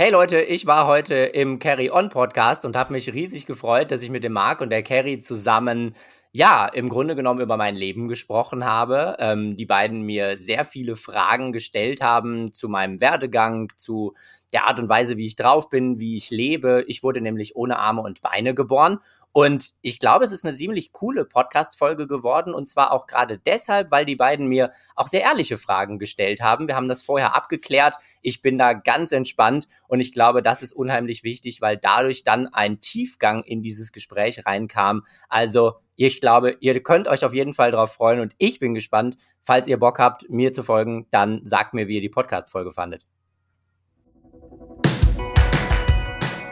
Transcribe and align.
Hey 0.00 0.12
Leute, 0.12 0.40
ich 0.40 0.64
war 0.64 0.86
heute 0.86 1.16
im 1.16 1.58
Carry 1.58 1.90
On 1.90 2.08
Podcast 2.08 2.64
und 2.64 2.76
habe 2.76 2.92
mich 2.92 3.12
riesig 3.12 3.46
gefreut, 3.46 3.90
dass 3.90 4.00
ich 4.00 4.10
mit 4.10 4.22
dem 4.22 4.32
Marc 4.32 4.60
und 4.60 4.70
der 4.70 4.84
Carry 4.84 5.18
zusammen, 5.18 5.96
ja, 6.30 6.66
im 6.66 6.88
Grunde 6.88 7.16
genommen 7.16 7.40
über 7.40 7.56
mein 7.56 7.74
Leben 7.74 8.06
gesprochen 8.06 8.64
habe. 8.64 9.16
Ähm, 9.18 9.56
die 9.56 9.66
beiden 9.66 10.02
mir 10.02 10.38
sehr 10.38 10.64
viele 10.64 10.94
Fragen 10.94 11.52
gestellt 11.52 12.00
haben 12.00 12.52
zu 12.52 12.68
meinem 12.68 13.00
Werdegang, 13.00 13.72
zu 13.74 14.14
der 14.52 14.68
Art 14.68 14.78
und 14.78 14.88
Weise, 14.88 15.16
wie 15.16 15.26
ich 15.26 15.34
drauf 15.34 15.68
bin, 15.68 15.98
wie 15.98 16.16
ich 16.16 16.30
lebe. 16.30 16.84
Ich 16.86 17.02
wurde 17.02 17.20
nämlich 17.20 17.56
ohne 17.56 17.80
Arme 17.80 18.02
und 18.02 18.20
Beine 18.20 18.54
geboren 18.54 19.00
und 19.38 19.74
ich 19.82 20.00
glaube, 20.00 20.24
es 20.24 20.32
ist 20.32 20.44
eine 20.44 20.56
ziemlich 20.56 20.90
coole 20.90 21.24
Podcast-Folge 21.24 22.08
geworden. 22.08 22.52
Und 22.52 22.68
zwar 22.68 22.90
auch 22.90 23.06
gerade 23.06 23.38
deshalb, 23.38 23.92
weil 23.92 24.04
die 24.04 24.16
beiden 24.16 24.48
mir 24.48 24.72
auch 24.96 25.06
sehr 25.06 25.20
ehrliche 25.20 25.58
Fragen 25.58 26.00
gestellt 26.00 26.40
haben. 26.40 26.66
Wir 26.66 26.74
haben 26.74 26.88
das 26.88 27.04
vorher 27.04 27.36
abgeklärt. 27.36 27.94
Ich 28.20 28.42
bin 28.42 28.58
da 28.58 28.72
ganz 28.72 29.12
entspannt. 29.12 29.68
Und 29.86 30.00
ich 30.00 30.12
glaube, 30.12 30.42
das 30.42 30.60
ist 30.60 30.72
unheimlich 30.72 31.22
wichtig, 31.22 31.60
weil 31.60 31.76
dadurch 31.76 32.24
dann 32.24 32.48
ein 32.48 32.80
Tiefgang 32.80 33.44
in 33.44 33.62
dieses 33.62 33.92
Gespräch 33.92 34.44
reinkam. 34.44 35.04
Also, 35.28 35.74
ich 35.94 36.20
glaube, 36.20 36.56
ihr 36.58 36.82
könnt 36.82 37.06
euch 37.06 37.24
auf 37.24 37.32
jeden 37.32 37.54
Fall 37.54 37.70
darauf 37.70 37.92
freuen. 37.92 38.18
Und 38.18 38.34
ich 38.38 38.58
bin 38.58 38.74
gespannt. 38.74 39.18
Falls 39.44 39.68
ihr 39.68 39.78
Bock 39.78 40.00
habt, 40.00 40.28
mir 40.28 40.52
zu 40.52 40.64
folgen, 40.64 41.06
dann 41.12 41.42
sagt 41.44 41.74
mir, 41.74 41.86
wie 41.86 41.94
ihr 41.94 42.00
die 42.00 42.08
Podcast-Folge 42.08 42.72
fandet. 42.72 43.06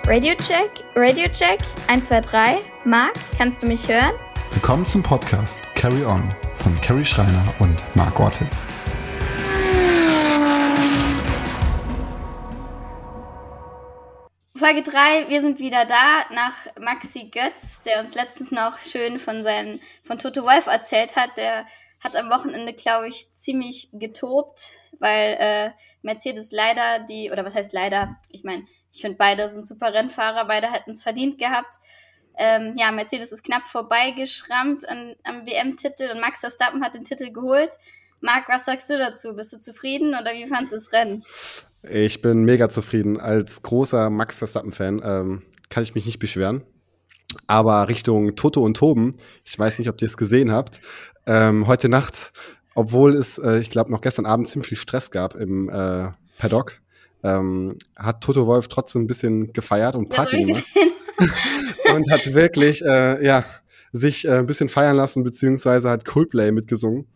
Radio 0.08 0.36
Check, 0.36 0.84
Radio 0.94 1.26
Check, 1.32 1.58
1, 1.88 2.06
2, 2.06 2.20
3. 2.20 2.58
Marc, 2.84 3.14
kannst 3.36 3.60
du 3.60 3.66
mich 3.66 3.88
hören? 3.88 4.12
Willkommen 4.52 4.86
zum 4.86 5.02
Podcast 5.02 5.60
Carry 5.74 6.04
On 6.04 6.32
von 6.54 6.80
Carrie 6.80 7.04
Schreiner 7.04 7.42
und 7.58 7.84
Marc 7.96 8.20
Ortiz. 8.20 8.68
Folge 14.54 14.84
3, 14.84 15.28
wir 15.28 15.40
sind 15.40 15.58
wieder 15.58 15.84
da 15.86 16.24
nach 16.32 16.54
Maxi 16.80 17.28
Götz, 17.28 17.82
der 17.82 17.98
uns 17.98 18.14
letztens 18.14 18.52
noch 18.52 18.78
schön 18.78 19.18
von, 19.18 19.42
seinen, 19.42 19.80
von 20.04 20.20
Toto 20.20 20.44
Wolf 20.44 20.68
erzählt 20.68 21.16
hat. 21.16 21.36
Der 21.36 21.66
hat 21.98 22.14
am 22.14 22.30
Wochenende, 22.30 22.74
glaube 22.74 23.08
ich, 23.08 23.32
ziemlich 23.32 23.88
getobt, 23.92 24.70
weil 25.00 25.36
äh, 25.40 25.70
Mercedes 26.02 26.52
leider 26.52 27.00
die, 27.00 27.32
oder 27.32 27.44
was 27.44 27.56
heißt 27.56 27.72
leider, 27.72 28.20
ich 28.30 28.44
meine, 28.44 28.64
ich 28.96 29.02
finde, 29.02 29.18
beide 29.18 29.48
sind 29.48 29.66
super 29.66 29.92
Rennfahrer, 29.92 30.46
beide 30.46 30.72
hätten 30.72 30.90
es 30.90 31.02
verdient 31.02 31.38
gehabt. 31.38 31.74
Ähm, 32.38 32.74
ja, 32.76 32.90
Mercedes 32.92 33.32
ist 33.32 33.44
knapp 33.44 33.64
vorbeigeschrammt 33.64 34.88
an, 34.88 35.14
am 35.24 35.46
WM-Titel 35.46 36.10
und 36.12 36.20
Max 36.20 36.40
Verstappen 36.40 36.82
hat 36.82 36.94
den 36.94 37.04
Titel 37.04 37.30
geholt. 37.30 37.70
Marc, 38.20 38.48
was 38.48 38.64
sagst 38.64 38.90
du 38.90 38.98
dazu? 38.98 39.34
Bist 39.34 39.52
du 39.52 39.58
zufrieden 39.58 40.08
oder 40.08 40.32
wie 40.32 40.46
fandest 40.46 40.72
du 40.72 40.76
das 40.76 40.92
Rennen? 40.92 41.24
Ich 41.82 42.22
bin 42.22 42.44
mega 42.44 42.68
zufrieden. 42.68 43.20
Als 43.20 43.62
großer 43.62 44.10
Max 44.10 44.38
Verstappen-Fan 44.38 45.02
ähm, 45.04 45.42
kann 45.68 45.82
ich 45.82 45.94
mich 45.94 46.06
nicht 46.06 46.18
beschweren. 46.18 46.62
Aber 47.46 47.88
Richtung 47.88 48.34
Toto 48.36 48.62
und 48.62 48.76
Toben, 48.76 49.16
ich 49.44 49.58
weiß 49.58 49.78
nicht, 49.78 49.88
ob 49.88 50.00
ihr 50.00 50.06
es 50.06 50.16
gesehen 50.16 50.52
habt, 50.52 50.80
ähm, 51.26 51.66
heute 51.66 51.88
Nacht, 51.88 52.32
obwohl 52.74 53.14
es, 53.14 53.38
äh, 53.38 53.58
ich 53.58 53.70
glaube, 53.70 53.90
noch 53.90 54.00
gestern 54.00 54.26
Abend 54.26 54.48
ziemlich 54.48 54.68
viel 54.68 54.78
Stress 54.78 55.10
gab 55.10 55.34
im 55.34 55.68
äh, 55.68 56.12
Paddock, 56.38 56.80
ähm, 57.26 57.76
hat 57.96 58.22
Toto 58.22 58.46
Wolf 58.46 58.68
trotzdem 58.68 59.02
ein 59.02 59.06
bisschen 59.06 59.52
gefeiert 59.52 59.96
und 59.96 60.08
Party 60.08 60.44
gemacht. 60.44 60.64
und 61.94 62.10
hat 62.10 62.32
wirklich, 62.34 62.84
äh, 62.84 63.24
ja, 63.24 63.44
sich 63.92 64.26
äh, 64.26 64.38
ein 64.38 64.46
bisschen 64.46 64.68
feiern 64.68 64.96
lassen, 64.96 65.24
beziehungsweise 65.24 65.90
hat 65.90 66.04
Coldplay 66.04 66.52
mitgesungen. 66.52 67.06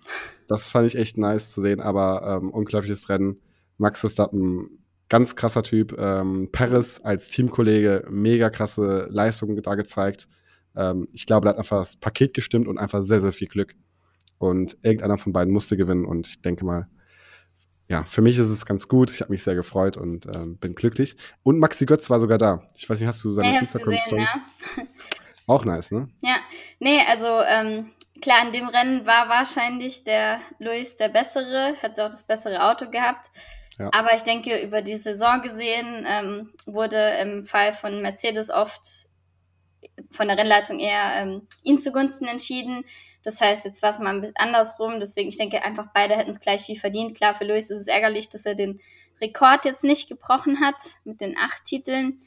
Das 0.48 0.68
fand 0.68 0.86
ich 0.88 0.96
echt 0.96 1.16
nice 1.16 1.52
zu 1.52 1.60
sehen, 1.60 1.80
aber 1.80 2.40
ähm, 2.40 2.50
unglaubliches 2.50 3.08
Rennen. 3.08 3.40
Max 3.78 4.00
Verstappen, 4.00 4.82
ganz 5.08 5.36
krasser 5.36 5.62
Typ. 5.62 5.96
Ähm, 5.98 6.48
Paris 6.50 7.00
als 7.02 7.28
Teamkollege, 7.28 8.06
mega 8.10 8.50
krasse 8.50 9.06
Leistungen 9.10 9.60
da 9.62 9.74
gezeigt. 9.74 10.28
Ähm, 10.76 11.08
ich 11.12 11.24
glaube, 11.26 11.44
da 11.44 11.50
hat 11.50 11.58
einfach 11.58 11.78
das 11.78 11.96
Paket 11.96 12.34
gestimmt 12.34 12.66
und 12.66 12.78
einfach 12.78 13.02
sehr, 13.02 13.20
sehr 13.20 13.32
viel 13.32 13.48
Glück. 13.48 13.74
Und 14.38 14.76
irgendeiner 14.82 15.18
von 15.18 15.32
beiden 15.32 15.52
musste 15.52 15.76
gewinnen 15.76 16.04
und 16.04 16.26
ich 16.26 16.42
denke 16.42 16.64
mal, 16.64 16.88
ja, 17.90 18.04
für 18.04 18.22
mich 18.22 18.38
ist 18.38 18.50
es 18.50 18.64
ganz 18.64 18.86
gut. 18.86 19.10
Ich 19.10 19.20
habe 19.20 19.32
mich 19.32 19.42
sehr 19.42 19.56
gefreut 19.56 19.96
und 19.96 20.24
ähm, 20.26 20.56
bin 20.58 20.76
glücklich. 20.76 21.16
Und 21.42 21.58
Maxi 21.58 21.86
Götz 21.86 22.08
war 22.08 22.20
sogar 22.20 22.38
da. 22.38 22.62
Ich 22.76 22.88
weiß 22.88 23.00
nicht, 23.00 23.08
hast 23.08 23.24
du 23.24 23.32
seine 23.32 23.52
ja, 23.52 23.58
Instagram-Stories? 23.58 24.28
Ja. 24.76 24.82
Auch 25.48 25.64
nice, 25.64 25.90
ne? 25.90 26.08
Ja, 26.20 26.36
nee, 26.78 27.00
also 27.10 27.26
ähm, 27.26 27.90
klar, 28.22 28.46
in 28.46 28.52
dem 28.52 28.68
Rennen 28.68 29.08
war 29.08 29.28
wahrscheinlich 29.28 30.04
der 30.04 30.38
Luis 30.60 30.94
der 30.94 31.08
Bessere, 31.08 31.74
hat 31.82 31.98
auch 31.98 32.06
das 32.06 32.22
bessere 32.22 32.62
Auto 32.62 32.88
gehabt. 32.88 33.26
Ja. 33.76 33.90
Aber 33.92 34.14
ich 34.14 34.22
denke, 34.22 34.62
über 34.62 34.82
die 34.82 34.94
Saison 34.94 35.42
gesehen 35.42 36.06
ähm, 36.08 36.52
wurde 36.66 37.14
im 37.20 37.44
Fall 37.44 37.72
von 37.72 38.02
Mercedes 38.02 38.50
oft 38.50 39.08
von 40.12 40.28
der 40.28 40.38
Rennleitung 40.38 40.78
eher 40.78 41.14
ähm, 41.16 41.48
ihn 41.64 41.80
zugunsten 41.80 42.28
entschieden. 42.28 42.84
Das 43.22 43.40
heißt, 43.40 43.64
jetzt 43.64 43.82
war 43.82 43.90
es 43.90 43.98
mal 43.98 44.14
ein 44.14 44.20
bisschen 44.20 44.36
andersrum. 44.38 45.00
Deswegen, 45.00 45.28
ich 45.28 45.36
denke 45.36 45.62
einfach, 45.64 45.86
beide 45.94 46.16
hätten 46.16 46.30
es 46.30 46.40
gleich 46.40 46.62
viel 46.62 46.78
verdient. 46.78 47.16
Klar, 47.16 47.34
für 47.34 47.44
Luis 47.44 47.70
ist 47.70 47.82
es 47.82 47.86
ärgerlich, 47.86 48.28
dass 48.28 48.46
er 48.46 48.54
den 48.54 48.80
Rekord 49.20 49.64
jetzt 49.64 49.84
nicht 49.84 50.08
gebrochen 50.08 50.60
hat 50.60 50.76
mit 51.04 51.20
den 51.20 51.36
acht 51.36 51.64
Titeln. 51.64 52.20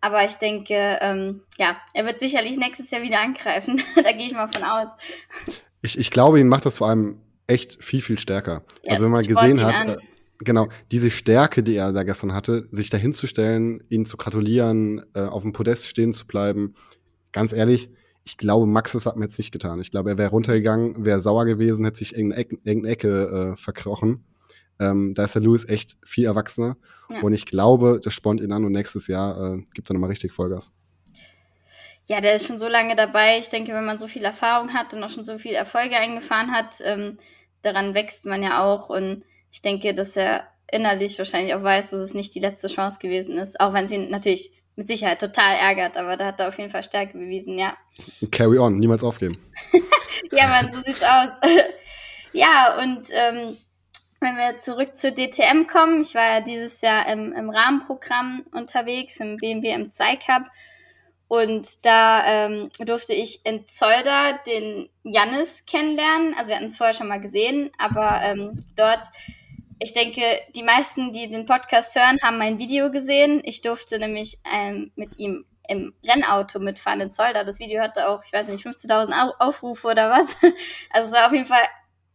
Aber 0.00 0.24
ich 0.24 0.34
denke, 0.34 0.98
ähm, 1.00 1.42
ja, 1.58 1.76
er 1.94 2.04
wird 2.06 2.18
sicherlich 2.18 2.56
nächstes 2.56 2.90
Jahr 2.90 3.02
wieder 3.02 3.20
angreifen. 3.20 3.80
da 3.94 4.12
gehe 4.12 4.26
ich 4.26 4.32
mal 4.32 4.48
von 4.48 4.64
aus. 4.64 4.88
Ich, 5.82 5.98
ich 5.98 6.10
glaube, 6.10 6.40
ihn 6.40 6.48
macht 6.48 6.66
das 6.66 6.78
vor 6.78 6.88
allem 6.88 7.20
echt 7.46 7.82
viel, 7.82 8.00
viel 8.00 8.18
stärker. 8.18 8.64
Ja, 8.82 8.92
also 8.92 9.04
wenn 9.04 9.12
man 9.12 9.24
gesehen 9.24 9.64
hat, 9.64 9.88
äh, 9.88 9.96
genau, 10.38 10.68
diese 10.90 11.10
Stärke, 11.10 11.62
die 11.62 11.76
er 11.76 11.92
da 11.92 12.02
gestern 12.02 12.34
hatte, 12.34 12.68
sich 12.72 12.90
dahinzustellen, 12.90 13.84
ihn 13.90 14.06
zu 14.06 14.16
gratulieren, 14.16 15.04
äh, 15.14 15.20
auf 15.20 15.42
dem 15.42 15.52
Podest 15.52 15.88
stehen 15.88 16.12
zu 16.12 16.26
bleiben, 16.26 16.74
ganz 17.30 17.52
ehrlich, 17.52 17.90
ich 18.24 18.36
glaube, 18.36 18.66
Max 18.66 18.92
das 18.92 19.06
hat 19.06 19.16
mir 19.16 19.24
jetzt 19.24 19.38
nicht 19.38 19.52
getan. 19.52 19.80
Ich 19.80 19.90
glaube, 19.90 20.10
er 20.10 20.18
wäre 20.18 20.30
runtergegangen, 20.30 21.04
wäre 21.04 21.20
sauer 21.20 21.44
gewesen, 21.44 21.84
hätte 21.84 21.98
sich 21.98 22.14
irgendeine 22.14 22.40
Ecke, 22.42 22.58
irgendeine 22.62 22.92
Ecke 22.92 23.52
äh, 23.52 23.56
verkrochen. 23.56 24.24
Ähm, 24.78 25.14
da 25.14 25.24
ist 25.24 25.34
der 25.34 25.42
Lewis 25.42 25.68
echt 25.68 25.96
viel 26.04 26.26
erwachsener. 26.26 26.76
Ja. 27.10 27.20
Und 27.20 27.32
ich 27.32 27.46
glaube, 27.46 28.00
das 28.02 28.14
spornt 28.14 28.40
ihn 28.40 28.52
an 28.52 28.64
und 28.64 28.72
nächstes 28.72 29.06
Jahr 29.06 29.54
äh, 29.54 29.62
gibt 29.74 29.90
er 29.90 29.94
nochmal 29.94 30.10
richtig 30.10 30.32
Vollgas. 30.32 30.72
Ja, 32.04 32.20
der 32.20 32.34
ist 32.34 32.46
schon 32.46 32.58
so 32.58 32.68
lange 32.68 32.96
dabei. 32.96 33.38
Ich 33.38 33.48
denke, 33.48 33.72
wenn 33.72 33.84
man 33.84 33.98
so 33.98 34.08
viel 34.08 34.24
Erfahrung 34.24 34.74
hat 34.74 34.92
und 34.92 35.02
auch 35.04 35.10
schon 35.10 35.24
so 35.24 35.38
viele 35.38 35.56
Erfolge 35.56 35.96
eingefahren 35.96 36.50
hat, 36.50 36.78
ähm, 36.84 37.16
daran 37.62 37.94
wächst 37.94 38.26
man 38.26 38.42
ja 38.42 38.64
auch. 38.64 38.88
Und 38.88 39.24
ich 39.52 39.62
denke, 39.62 39.94
dass 39.94 40.16
er 40.16 40.48
innerlich 40.70 41.18
wahrscheinlich 41.18 41.54
auch 41.54 41.62
weiß, 41.62 41.90
dass 41.90 42.00
es 42.00 42.14
nicht 42.14 42.34
die 42.34 42.40
letzte 42.40 42.68
Chance 42.68 42.98
gewesen 43.00 43.38
ist. 43.38 43.60
Auch 43.60 43.72
wenn 43.72 43.86
sie 43.86 43.98
natürlich 43.98 44.52
mit 44.76 44.88
Sicherheit 44.88 45.20
total 45.20 45.56
ärgert, 45.56 45.96
aber 45.96 46.16
da 46.16 46.26
hat 46.26 46.40
er 46.40 46.48
auf 46.48 46.58
jeden 46.58 46.70
Fall 46.70 46.82
Stärke 46.82 47.18
bewiesen, 47.18 47.58
ja. 47.58 47.76
Carry 48.30 48.58
on, 48.58 48.78
niemals 48.78 49.02
aufgeben. 49.02 49.36
ja, 50.32 50.48
man, 50.48 50.72
so 50.72 50.80
sieht's 50.82 51.02
aus. 51.02 51.30
ja, 52.32 52.78
und 52.80 53.08
ähm, 53.12 53.58
wenn 54.20 54.36
wir 54.36 54.58
zurück 54.58 54.96
zur 54.96 55.10
DTM 55.10 55.66
kommen, 55.66 56.00
ich 56.00 56.14
war 56.14 56.34
ja 56.34 56.40
dieses 56.40 56.80
Jahr 56.80 57.06
im, 57.12 57.32
im 57.32 57.50
Rahmenprogramm 57.50 58.44
unterwegs, 58.52 59.20
im 59.20 59.36
BMW 59.36 59.74
M2 59.74 60.24
Cup. 60.24 60.44
Und 61.28 61.84
da 61.86 62.24
ähm, 62.26 62.70
durfte 62.78 63.14
ich 63.14 63.44
in 63.46 63.66
Zolder 63.66 64.38
den 64.46 64.90
Jannis 65.02 65.64
kennenlernen. 65.64 66.34
Also 66.36 66.48
wir 66.48 66.56
hatten 66.56 66.66
es 66.66 66.76
vorher 66.76 66.94
schon 66.94 67.08
mal 67.08 67.20
gesehen, 67.20 67.70
aber 67.78 68.20
ähm, 68.22 68.54
dort 68.76 69.06
ich 69.82 69.92
denke, 69.92 70.22
die 70.54 70.62
meisten, 70.62 71.12
die 71.12 71.28
den 71.28 71.44
Podcast 71.44 71.96
hören, 71.96 72.18
haben 72.22 72.38
mein 72.38 72.58
Video 72.58 72.90
gesehen. 72.90 73.42
Ich 73.44 73.62
durfte 73.62 73.98
nämlich 73.98 74.38
ähm, 74.52 74.92
mit 74.94 75.18
ihm 75.18 75.44
im 75.68 75.92
Rennauto 76.04 76.60
mitfahren 76.60 77.00
in 77.00 77.10
Zolder. 77.10 77.44
Das 77.44 77.58
Video 77.58 77.82
hatte 77.82 78.08
auch, 78.08 78.22
ich 78.24 78.32
weiß 78.32 78.46
nicht, 78.46 78.64
15.000 78.64 79.40
Aufrufe 79.40 79.88
oder 79.88 80.10
was. 80.10 80.36
Also 80.90 81.08
es 81.08 81.12
war 81.12 81.26
auf 81.26 81.32
jeden 81.32 81.46
Fall 81.46 81.66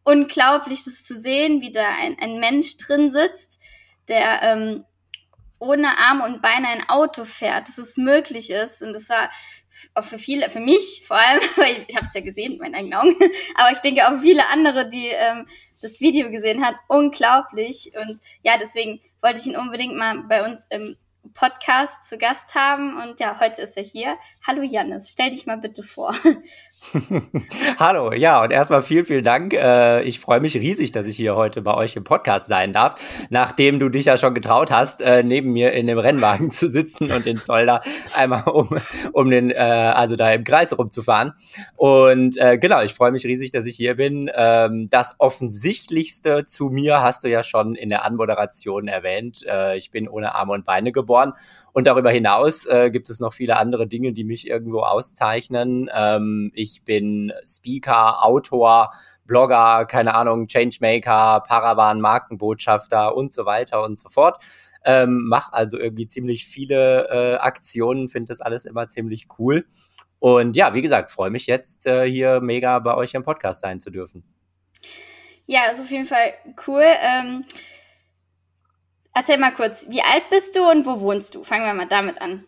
unglaublich, 0.03 0.85
das 0.85 1.03
zu 1.03 1.19
sehen, 1.19 1.61
wie 1.61 1.71
da 1.71 1.85
ein, 2.01 2.17
ein 2.21 2.39
Mensch 2.39 2.77
drin 2.77 3.11
sitzt, 3.11 3.59
der 4.07 4.41
ähm, 4.43 4.85
ohne 5.59 5.89
Arme 5.97 6.23
und 6.23 6.41
Beine 6.41 6.69
ein 6.69 6.87
Auto 6.87 7.25
fährt, 7.25 7.67
dass 7.67 7.77
es 7.77 7.97
möglich 7.97 8.49
ist. 8.49 8.81
Und 8.81 8.93
das 8.93 9.09
war 9.09 9.29
für 10.01 10.17
viele, 10.17 10.49
für 10.49 10.59
mich 10.59 11.03
vor 11.05 11.17
allem, 11.17 11.41
weil 11.55 11.71
ich, 11.71 11.85
ich 11.89 11.95
habe 11.95 12.05
es 12.05 12.13
ja 12.13 12.21
gesehen 12.21 12.53
mit 12.53 12.61
meinen 12.61 12.75
eigenen 12.75 12.93
Augen, 12.93 13.15
aber 13.55 13.71
ich 13.71 13.79
denke 13.79 14.07
auch 14.07 14.19
viele 14.19 14.47
andere, 14.47 14.89
die 14.89 15.07
ähm, 15.07 15.45
das 15.81 15.99
Video 15.99 16.31
gesehen 16.31 16.65
hat, 16.65 16.75
unglaublich. 16.87 17.91
Und 17.95 18.19
ja, 18.43 18.57
deswegen 18.57 19.01
wollte 19.21 19.39
ich 19.39 19.47
ihn 19.47 19.57
unbedingt 19.57 19.95
mal 19.95 20.23
bei 20.27 20.45
uns 20.45 20.65
im 20.69 20.97
Podcast 21.33 22.07
zu 22.07 22.17
Gast 22.17 22.55
haben. 22.55 23.01
Und 23.01 23.19
ja, 23.19 23.39
heute 23.39 23.61
ist 23.61 23.77
er 23.77 23.83
hier. 23.83 24.17
Hallo 24.45 24.61
Janis, 24.63 25.11
stell 25.11 25.31
dich 25.31 25.45
mal 25.45 25.57
bitte 25.57 25.83
vor. 25.83 26.15
Hallo, 27.79 28.13
ja, 28.13 28.43
und 28.43 28.51
erstmal 28.51 28.81
vielen, 28.81 29.05
vielen 29.05 29.23
Dank. 29.23 29.53
Äh, 29.53 30.03
ich 30.03 30.19
freue 30.19 30.39
mich 30.39 30.55
riesig, 30.55 30.91
dass 30.91 31.05
ich 31.05 31.15
hier 31.15 31.35
heute 31.35 31.61
bei 31.61 31.73
euch 31.73 31.95
im 31.95 32.03
Podcast 32.03 32.47
sein 32.47 32.71
darf, 32.71 32.95
nachdem 33.29 33.79
du 33.79 33.89
dich 33.89 34.05
ja 34.05 34.17
schon 34.17 34.33
getraut 34.33 34.71
hast, 34.71 35.01
äh, 35.01 35.23
neben 35.23 35.51
mir 35.51 35.73
in 35.73 35.87
dem 35.87 35.97
Rennwagen 35.97 36.51
zu 36.51 36.69
sitzen 36.69 37.11
und 37.11 37.25
den 37.25 37.37
Zoll 37.43 37.65
da 37.65 37.81
einmal 38.15 38.43
um, 38.43 38.69
um 39.11 39.29
den, 39.29 39.51
äh, 39.51 39.55
also 39.55 40.15
da 40.15 40.31
im 40.31 40.43
Kreis 40.43 40.77
rumzufahren. 40.77 41.33
Und 41.75 42.37
genau, 42.37 42.81
ich 42.81 42.93
freue 42.93 43.11
mich 43.11 43.25
riesig, 43.25 43.51
dass 43.51 43.65
ich 43.65 43.75
hier 43.75 43.95
bin. 43.95 44.29
Ähm, 44.33 44.87
das 44.89 45.15
Offensichtlichste 45.17 46.45
zu 46.45 46.65
mir 46.65 47.01
hast 47.01 47.23
du 47.23 47.29
ja 47.29 47.43
schon 47.43 47.75
in 47.75 47.89
der 47.89 48.05
Anmoderation 48.05 48.87
erwähnt. 48.87 49.45
Äh, 49.47 49.77
ich 49.77 49.91
bin 49.91 50.07
ohne 50.07 50.35
Arme 50.35 50.53
und 50.53 50.65
Beine 50.65 50.91
geboren 50.91 51.33
und 51.77 51.85
darüber 51.85 52.09
hinaus 52.09 52.65
äh, 52.65 52.89
gibt 52.89 53.07
es 53.07 53.19
noch 53.19 53.33
viele 53.33 53.57
andere 53.57 53.85
Dinge, 53.85 54.11
die 54.11 54.23
mich 54.23 54.47
irgendwo 54.47 54.79
auszeichnen. 54.79 55.91
Ähm, 55.93 56.51
ich 56.55 56.81
bin 56.81 57.31
Speaker, 57.45 58.25
Autor, 58.25 58.93
Blogger, 59.25 59.85
keine 59.85 60.15
Ahnung, 60.15 60.47
Changemaker, 60.47 61.43
Paravan, 61.47 62.01
Markenbotschafter 62.01 63.15
und 63.15 63.31
so 63.31 63.45
weiter 63.45 63.83
und 63.83 63.99
so 63.99 64.09
fort. 64.09 64.43
Ähm, 64.85 65.25
mach 65.27 65.53
also 65.53 65.77
irgendwie 65.77 66.07
ziemlich 66.07 66.47
viele 66.47 67.09
äh, 67.11 67.35
Aktionen, 67.35 68.09
finde 68.09 68.29
das 68.29 68.41
alles 68.41 68.65
immer 68.65 68.87
ziemlich 68.87 69.27
cool. 69.37 69.67
Und 70.17 70.55
ja, 70.55 70.73
wie 70.73 70.81
gesagt, 70.81 71.11
freue 71.11 71.29
mich 71.29 71.45
jetzt 71.45 71.85
äh, 71.85 72.09
hier 72.09 72.41
mega 72.41 72.79
bei 72.79 72.95
euch 72.95 73.13
im 73.13 73.21
Podcast 73.21 73.61
sein 73.61 73.79
zu 73.79 73.91
dürfen. 73.91 74.23
Ja, 75.45 75.65
ist 75.71 75.79
auf 75.79 75.91
jeden 75.91 76.05
Fall 76.05 76.33
cool. 76.65 76.85
Ähm 77.03 77.45
Erzähl 79.17 79.39
mal 79.39 79.49
kurz, 79.49 79.87
wie 79.89 80.03
alt 80.03 80.29
bist 80.29 80.55
du 80.55 80.69
und 80.69 80.85
wo 80.85 80.99
wohnst 80.99 81.33
du? 81.33 81.43
Fangen 81.43 81.65
wir 81.65 81.73
mal 81.73 81.87
damit 81.87 82.21
an. 82.21 82.43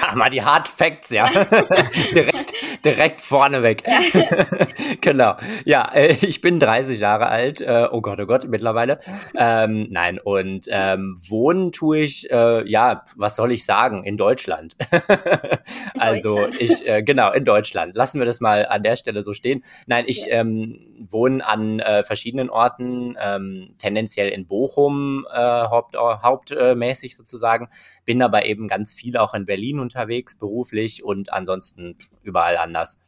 Ach, 0.00 0.14
mal 0.14 0.30
die 0.30 0.42
Hard 0.42 0.68
Facts, 0.68 1.10
ja. 1.10 1.28
direkt, 2.14 2.54
direkt 2.82 3.20
vorneweg. 3.20 3.82
Ja. 3.86 4.46
genau. 5.02 5.36
Ja, 5.66 5.92
äh, 5.92 6.16
ich 6.22 6.40
bin 6.40 6.58
30 6.58 6.98
Jahre 6.98 7.26
alt. 7.26 7.60
Äh, 7.60 7.88
oh 7.92 8.00
Gott, 8.00 8.20
oh 8.20 8.24
Gott, 8.24 8.48
mittlerweile. 8.48 9.00
Ähm, 9.36 9.88
nein, 9.90 10.18
und 10.18 10.66
ähm, 10.70 11.14
wohnen 11.28 11.72
tue 11.72 11.98
ich, 11.98 12.30
äh, 12.30 12.66
ja, 12.66 13.04
was 13.18 13.36
soll 13.36 13.52
ich 13.52 13.66
sagen, 13.66 14.02
in 14.04 14.16
Deutschland. 14.16 14.76
in 14.90 16.00
also 16.00 16.36
Deutschland. 16.36 16.62
ich, 16.62 16.88
äh, 16.88 17.02
genau, 17.02 17.32
in 17.32 17.44
Deutschland. 17.44 17.94
Lassen 17.96 18.18
wir 18.18 18.24
das 18.24 18.40
mal 18.40 18.64
an 18.64 18.82
der 18.82 18.96
Stelle 18.96 19.22
so 19.22 19.34
stehen. 19.34 19.62
Nein, 19.86 20.04
ich 20.06 20.24
ja. 20.24 20.40
ähm, 20.40 20.93
wohne 20.98 21.44
an 21.46 21.80
äh, 21.80 22.04
verschiedenen 22.04 22.50
Orten, 22.50 23.16
ähm, 23.20 23.74
tendenziell 23.78 24.28
in 24.28 24.46
Bochum, 24.46 25.26
äh, 25.30 25.36
Hauptort 25.36 26.22
hauptmäßig 26.22 27.16
sozusagen, 27.16 27.68
bin 28.04 28.22
aber 28.22 28.46
eben 28.46 28.68
ganz 28.68 28.92
viel 28.92 29.16
auch 29.16 29.34
in 29.34 29.44
Berlin 29.44 29.80
unterwegs, 29.80 30.36
beruflich 30.36 31.04
und 31.04 31.32
ansonsten 31.32 31.96
überall 32.22 32.56
anders. 32.56 32.98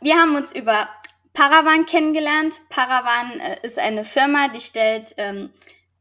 Wir 0.00 0.16
haben 0.16 0.36
uns 0.36 0.54
über 0.54 0.88
Paravan 1.32 1.86
kennengelernt. 1.86 2.60
Paravan 2.68 3.40
äh, 3.40 3.58
ist 3.62 3.78
eine 3.78 4.04
Firma, 4.04 4.48
die 4.48 4.60
stellt 4.60 5.14
ähm, 5.16 5.50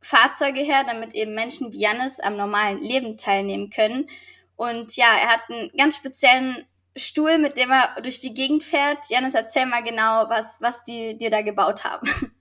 Fahrzeuge 0.01 0.61
her, 0.61 0.83
damit 0.87 1.13
eben 1.13 1.35
Menschen 1.35 1.71
wie 1.71 1.81
Janis 1.81 2.19
am 2.19 2.37
normalen 2.37 2.81
Leben 2.81 3.17
teilnehmen 3.17 3.69
können. 3.69 4.09
Und 4.55 4.95
ja, 4.95 5.07
er 5.21 5.29
hat 5.29 5.41
einen 5.49 5.71
ganz 5.77 5.95
speziellen 5.97 6.65
Stuhl, 6.99 7.37
mit 7.37 7.57
dem 7.57 7.71
er 7.71 8.01
durch 8.01 8.19
die 8.19 8.33
Gegend 8.33 8.63
fährt. 8.63 9.09
Janis, 9.09 9.33
erzähl 9.33 9.65
mal 9.65 9.83
genau, 9.83 10.29
was, 10.29 10.61
was 10.61 10.83
die 10.83 11.17
dir 11.17 11.29
da 11.29 11.41
gebaut 11.41 11.83
haben. 11.83 12.07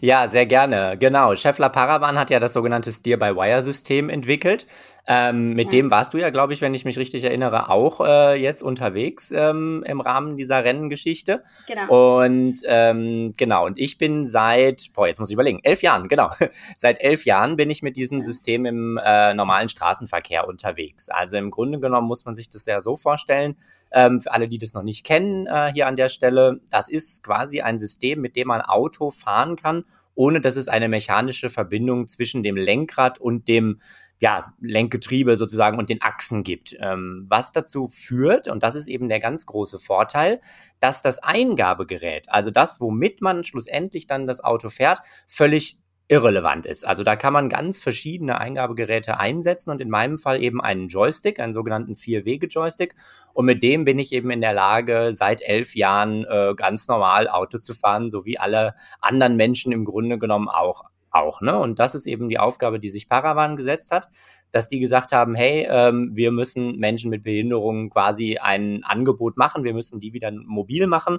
Ja, 0.00 0.28
sehr 0.28 0.46
gerne. 0.46 0.96
Genau. 0.98 1.34
Scheffler 1.36 1.68
Paravan 1.68 2.18
hat 2.18 2.30
ja 2.30 2.40
das 2.40 2.52
sogenannte 2.52 2.92
Steer-by-Wire-System 2.92 4.08
entwickelt. 4.08 4.66
Ähm, 5.10 5.54
mit 5.54 5.68
ja. 5.68 5.70
dem 5.70 5.90
warst 5.90 6.12
du 6.12 6.18
ja, 6.18 6.28
glaube 6.28 6.52
ich, 6.52 6.60
wenn 6.60 6.74
ich 6.74 6.84
mich 6.84 6.98
richtig 6.98 7.24
erinnere, 7.24 7.70
auch 7.70 8.02
äh, 8.06 8.34
jetzt 8.34 8.62
unterwegs 8.62 9.32
ähm, 9.34 9.82
im 9.86 10.02
Rahmen 10.02 10.36
dieser 10.36 10.64
Rennengeschichte. 10.64 11.44
Genau. 11.66 12.22
Und 12.22 12.60
ähm, 12.66 13.32
genau, 13.38 13.64
und 13.64 13.78
ich 13.78 13.96
bin 13.96 14.26
seit, 14.26 14.92
boah, 14.92 15.08
jetzt 15.08 15.18
muss 15.18 15.30
ich 15.30 15.32
überlegen, 15.32 15.60
elf 15.62 15.80
Jahren, 15.80 16.08
genau. 16.08 16.30
seit 16.76 17.02
elf 17.02 17.24
Jahren 17.24 17.56
bin 17.56 17.70
ich 17.70 17.82
mit 17.82 17.96
diesem 17.96 18.20
System 18.20 18.66
im 18.66 19.00
äh, 19.02 19.32
normalen 19.32 19.70
Straßenverkehr 19.70 20.46
unterwegs. 20.46 21.08
Also 21.08 21.38
im 21.38 21.50
Grunde 21.50 21.80
genommen 21.80 22.06
muss 22.06 22.26
man 22.26 22.34
sich 22.34 22.50
das 22.50 22.66
ja 22.66 22.82
so 22.82 22.96
vorstellen, 22.96 23.56
ähm, 23.92 24.20
für 24.20 24.32
alle, 24.32 24.46
die 24.46 24.58
das 24.58 24.74
noch 24.74 24.82
nicht 24.82 25.06
kennen, 25.06 25.46
äh, 25.46 25.72
hier 25.72 25.86
an 25.86 25.96
der 25.96 26.10
Stelle, 26.10 26.60
das 26.70 26.90
ist 26.90 27.24
quasi 27.24 27.62
ein 27.62 27.78
System, 27.78 28.20
mit 28.20 28.36
dem 28.36 28.48
man 28.48 28.60
Auto 28.60 29.10
fahren 29.10 29.37
kann, 29.56 29.84
ohne 30.14 30.40
dass 30.40 30.56
es 30.56 30.68
eine 30.68 30.88
mechanische 30.88 31.50
Verbindung 31.50 32.08
zwischen 32.08 32.42
dem 32.42 32.56
Lenkrad 32.56 33.18
und 33.20 33.48
dem 33.48 33.80
ja, 34.20 34.52
Lenkgetriebe 34.60 35.36
sozusagen 35.36 35.78
und 35.78 35.88
den 35.88 36.02
Achsen 36.02 36.42
gibt. 36.42 36.76
Ähm, 36.80 37.26
was 37.28 37.52
dazu 37.52 37.86
führt, 37.86 38.48
und 38.48 38.62
das 38.62 38.74
ist 38.74 38.88
eben 38.88 39.08
der 39.08 39.20
ganz 39.20 39.46
große 39.46 39.78
Vorteil, 39.78 40.40
dass 40.80 41.02
das 41.02 41.20
Eingabegerät, 41.20 42.28
also 42.28 42.50
das, 42.50 42.80
womit 42.80 43.20
man 43.20 43.44
schlussendlich 43.44 44.06
dann 44.06 44.26
das 44.26 44.42
Auto 44.42 44.70
fährt, 44.70 45.00
völlig 45.26 45.78
irrelevant 46.08 46.64
ist. 46.64 46.86
Also 46.86 47.04
da 47.04 47.16
kann 47.16 47.34
man 47.34 47.50
ganz 47.50 47.80
verschiedene 47.80 48.40
Eingabegeräte 48.40 49.20
einsetzen 49.20 49.70
und 49.70 49.80
in 49.82 49.90
meinem 49.90 50.18
Fall 50.18 50.42
eben 50.42 50.60
einen 50.60 50.88
Joystick, 50.88 51.38
einen 51.38 51.52
sogenannten 51.52 51.96
Vier-Wege-Joystick. 51.96 52.94
Und 53.34 53.44
mit 53.44 53.62
dem 53.62 53.84
bin 53.84 53.98
ich 53.98 54.12
eben 54.12 54.30
in 54.30 54.40
der 54.40 54.54
Lage, 54.54 55.12
seit 55.12 55.42
elf 55.42 55.74
Jahren 55.76 56.24
äh, 56.24 56.54
ganz 56.56 56.88
normal 56.88 57.28
Auto 57.28 57.58
zu 57.58 57.74
fahren, 57.74 58.10
so 58.10 58.24
wie 58.24 58.38
alle 58.38 58.74
anderen 59.00 59.36
Menschen 59.36 59.70
im 59.70 59.84
Grunde 59.84 60.18
genommen 60.18 60.48
auch 60.48 60.84
auch. 61.10 61.40
Ne? 61.40 61.58
Und 61.58 61.78
das 61.78 61.94
ist 61.94 62.06
eben 62.06 62.28
die 62.28 62.38
Aufgabe, 62.38 62.80
die 62.80 62.88
sich 62.88 63.08
Paravan 63.08 63.56
gesetzt 63.56 63.90
hat, 63.90 64.08
dass 64.50 64.68
die 64.68 64.80
gesagt 64.80 65.12
haben, 65.12 65.34
hey, 65.34 65.66
ähm, 65.68 66.10
wir 66.14 66.32
müssen 66.32 66.78
Menschen 66.78 67.10
mit 67.10 67.22
Behinderungen 67.22 67.90
quasi 67.90 68.38
ein 68.38 68.82
Angebot 68.84 69.36
machen, 69.36 69.64
wir 69.64 69.74
müssen 69.74 70.00
die 70.00 70.12
wieder 70.12 70.30
mobil 70.32 70.86
machen. 70.86 71.18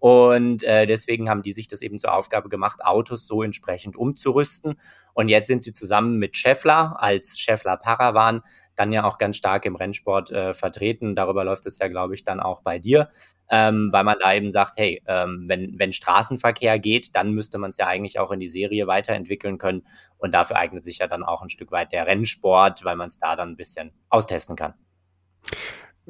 Und 0.00 0.62
äh, 0.64 0.86
deswegen 0.86 1.28
haben 1.28 1.42
die 1.42 1.52
sich 1.52 1.68
das 1.68 1.82
eben 1.82 1.98
zur 1.98 2.14
Aufgabe 2.14 2.48
gemacht, 2.48 2.82
Autos 2.82 3.26
so 3.26 3.42
entsprechend 3.42 3.96
umzurüsten. 3.96 4.80
Und 5.12 5.28
jetzt 5.28 5.46
sind 5.46 5.62
sie 5.62 5.72
zusammen 5.72 6.18
mit 6.18 6.36
Scheffler 6.36 6.96
als 6.98 7.38
Scheffler 7.38 7.76
Paravan 7.76 8.42
dann 8.76 8.92
ja 8.92 9.04
auch 9.04 9.18
ganz 9.18 9.36
stark 9.36 9.66
im 9.66 9.76
Rennsport 9.76 10.30
äh, 10.30 10.54
vertreten. 10.54 11.14
Darüber 11.14 11.44
läuft 11.44 11.66
es 11.66 11.78
ja, 11.78 11.88
glaube 11.88 12.14
ich, 12.14 12.24
dann 12.24 12.40
auch 12.40 12.62
bei 12.62 12.78
dir, 12.78 13.10
ähm, 13.50 13.90
weil 13.92 14.04
man 14.04 14.16
da 14.18 14.32
eben 14.32 14.50
sagt, 14.50 14.78
hey, 14.78 15.02
ähm, 15.06 15.44
wenn, 15.48 15.78
wenn 15.78 15.92
Straßenverkehr 15.92 16.78
geht, 16.78 17.14
dann 17.14 17.32
müsste 17.32 17.58
man 17.58 17.72
es 17.72 17.76
ja 17.76 17.86
eigentlich 17.86 18.18
auch 18.18 18.30
in 18.30 18.40
die 18.40 18.48
Serie 18.48 18.86
weiterentwickeln 18.86 19.58
können. 19.58 19.82
Und 20.16 20.32
dafür 20.32 20.56
eignet 20.56 20.82
sich 20.82 20.98
ja 20.98 21.08
dann 21.08 21.22
auch 21.22 21.42
ein 21.42 21.50
Stück 21.50 21.72
weit 21.72 21.92
der 21.92 22.06
Rennsport, 22.06 22.82
weil 22.84 22.96
man 22.96 23.08
es 23.08 23.18
da 23.18 23.36
dann 23.36 23.50
ein 23.50 23.56
bisschen 23.56 23.92
austesten 24.08 24.56
kann. 24.56 24.72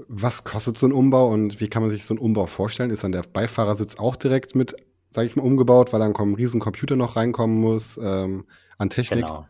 Was 0.08 0.44
kostet 0.44 0.78
so 0.78 0.86
ein 0.86 0.92
Umbau 0.92 1.28
und 1.28 1.60
wie 1.60 1.68
kann 1.68 1.82
man 1.82 1.90
sich 1.90 2.04
so 2.04 2.14
einen 2.14 2.20
Umbau 2.20 2.46
vorstellen? 2.46 2.90
Ist 2.90 3.04
dann 3.04 3.12
der 3.12 3.22
Beifahrersitz 3.22 3.96
auch 3.96 4.16
direkt 4.16 4.54
mit, 4.54 4.74
sage 5.10 5.28
ich 5.28 5.36
mal, 5.36 5.42
umgebaut, 5.42 5.92
weil 5.92 6.00
dann 6.00 6.14
ein 6.14 6.34
riesen 6.34 6.60
Computer 6.60 6.96
noch 6.96 7.16
reinkommen 7.16 7.58
muss 7.58 7.98
ähm, 8.02 8.44
an 8.78 8.90
Technik? 8.90 9.24
Genau. 9.24 9.46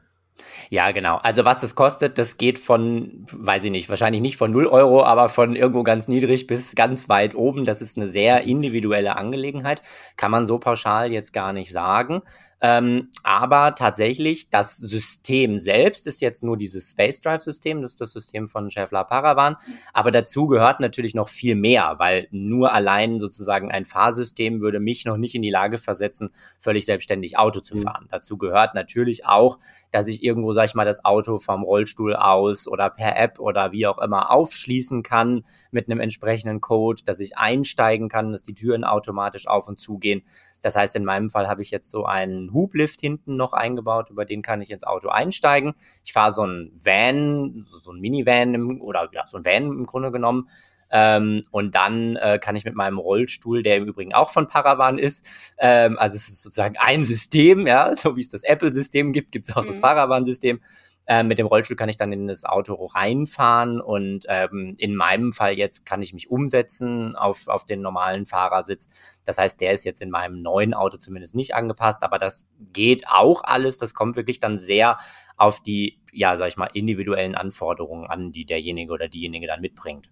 Ja, 0.69 0.91
genau. 0.93 1.17
Also 1.17 1.45
was 1.45 1.63
es 1.63 1.75
kostet, 1.75 2.19
das 2.19 2.37
geht 2.37 2.59
von, 2.59 3.27
weiß 3.31 3.65
ich 3.65 3.71
nicht, 3.71 3.89
wahrscheinlich 3.89 4.23
nicht 4.23 4.37
von 4.37 4.51
0 4.51 4.67
Euro, 4.67 5.05
aber 5.05 5.29
von 5.29 5.57
irgendwo 5.57 5.83
ganz 5.83 6.09
niedrig 6.09 6.47
bis 6.47 6.75
ganz 6.75 7.09
weit 7.09 7.35
oben. 7.35 7.65
Das 7.65 7.83
ist 7.83 7.97
eine 7.97 8.07
sehr 8.07 8.45
individuelle 8.45 9.17
Angelegenheit. 9.17 9.83
Kann 10.17 10.31
man 10.31 10.47
so 10.47 10.59
pauschal 10.59 11.13
jetzt 11.13 11.33
gar 11.33 11.53
nicht 11.53 11.73
sagen. 11.73 12.23
Ähm, 12.63 13.09
aber 13.23 13.75
tatsächlich, 13.75 14.51
das 14.51 14.77
System 14.77 15.59
selbst 15.59 16.07
ist 16.07 16.21
jetzt 16.21 16.43
nur 16.43 16.59
dieses 16.59 16.91
Space 16.91 17.21
Drive 17.21 17.41
System, 17.41 17.81
das 17.81 17.93
ist 17.93 18.01
das 18.03 18.13
System 18.13 18.49
von 18.49 18.71
Scheffler 18.71 19.05
Paravan. 19.05 19.57
Aber 19.95 20.11
dazu 20.11 20.47
gehört 20.47 20.79
natürlich 20.81 21.15
noch 21.15 21.31
viel 21.31 21.55
mehr, 21.55 21.95
weil 21.99 22.29
nur 22.31 22.73
allein 22.73 23.19
sozusagen 23.19 23.71
ein 23.71 23.87
Fahrsystem 23.87 24.61
würde 24.61 24.79
mich 24.79 25.07
noch 25.07 25.17
nicht 25.17 25.35
in 25.35 25.43
die 25.43 25.51
Lage 25.51 25.79
versetzen, 25.79 26.31
völlig 26.59 26.85
selbstständig 26.85 27.39
Auto 27.39 27.61
zu 27.61 27.77
mhm. 27.77 27.83
fahren. 27.83 28.05
Mhm. 28.05 28.11
Dazu 28.11 28.37
gehört 28.37 28.75
natürlich 28.75 29.25
auch, 29.25 29.59
dass 29.91 30.07
ich 30.07 30.23
irgendwo, 30.23 30.53
sag 30.53 30.67
ich 30.67 30.75
mal, 30.75 30.85
das 30.85 31.05
Auto 31.05 31.39
vom 31.39 31.63
Rollstuhl 31.63 32.15
aus 32.15 32.69
oder 32.69 32.91
per 32.91 33.17
App 33.17 33.41
oder 33.41 33.73
wie 33.73 33.87
auch 33.87 33.99
immer 33.99 34.31
aufschließen 34.31 35.03
kann 35.03 35.45
mit 35.71 35.89
einem 35.89 36.01
entsprechenden 36.01 36.61
Code, 36.61 37.03
dass 37.05 37.21
ich 37.21 37.39
einsteigen 37.39 38.09
kann, 38.11 38.33
dass 38.33 38.43
die 38.43 38.55
Türen 38.55 38.85
automatisch 38.85 39.49
auf 39.49 39.67
und 39.67 39.81
zu 39.81 39.99
gehen. 39.99 40.23
Das 40.63 40.77
heißt, 40.77 40.95
in 40.97 41.05
meinem 41.05 41.31
Fall 41.31 41.49
habe 41.49 41.63
ich 41.63 41.71
jetzt 41.71 41.91
so 41.91 42.05
einen 42.05 42.50
Hublift 42.53 43.01
hinten 43.01 43.37
noch 43.37 43.53
eingebaut, 43.53 44.11
über 44.11 44.25
den 44.25 44.43
kann 44.43 44.61
ich 44.61 44.71
ins 44.71 44.85
Auto 44.85 45.09
einsteigen. 45.09 45.75
Ich 46.05 46.13
fahre 46.13 46.33
so 46.33 46.45
ein 46.45 46.73
Van, 46.83 47.65
so 47.69 47.93
ein 47.93 48.01
Minivan 48.01 48.55
im, 48.55 48.81
oder 48.81 49.09
ja, 49.13 49.27
so 49.27 49.39
ein 49.39 49.45
Van 49.45 49.65
im 49.65 49.87
Grunde 49.87 50.13
genommen. 50.13 50.49
Ähm, 50.91 51.43
und 51.51 51.75
dann 51.75 52.17
äh, 52.17 52.39
kann 52.41 52.57
ich 52.57 52.65
mit 52.65 52.75
meinem 52.75 52.99
Rollstuhl, 52.99 53.63
der 53.63 53.77
im 53.77 53.87
Übrigen 53.87 54.13
auch 54.13 54.31
von 54.31 54.49
Paravan 54.49 54.99
ist, 54.99 55.25
ähm, 55.59 55.97
also 55.99 56.17
es 56.17 56.29
ist 56.29 56.43
sozusagen 56.43 56.75
ein 56.79 57.05
System, 57.05 57.67
ja, 57.67 57.95
so 57.97 58.17
wie 58.17 58.21
es 58.21 58.29
das 58.29 58.43
Apple-System 58.43 59.13
gibt, 59.13 59.31
gibt 59.31 59.49
es 59.49 59.57
auch 59.57 59.63
mhm. 59.63 59.69
das 59.69 59.81
Paravan-System. 59.81 60.61
Ähm, 61.07 61.29
mit 61.29 61.39
dem 61.39 61.47
Rollstuhl 61.47 61.77
kann 61.77 61.89
ich 61.89 61.97
dann 61.97 62.13
in 62.13 62.29
das 62.29 62.45
Auto 62.45 62.75
reinfahren 62.87 63.81
und 63.81 64.27
ähm, 64.29 64.77
in 64.79 64.95
meinem 64.95 65.33
Fall 65.33 65.55
jetzt 65.55 65.85
kann 65.85 66.03
ich 66.03 66.13
mich 66.13 66.31
umsetzen 66.31 67.17
auf, 67.17 67.49
auf 67.49 67.65
den 67.65 67.81
normalen 67.81 68.27
Fahrersitz. 68.27 68.89
Das 69.25 69.39
heißt, 69.39 69.61
der 69.61 69.73
ist 69.73 69.85
jetzt 69.85 70.03
in 70.03 70.11
meinem 70.11 70.41
neuen 70.41 70.73
Auto 70.73 70.99
zumindest 70.99 71.35
nicht 71.35 71.55
angepasst, 71.55 72.05
aber 72.05 72.19
das 72.19 72.47
geht 72.73 73.09
auch 73.09 73.43
alles. 73.43 73.79
Das 73.79 73.95
kommt 73.95 74.17
wirklich 74.17 74.39
dann 74.39 74.59
sehr 74.59 74.99
auf 75.37 75.61
die 75.61 76.01
ja, 76.13 76.37
sag 76.37 76.49
ich 76.49 76.57
mal, 76.57 76.71
individuellen 76.73 77.35
Anforderungen 77.35 78.07
an, 78.07 78.33
die 78.33 78.45
derjenige 78.45 78.93
oder 78.93 79.09
diejenige 79.09 79.47
dann 79.47 79.61
mitbringt. 79.61 80.11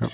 Ja. 0.00 0.08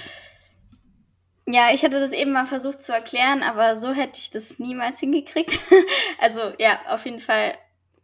Ja, 1.46 1.68
ich 1.74 1.84
hatte 1.84 2.00
das 2.00 2.12
eben 2.12 2.32
mal 2.32 2.46
versucht 2.46 2.82
zu 2.82 2.92
erklären, 2.92 3.42
aber 3.42 3.76
so 3.76 3.92
hätte 3.92 4.18
ich 4.18 4.30
das 4.30 4.58
niemals 4.58 5.00
hingekriegt. 5.00 5.58
also 6.18 6.40
ja, 6.58 6.80
auf 6.88 7.04
jeden 7.04 7.20
Fall 7.20 7.52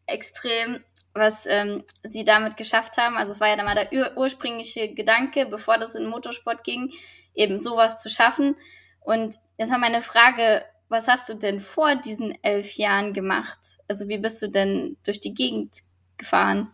extrem, 0.06 0.80
was 1.14 1.46
ähm, 1.46 1.84
sie 2.02 2.24
damit 2.24 2.56
geschafft 2.56 2.96
haben. 2.96 3.16
Also 3.16 3.32
es 3.32 3.40
war 3.40 3.48
ja 3.48 3.56
dann 3.56 3.66
mal 3.66 3.74
der 3.74 3.92
ur 3.92 4.16
ursprüngliche 4.16 4.92
Gedanke, 4.94 5.46
bevor 5.46 5.78
das 5.78 5.94
in 5.94 6.06
Motorsport 6.06 6.64
ging, 6.64 6.92
eben 7.34 7.58
sowas 7.58 8.00
zu 8.00 8.08
schaffen. 8.08 8.56
Und 9.00 9.34
jetzt 9.58 9.70
war 9.70 9.78
meine 9.78 10.02
Frage, 10.02 10.64
was 10.88 11.08
hast 11.08 11.28
du 11.28 11.34
denn 11.34 11.60
vor 11.60 11.96
diesen 11.96 12.36
elf 12.42 12.74
Jahren 12.74 13.12
gemacht? 13.12 13.60
Also 13.88 14.08
wie 14.08 14.18
bist 14.18 14.42
du 14.42 14.48
denn 14.48 14.96
durch 15.04 15.20
die 15.20 15.34
Gegend 15.34 15.76
gefahren? 16.18 16.72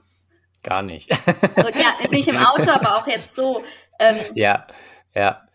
Gar 0.63 0.83
nicht. 0.83 1.11
also 1.57 1.71
klar, 1.71 1.95
jetzt 2.01 2.13
nicht 2.13 2.29
im 2.29 2.37
Auto, 2.45 2.71
aber 2.71 2.97
auch 2.97 3.07
jetzt 3.07 3.35
so. 3.35 3.63
Ähm, 3.99 4.17
ja, 4.35 4.67
ja. 5.15 5.46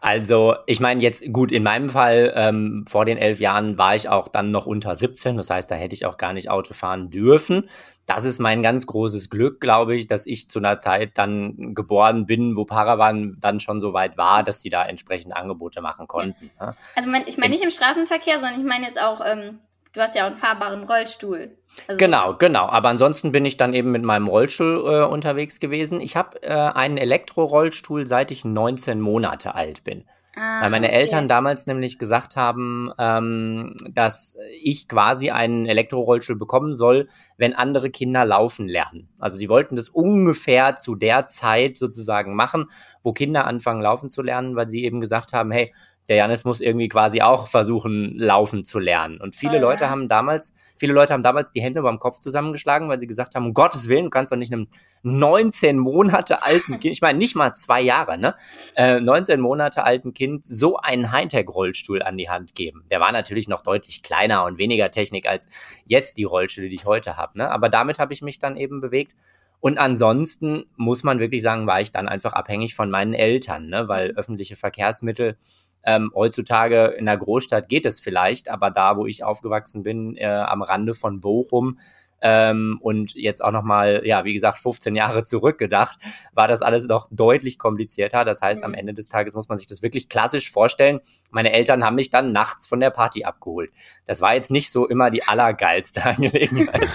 Also, 0.00 0.56
ich 0.66 0.80
meine, 0.80 1.02
jetzt 1.02 1.30
gut, 1.32 1.52
in 1.52 1.62
meinem 1.62 1.90
Fall, 1.90 2.32
ähm, 2.34 2.84
vor 2.88 3.04
den 3.04 3.18
elf 3.18 3.38
Jahren 3.38 3.76
war 3.76 3.94
ich 3.94 4.08
auch 4.08 4.28
dann 4.28 4.50
noch 4.50 4.66
unter 4.66 4.96
17. 4.96 5.36
Das 5.36 5.50
heißt, 5.50 5.70
da 5.70 5.74
hätte 5.74 5.94
ich 5.94 6.06
auch 6.06 6.16
gar 6.16 6.32
nicht 6.32 6.50
Auto 6.50 6.72
fahren 6.72 7.10
dürfen. 7.10 7.68
Das 8.06 8.24
ist 8.24 8.38
mein 8.38 8.62
ganz 8.62 8.86
großes 8.86 9.28
Glück, 9.28 9.60
glaube 9.60 9.94
ich, 9.94 10.06
dass 10.06 10.26
ich 10.26 10.48
zu 10.48 10.58
einer 10.58 10.80
Zeit 10.80 11.18
dann 11.18 11.74
geboren 11.74 12.26
bin, 12.26 12.56
wo 12.56 12.64
Paravan 12.64 13.36
dann 13.40 13.60
schon 13.60 13.80
so 13.80 13.92
weit 13.92 14.16
war, 14.16 14.42
dass 14.42 14.62
sie 14.62 14.70
da 14.70 14.84
entsprechend 14.84 15.34
Angebote 15.36 15.82
machen 15.82 16.06
konnten. 16.06 16.50
Ja. 16.58 16.74
Also, 16.96 17.10
ich 17.26 17.36
meine 17.36 17.50
nicht 17.50 17.62
im 17.62 17.70
Straßenverkehr, 17.70 18.38
sondern 18.38 18.58
ich 18.58 18.66
meine 18.66 18.86
jetzt 18.86 19.02
auch, 19.02 19.20
ähm, 19.24 19.58
du 19.92 20.00
hast 20.00 20.14
ja 20.14 20.22
auch 20.22 20.28
einen 20.28 20.36
fahrbaren 20.36 20.84
Rollstuhl. 20.84 21.56
Also 21.86 21.98
genau, 21.98 22.34
genau. 22.38 22.68
Aber 22.68 22.88
ansonsten 22.88 23.32
bin 23.32 23.44
ich 23.44 23.56
dann 23.56 23.74
eben 23.74 23.90
mit 23.90 24.02
meinem 24.02 24.28
Rollstuhl 24.28 24.84
äh, 24.86 25.04
unterwegs 25.04 25.60
gewesen. 25.60 26.00
Ich 26.00 26.16
habe 26.16 26.42
äh, 26.42 26.52
einen 26.52 26.96
Elektrorollstuhl, 26.96 28.06
seit 28.06 28.30
ich 28.30 28.44
19 28.44 29.00
Monate 29.00 29.54
alt 29.54 29.84
bin. 29.84 30.04
Ah, 30.36 30.62
Weil 30.62 30.70
meine 30.70 30.86
okay. 30.86 30.96
Eltern 30.96 31.28
damals 31.28 31.66
nämlich 31.66 31.98
gesagt 31.98 32.36
haben, 32.36 32.92
ähm, 32.98 33.74
dass 33.90 34.36
ich 34.62 34.86
quasi 34.88 35.30
einen 35.30 35.66
Elektrorollstuhl 35.66 36.36
bekommen 36.36 36.74
soll, 36.74 37.08
wenn 37.36 37.52
andere 37.54 37.90
Kinder 37.90 38.24
laufen 38.24 38.68
lernen. 38.68 39.08
Also 39.18 39.36
sie 39.36 39.48
wollten 39.48 39.74
das 39.74 39.88
ungefähr 39.88 40.76
zu 40.76 40.94
der 40.94 41.26
Zeit 41.26 41.78
sozusagen 41.78 42.36
machen, 42.36 42.70
wo 43.02 43.12
Kinder 43.12 43.44
anfangen 43.44 43.82
laufen 43.82 44.08
zu 44.08 44.22
lernen, 44.22 44.54
weil 44.54 44.68
sie 44.68 44.84
eben 44.84 45.00
gesagt 45.00 45.32
haben, 45.32 45.50
hey, 45.50 45.74
der 46.10 46.16
Janis 46.16 46.44
muss 46.44 46.60
irgendwie 46.60 46.88
quasi 46.88 47.22
auch 47.22 47.46
versuchen, 47.46 48.18
laufen 48.18 48.64
zu 48.64 48.80
lernen. 48.80 49.20
Und 49.20 49.36
viele 49.36 49.58
oh, 49.58 49.60
Leute 49.60 49.84
ja. 49.84 49.90
haben 49.90 50.08
damals, 50.08 50.52
viele 50.76 50.92
Leute 50.92 51.12
haben 51.12 51.22
damals 51.22 51.52
die 51.52 51.62
Hände 51.62 51.78
über 51.78 51.88
dem 51.88 52.00
Kopf 52.00 52.18
zusammengeschlagen, 52.18 52.88
weil 52.88 52.98
sie 52.98 53.06
gesagt 53.06 53.36
haben, 53.36 53.46
um 53.46 53.54
Gottes 53.54 53.88
Willen, 53.88 54.06
du 54.06 54.10
kannst 54.10 54.32
doch 54.32 54.36
nicht 54.36 54.52
einem 54.52 54.66
19 55.04 55.78
Monate 55.78 56.42
alten 56.42 56.80
Kind, 56.80 56.92
ich 56.94 57.00
meine 57.00 57.16
nicht 57.16 57.36
mal 57.36 57.54
zwei 57.54 57.80
Jahre, 57.80 58.18
ne, 58.18 58.34
äh, 58.74 58.98
19 59.00 59.40
Monate 59.40 59.84
alten 59.84 60.12
Kind 60.12 60.44
so 60.44 60.78
einen 60.78 61.12
Hightech-Rollstuhl 61.12 62.02
an 62.02 62.18
die 62.18 62.28
Hand 62.28 62.56
geben. 62.56 62.84
Der 62.90 62.98
war 62.98 63.12
natürlich 63.12 63.46
noch 63.46 63.62
deutlich 63.62 64.02
kleiner 64.02 64.44
und 64.46 64.58
weniger 64.58 64.90
Technik 64.90 65.28
als 65.28 65.46
jetzt 65.84 66.16
die 66.16 66.24
Rollstühle, 66.24 66.68
die 66.68 66.74
ich 66.74 66.86
heute 66.86 67.16
habe, 67.16 67.38
ne. 67.38 67.48
Aber 67.52 67.68
damit 67.68 68.00
habe 68.00 68.12
ich 68.12 68.20
mich 68.20 68.40
dann 68.40 68.56
eben 68.56 68.80
bewegt. 68.80 69.14
Und 69.60 69.78
ansonsten 69.78 70.64
muss 70.76 71.04
man 71.04 71.20
wirklich 71.20 71.42
sagen, 71.42 71.68
war 71.68 71.80
ich 71.80 71.92
dann 71.92 72.08
einfach 72.08 72.32
abhängig 72.32 72.74
von 72.74 72.90
meinen 72.90 73.12
Eltern, 73.12 73.68
ne? 73.68 73.88
weil 73.88 74.12
öffentliche 74.12 74.56
Verkehrsmittel 74.56 75.36
ähm, 75.82 76.12
heutzutage 76.14 76.86
in 76.86 77.06
der 77.06 77.16
Großstadt 77.16 77.68
geht 77.68 77.86
es 77.86 78.00
vielleicht, 78.00 78.48
aber 78.48 78.70
da, 78.70 78.96
wo 78.96 79.06
ich 79.06 79.24
aufgewachsen 79.24 79.82
bin, 79.82 80.16
äh, 80.16 80.26
am 80.26 80.62
Rande 80.62 80.94
von 80.94 81.20
Bochum, 81.20 81.78
ähm, 82.22 82.78
und 82.82 83.14
jetzt 83.14 83.42
auch 83.42 83.50
nochmal, 83.50 84.02
ja, 84.04 84.24
wie 84.24 84.34
gesagt, 84.34 84.58
15 84.58 84.94
Jahre 84.94 85.24
zurückgedacht, 85.24 85.98
war 86.32 86.48
das 86.48 86.62
alles 86.62 86.86
noch 86.86 87.08
deutlich 87.10 87.58
komplizierter. 87.58 88.24
Das 88.24 88.42
heißt, 88.42 88.62
am 88.62 88.72
mhm. 88.72 88.78
Ende 88.78 88.94
des 88.94 89.08
Tages 89.08 89.34
muss 89.34 89.48
man 89.48 89.58
sich 89.58 89.66
das 89.66 89.82
wirklich 89.82 90.08
klassisch 90.08 90.50
vorstellen. 90.50 91.00
Meine 91.30 91.52
Eltern 91.52 91.84
haben 91.84 91.94
mich 91.94 92.10
dann 92.10 92.32
nachts 92.32 92.66
von 92.66 92.80
der 92.80 92.90
Party 92.90 93.24
abgeholt. 93.24 93.70
Das 94.06 94.20
war 94.20 94.34
jetzt 94.34 94.50
nicht 94.50 94.70
so 94.70 94.86
immer 94.86 95.10
die 95.10 95.26
allergeilste 95.26 96.04
Angelegenheit. 96.04 96.88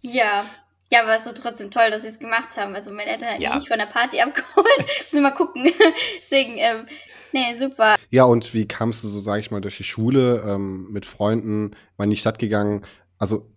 Ja, 0.00 0.44
ja, 0.90 1.02
aber 1.02 1.14
es 1.14 1.26
ist 1.26 1.36
so 1.36 1.42
trotzdem 1.42 1.70
toll, 1.70 1.90
dass 1.90 2.02
sie 2.02 2.08
es 2.08 2.18
gemacht 2.18 2.56
haben. 2.56 2.74
Also 2.74 2.90
meine 2.90 3.10
Eltern 3.10 3.34
haben 3.34 3.42
ja. 3.42 3.50
mich 3.50 3.60
nicht 3.60 3.68
von 3.68 3.78
der 3.78 3.86
Party 3.86 4.20
abgeholt. 4.22 4.78
Müssen 4.78 5.12
wir 5.12 5.20
mal 5.20 5.30
gucken. 5.32 5.70
Deswegen, 6.18 6.56
ähm, 6.56 6.86
nee, 7.32 7.56
super. 7.58 7.96
Ja, 8.10 8.24
und 8.24 8.54
wie 8.54 8.66
kamst 8.66 9.04
du 9.04 9.08
so, 9.08 9.20
sag 9.20 9.40
ich 9.40 9.50
mal, 9.50 9.60
durch 9.60 9.76
die 9.76 9.84
Schule 9.84 10.42
ähm, 10.46 10.90
mit 10.90 11.06
Freunden 11.06 11.72
mal 11.96 12.04
in 12.04 12.10
die 12.10 12.16
Stadt 12.16 12.38
gegangen? 12.38 12.82
Also, 13.18 13.50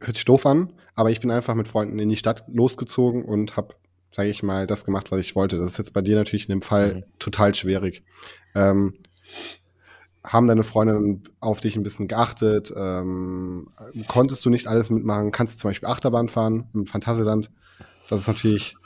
hört 0.00 0.16
sich 0.16 0.24
doof 0.24 0.46
an, 0.46 0.72
aber 0.94 1.10
ich 1.10 1.20
bin 1.20 1.30
einfach 1.30 1.54
mit 1.54 1.68
Freunden 1.68 1.98
in 1.98 2.08
die 2.08 2.16
Stadt 2.16 2.44
losgezogen 2.48 3.24
und 3.24 3.56
habe, 3.56 3.74
sage 4.10 4.28
ich 4.28 4.42
mal, 4.42 4.66
das 4.66 4.84
gemacht, 4.84 5.10
was 5.10 5.20
ich 5.20 5.34
wollte. 5.34 5.58
Das 5.58 5.72
ist 5.72 5.78
jetzt 5.78 5.92
bei 5.92 6.02
dir 6.02 6.16
natürlich 6.16 6.48
in 6.48 6.56
dem 6.56 6.62
Fall 6.62 6.94
mhm. 6.94 7.04
total 7.18 7.54
schwierig. 7.54 8.02
Ähm, 8.54 8.94
haben 10.24 10.46
deine 10.46 10.64
Freunde 10.64 11.20
auf 11.40 11.60
dich 11.60 11.76
ein 11.76 11.82
bisschen 11.82 12.08
geachtet? 12.08 12.72
Ähm, 12.76 13.68
konntest 14.08 14.44
du 14.44 14.50
nicht 14.50 14.66
alles 14.66 14.90
mitmachen? 14.90 15.32
Kannst 15.32 15.54
du 15.54 15.58
zum 15.58 15.70
Beispiel 15.70 15.88
Achterbahn 15.88 16.28
fahren 16.28 16.68
im 16.74 16.86
Phantasialand? 16.86 17.50
Das 18.10 18.22
ist 18.22 18.28
natürlich 18.28 18.76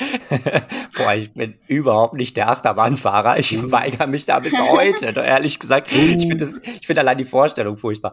Boah, 0.96 1.14
ich 1.14 1.32
bin 1.32 1.54
überhaupt 1.66 2.14
nicht 2.14 2.36
der 2.36 2.50
Achterbahnfahrer. 2.50 3.38
Ich 3.38 3.56
uh. 3.56 3.70
weigere 3.70 4.06
mich 4.06 4.24
da 4.24 4.38
bis 4.38 4.58
heute. 4.58 5.06
ehrlich 5.06 5.58
gesagt, 5.58 5.92
ich 5.92 6.26
finde 6.26 6.48
ich 6.80 6.86
finde 6.86 7.00
allein 7.00 7.18
die 7.18 7.24
Vorstellung 7.24 7.76
furchtbar. 7.76 8.12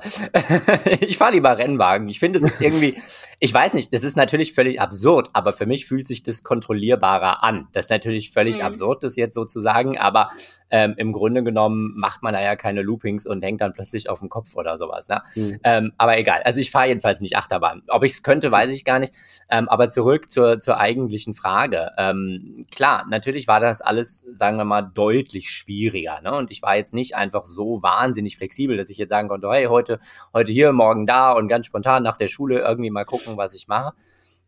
ich 0.99 1.17
fahre 1.17 1.33
lieber 1.33 1.57
Rennwagen. 1.57 2.09
Ich 2.09 2.19
finde, 2.19 2.39
es 2.39 2.45
ist 2.45 2.61
irgendwie, 2.61 2.95
ich 3.39 3.53
weiß 3.53 3.73
nicht, 3.73 3.93
das 3.93 4.03
ist 4.03 4.17
natürlich 4.17 4.53
völlig 4.53 4.81
absurd, 4.81 5.29
aber 5.33 5.53
für 5.53 5.65
mich 5.65 5.85
fühlt 5.85 6.07
sich 6.07 6.23
das 6.23 6.43
kontrollierbarer 6.43 7.43
an. 7.43 7.67
Das 7.71 7.85
ist 7.85 7.91
natürlich 7.91 8.31
völlig 8.31 8.59
mhm. 8.59 8.65
absurd, 8.65 9.03
das 9.03 9.15
jetzt 9.15 9.35
sozusagen, 9.35 9.97
aber 9.97 10.29
ähm, 10.69 10.95
im 10.97 11.13
Grunde 11.13 11.43
genommen 11.43 11.93
macht 11.95 12.23
man 12.23 12.33
da 12.33 12.41
ja 12.41 12.55
keine 12.55 12.81
Loopings 12.81 13.25
und 13.25 13.43
hängt 13.43 13.61
dann 13.61 13.73
plötzlich 13.73 14.09
auf 14.09 14.19
dem 14.19 14.29
Kopf 14.29 14.55
oder 14.55 14.77
sowas. 14.77 15.07
Ne? 15.07 15.21
Mhm. 15.35 15.59
Ähm, 15.63 15.93
aber 15.97 16.17
egal. 16.17 16.41
Also 16.43 16.59
ich 16.59 16.71
fahre 16.71 16.87
jedenfalls 16.87 17.21
nicht 17.21 17.37
Achterbahn. 17.37 17.83
Ob 17.87 18.03
ich 18.03 18.13
es 18.13 18.23
könnte, 18.23 18.51
weiß 18.51 18.71
ich 18.71 18.83
gar 18.83 18.99
nicht. 18.99 19.13
Ähm, 19.49 19.69
aber 19.69 19.89
zurück 19.89 20.29
zur, 20.29 20.59
zur 20.59 20.77
eigentlichen 20.77 21.33
Frage. 21.33 21.76
Ähm, 21.97 22.65
klar, 22.71 23.05
natürlich 23.09 23.47
war 23.47 23.59
das 23.59 23.81
alles, 23.81 24.19
sagen 24.19 24.57
wir 24.57 24.65
mal, 24.65 24.81
deutlich 24.81 25.49
schwieriger. 25.49 26.21
Ne? 26.21 26.35
Und 26.35 26.51
ich 26.51 26.61
war 26.61 26.75
jetzt 26.75 26.93
nicht 26.93 27.15
einfach 27.15 27.45
so 27.45 27.81
wahnsinnig 27.81 28.37
flexibel, 28.37 28.77
dass 28.77 28.89
ich 28.89 28.97
jetzt 28.97 29.09
sagen 29.09 29.27
konnte, 29.27 29.49
hey, 29.49 29.65
heute, 29.65 29.99
heute 30.33 30.51
hier, 30.51 30.73
morgen 30.73 31.05
da 31.05 31.31
und 31.33 31.47
ganz 31.47 31.65
spontan 31.65 32.03
nach 32.03 32.17
der 32.17 32.27
Schule 32.27 32.59
irgendwie 32.59 32.89
mal 32.89 33.05
gucken, 33.05 33.37
was 33.37 33.53
ich 33.53 33.67
mache. 33.67 33.93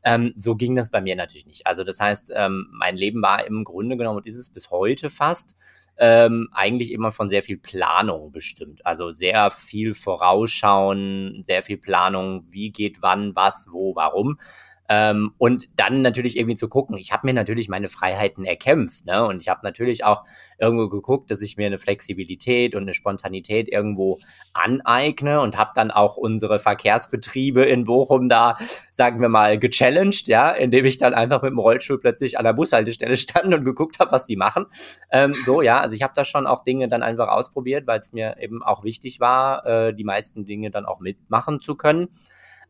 Ähm, 0.04 0.34
so 0.36 0.56
ging 0.56 0.76
das 0.76 0.90
bei 0.90 1.02
mir 1.02 1.16
natürlich 1.16 1.46
nicht. 1.46 1.68
Also 1.68 1.84
das 1.84 2.00
heißt, 2.00 2.32
ähm, 2.36 2.68
mein 2.72 2.96
Leben 2.96 3.22
war 3.22 3.46
im 3.46 3.64
Grunde 3.64 3.98
genommen 3.98 4.18
und 4.18 4.28
ist 4.28 4.38
es 4.38 4.50
bis 4.50 4.72
heute 4.72 5.10
fast 5.10 5.56
ähm, 6.00 6.48
eigentlich 6.54 6.94
immer 6.94 7.12
von 7.12 7.30
sehr 7.30 7.44
viel 7.44 7.58
Planung 7.58 8.32
bestimmt. 8.32 8.86
Also 8.86 9.12
sehr 9.12 9.52
viel 9.52 9.94
Vorausschauen, 9.94 11.44
sehr 11.46 11.62
viel 11.62 11.78
Planung, 11.78 12.46
wie 12.50 12.72
geht 12.72 13.02
wann, 13.02 13.36
was, 13.36 13.68
wo, 13.70 13.96
warum. 13.96 14.40
Ähm, 14.92 15.34
und 15.38 15.70
dann 15.76 16.02
natürlich 16.02 16.36
irgendwie 16.36 16.56
zu 16.56 16.68
gucken, 16.68 16.98
ich 16.98 17.12
habe 17.12 17.28
mir 17.28 17.34
natürlich 17.34 17.70
meine 17.70 17.90
Freiheiten 17.90 18.44
erkämpft, 18.44 19.06
ne? 19.06 19.24
Und 19.24 19.40
ich 19.40 19.48
habe 19.48 19.60
natürlich 19.64 20.04
auch 20.04 20.24
irgendwo 20.58 20.90
geguckt, 20.90 21.30
dass 21.30 21.42
ich 21.42 21.58
mir 21.58 21.68
eine 21.68 21.78
Flexibilität 21.78 22.74
und 22.74 22.82
eine 22.82 22.96
Spontanität 22.96 23.70
irgendwo 23.70 24.18
aneigne 24.54 25.42
und 25.42 25.58
habe 25.60 25.72
dann 25.76 25.92
auch 25.92 26.18
unsere 26.18 26.58
Verkehrsbetriebe 26.58 27.64
in 27.64 27.84
Bochum 27.84 28.30
da, 28.30 28.58
sagen 28.92 29.22
wir 29.22 29.30
mal, 29.30 29.60
gechallenged, 29.60 30.28
ja, 30.28 30.50
indem 30.50 30.86
ich 30.86 30.98
dann 30.98 31.14
einfach 31.14 31.44
mit 31.44 31.52
dem 31.52 31.60
Rollstuhl 31.60 32.00
plötzlich 32.00 32.40
an 32.40 32.46
der 32.46 32.54
Bushaltestelle 32.54 33.16
stand 33.18 33.54
und 33.54 33.64
geguckt 33.64 34.00
habe, 34.00 34.12
was 34.12 34.26
die 34.26 34.38
machen. 34.38 34.66
Ähm, 35.12 35.36
so, 35.46 35.62
ja, 35.62 35.80
also 35.80 35.94
ich 35.94 36.02
habe 36.02 36.14
da 36.16 36.26
schon 36.26 36.48
auch 36.48 36.64
Dinge 36.64 36.88
dann 36.88 37.04
einfach 37.04 37.28
ausprobiert, 37.28 37.86
weil 37.86 38.00
es 38.00 38.12
mir 38.12 38.38
eben 38.40 38.64
auch 38.64 38.84
wichtig 38.84 39.20
war, 39.20 39.66
äh, 39.68 39.94
die 39.94 40.04
meisten 40.04 40.46
Dinge 40.46 40.72
dann 40.72 40.86
auch 40.86 41.00
mitmachen 41.00 41.60
zu 41.60 41.76
können. 41.76 42.10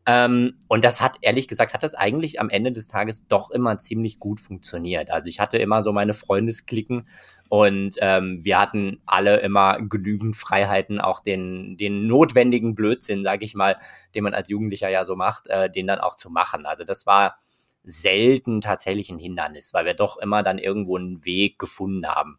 Ähm, 0.06 0.54
und 0.66 0.82
das 0.82 1.00
hat, 1.00 1.18
ehrlich 1.20 1.46
gesagt, 1.46 1.74
hat 1.74 1.82
das 1.82 1.94
eigentlich 1.94 2.40
am 2.40 2.48
Ende 2.48 2.72
des 2.72 2.88
Tages 2.88 3.26
doch 3.28 3.50
immer 3.50 3.78
ziemlich 3.78 4.18
gut 4.18 4.40
funktioniert. 4.40 5.10
Also 5.10 5.28
ich 5.28 5.40
hatte 5.40 5.58
immer 5.58 5.82
so 5.82 5.92
meine 5.92 6.14
Freundesklicken 6.14 7.06
und 7.48 7.96
ähm, 8.00 8.40
wir 8.42 8.58
hatten 8.58 9.02
alle 9.04 9.40
immer 9.40 9.78
genügend 9.80 10.36
Freiheiten, 10.36 11.00
auch 11.00 11.20
den, 11.20 11.76
den 11.76 12.06
notwendigen 12.06 12.74
Blödsinn, 12.74 13.24
sage 13.24 13.44
ich 13.44 13.54
mal, 13.54 13.76
den 14.14 14.24
man 14.24 14.34
als 14.34 14.48
Jugendlicher 14.48 14.88
ja 14.88 15.04
so 15.04 15.16
macht, 15.16 15.48
äh, 15.48 15.70
den 15.70 15.86
dann 15.86 16.00
auch 16.00 16.16
zu 16.16 16.30
machen. 16.30 16.64
Also 16.64 16.84
das 16.84 17.04
war 17.04 17.36
selten 17.82 18.60
tatsächlich 18.60 19.10
ein 19.10 19.18
Hindernis, 19.18 19.74
weil 19.74 19.84
wir 19.84 19.94
doch 19.94 20.16
immer 20.16 20.42
dann 20.42 20.58
irgendwo 20.58 20.96
einen 20.96 21.24
Weg 21.24 21.58
gefunden 21.58 22.06
haben. 22.06 22.38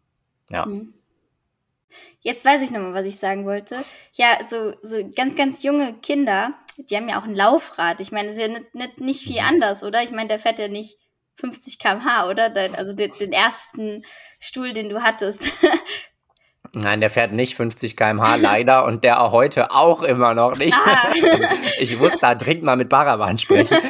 Ja. 0.50 0.66
Mhm. 0.66 0.94
Jetzt 2.20 2.44
weiß 2.44 2.62
ich 2.62 2.70
nochmal, 2.70 2.94
was 2.94 3.06
ich 3.06 3.16
sagen 3.16 3.44
wollte. 3.44 3.84
Ja, 4.14 4.38
so, 4.48 4.74
so 4.82 5.08
ganz, 5.16 5.36
ganz 5.36 5.62
junge 5.62 5.94
Kinder, 5.94 6.54
die 6.76 6.96
haben 6.96 7.08
ja 7.08 7.20
auch 7.20 7.24
ein 7.24 7.34
Laufrad. 7.34 8.00
Ich 8.00 8.12
meine, 8.12 8.28
das 8.28 8.36
ist 8.36 8.42
ja 8.42 8.48
nicht, 8.48 8.74
nicht, 8.74 9.00
nicht 9.00 9.22
viel 9.22 9.40
anders, 9.40 9.82
oder? 9.82 10.02
Ich 10.02 10.10
meine, 10.10 10.28
der 10.28 10.38
fährt 10.38 10.58
ja 10.58 10.68
nicht 10.68 10.98
50 11.34 11.78
km/h, 11.78 12.28
oder? 12.28 12.52
also 12.76 12.92
den, 12.92 13.12
den, 13.18 13.32
ersten 13.32 14.04
Stuhl, 14.38 14.72
den 14.72 14.88
du 14.88 15.02
hattest. 15.02 15.52
Nein, 16.74 17.00
der 17.00 17.10
fährt 17.10 17.32
nicht 17.32 17.54
50 17.54 17.98
km/h 17.98 18.36
leider 18.36 18.86
und 18.86 19.04
der 19.04 19.20
auch 19.20 19.32
heute 19.32 19.72
auch 19.72 20.02
immer 20.02 20.32
noch 20.32 20.56
nicht. 20.56 20.76
Ah. 20.86 21.12
Ich 21.78 21.98
muss 21.98 22.18
da 22.18 22.34
dringend 22.34 22.64
mal 22.64 22.76
mit 22.76 22.88
Paravan 22.88 23.38
sprechen. 23.38 23.76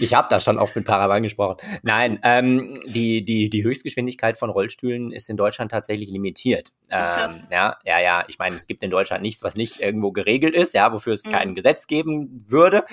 Ich 0.00 0.12
habe 0.12 0.26
da 0.28 0.40
schon 0.40 0.58
oft 0.58 0.74
mit 0.76 0.84
Paravan 0.84 1.22
gesprochen. 1.22 1.56
Nein, 1.82 2.18
ähm, 2.24 2.74
die, 2.84 3.24
die, 3.24 3.48
die 3.48 3.64
Höchstgeschwindigkeit 3.64 4.36
von 4.36 4.50
Rollstühlen 4.50 5.12
ist 5.12 5.30
in 5.30 5.36
Deutschland 5.36 5.70
tatsächlich 5.70 6.10
limitiert. 6.10 6.72
Ähm, 6.90 7.30
ja, 7.50 7.78
ja, 7.84 8.00
ja. 8.00 8.24
Ich 8.28 8.38
meine, 8.38 8.56
es 8.56 8.66
gibt 8.66 8.82
in 8.82 8.90
Deutschland 8.90 9.22
nichts, 9.22 9.42
was 9.42 9.54
nicht 9.54 9.80
irgendwo 9.80 10.12
geregelt 10.12 10.54
ist, 10.54 10.74
ja, 10.74 10.92
wofür 10.92 11.14
es 11.14 11.24
mhm. 11.24 11.30
kein 11.30 11.54
Gesetz 11.54 11.86
geben 11.86 12.44
würde. 12.46 12.84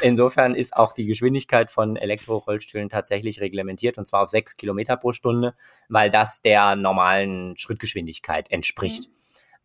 Insofern 0.00 0.54
ist 0.54 0.76
auch 0.76 0.92
die 0.92 1.06
Geschwindigkeit 1.06 1.70
von 1.70 1.96
Elektrorollstühlen 1.96 2.88
tatsächlich 2.88 3.40
reglementiert 3.40 3.98
und 3.98 4.06
zwar 4.06 4.22
auf 4.22 4.28
sechs 4.28 4.56
Kilometer 4.56 4.96
pro 4.96 5.12
Stunde, 5.12 5.54
weil 5.88 6.10
das 6.10 6.42
der 6.42 6.76
normalen 6.76 7.56
Schrittgeschwindigkeit 7.56 8.29
entspricht. 8.50 9.08
Mhm. 9.08 9.14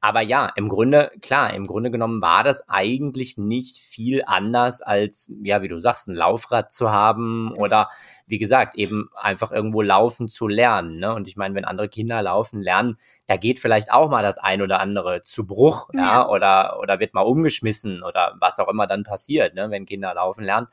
Aber 0.05 0.21
ja, 0.21 0.51
im 0.55 0.69
Grunde, 0.69 1.09
klar, 1.21 1.51
im 1.55 1.65
Grunde 1.65 1.89
genommen 1.89 2.21
war 2.21 2.43
das 2.43 2.69
eigentlich 2.69 3.39
nicht 3.39 3.77
viel 3.77 4.21
anders 4.27 4.83
als, 4.83 5.31
ja, 5.41 5.63
wie 5.63 5.67
du 5.67 5.79
sagst, 5.79 6.07
ein 6.07 6.13
Laufrad 6.13 6.71
zu 6.71 6.91
haben 6.91 7.51
oder 7.53 7.89
wie 8.27 8.37
gesagt, 8.37 8.75
eben 8.75 9.09
einfach 9.15 9.51
irgendwo 9.51 9.81
laufen 9.81 10.27
zu 10.27 10.47
lernen. 10.47 10.99
Ne? 10.99 11.11
Und 11.11 11.27
ich 11.27 11.37
meine, 11.37 11.55
wenn 11.55 11.65
andere 11.65 11.89
Kinder 11.89 12.21
laufen 12.21 12.61
lernen, 12.61 12.99
da 13.25 13.35
geht 13.37 13.59
vielleicht 13.59 13.91
auch 13.91 14.07
mal 14.07 14.21
das 14.21 14.37
ein 14.37 14.61
oder 14.61 14.79
andere 14.79 15.23
zu 15.23 15.47
Bruch, 15.47 15.89
ja, 15.95 16.01
ja 16.01 16.29
oder, 16.29 16.77
oder 16.79 16.99
wird 16.99 17.15
mal 17.15 17.21
umgeschmissen 17.21 18.03
oder 18.03 18.35
was 18.39 18.59
auch 18.59 18.67
immer 18.67 18.85
dann 18.85 19.01
passiert, 19.01 19.55
ne, 19.55 19.71
wenn 19.71 19.87
Kinder 19.87 20.13
laufen 20.13 20.43
lernen. 20.43 20.67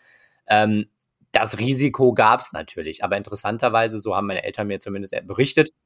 Ähm, 0.47 0.91
das 1.31 1.59
Risiko 1.59 2.13
gab 2.13 2.41
es 2.41 2.53
natürlich, 2.53 3.03
aber 3.03 3.17
interessanterweise, 3.17 3.99
so 4.03 4.15
haben 4.15 4.27
meine 4.27 4.45
Eltern 4.45 4.67
mir 4.67 4.79
zumindest 4.79 5.15
berichtet, 5.27 5.71
Mhm. 5.71 5.82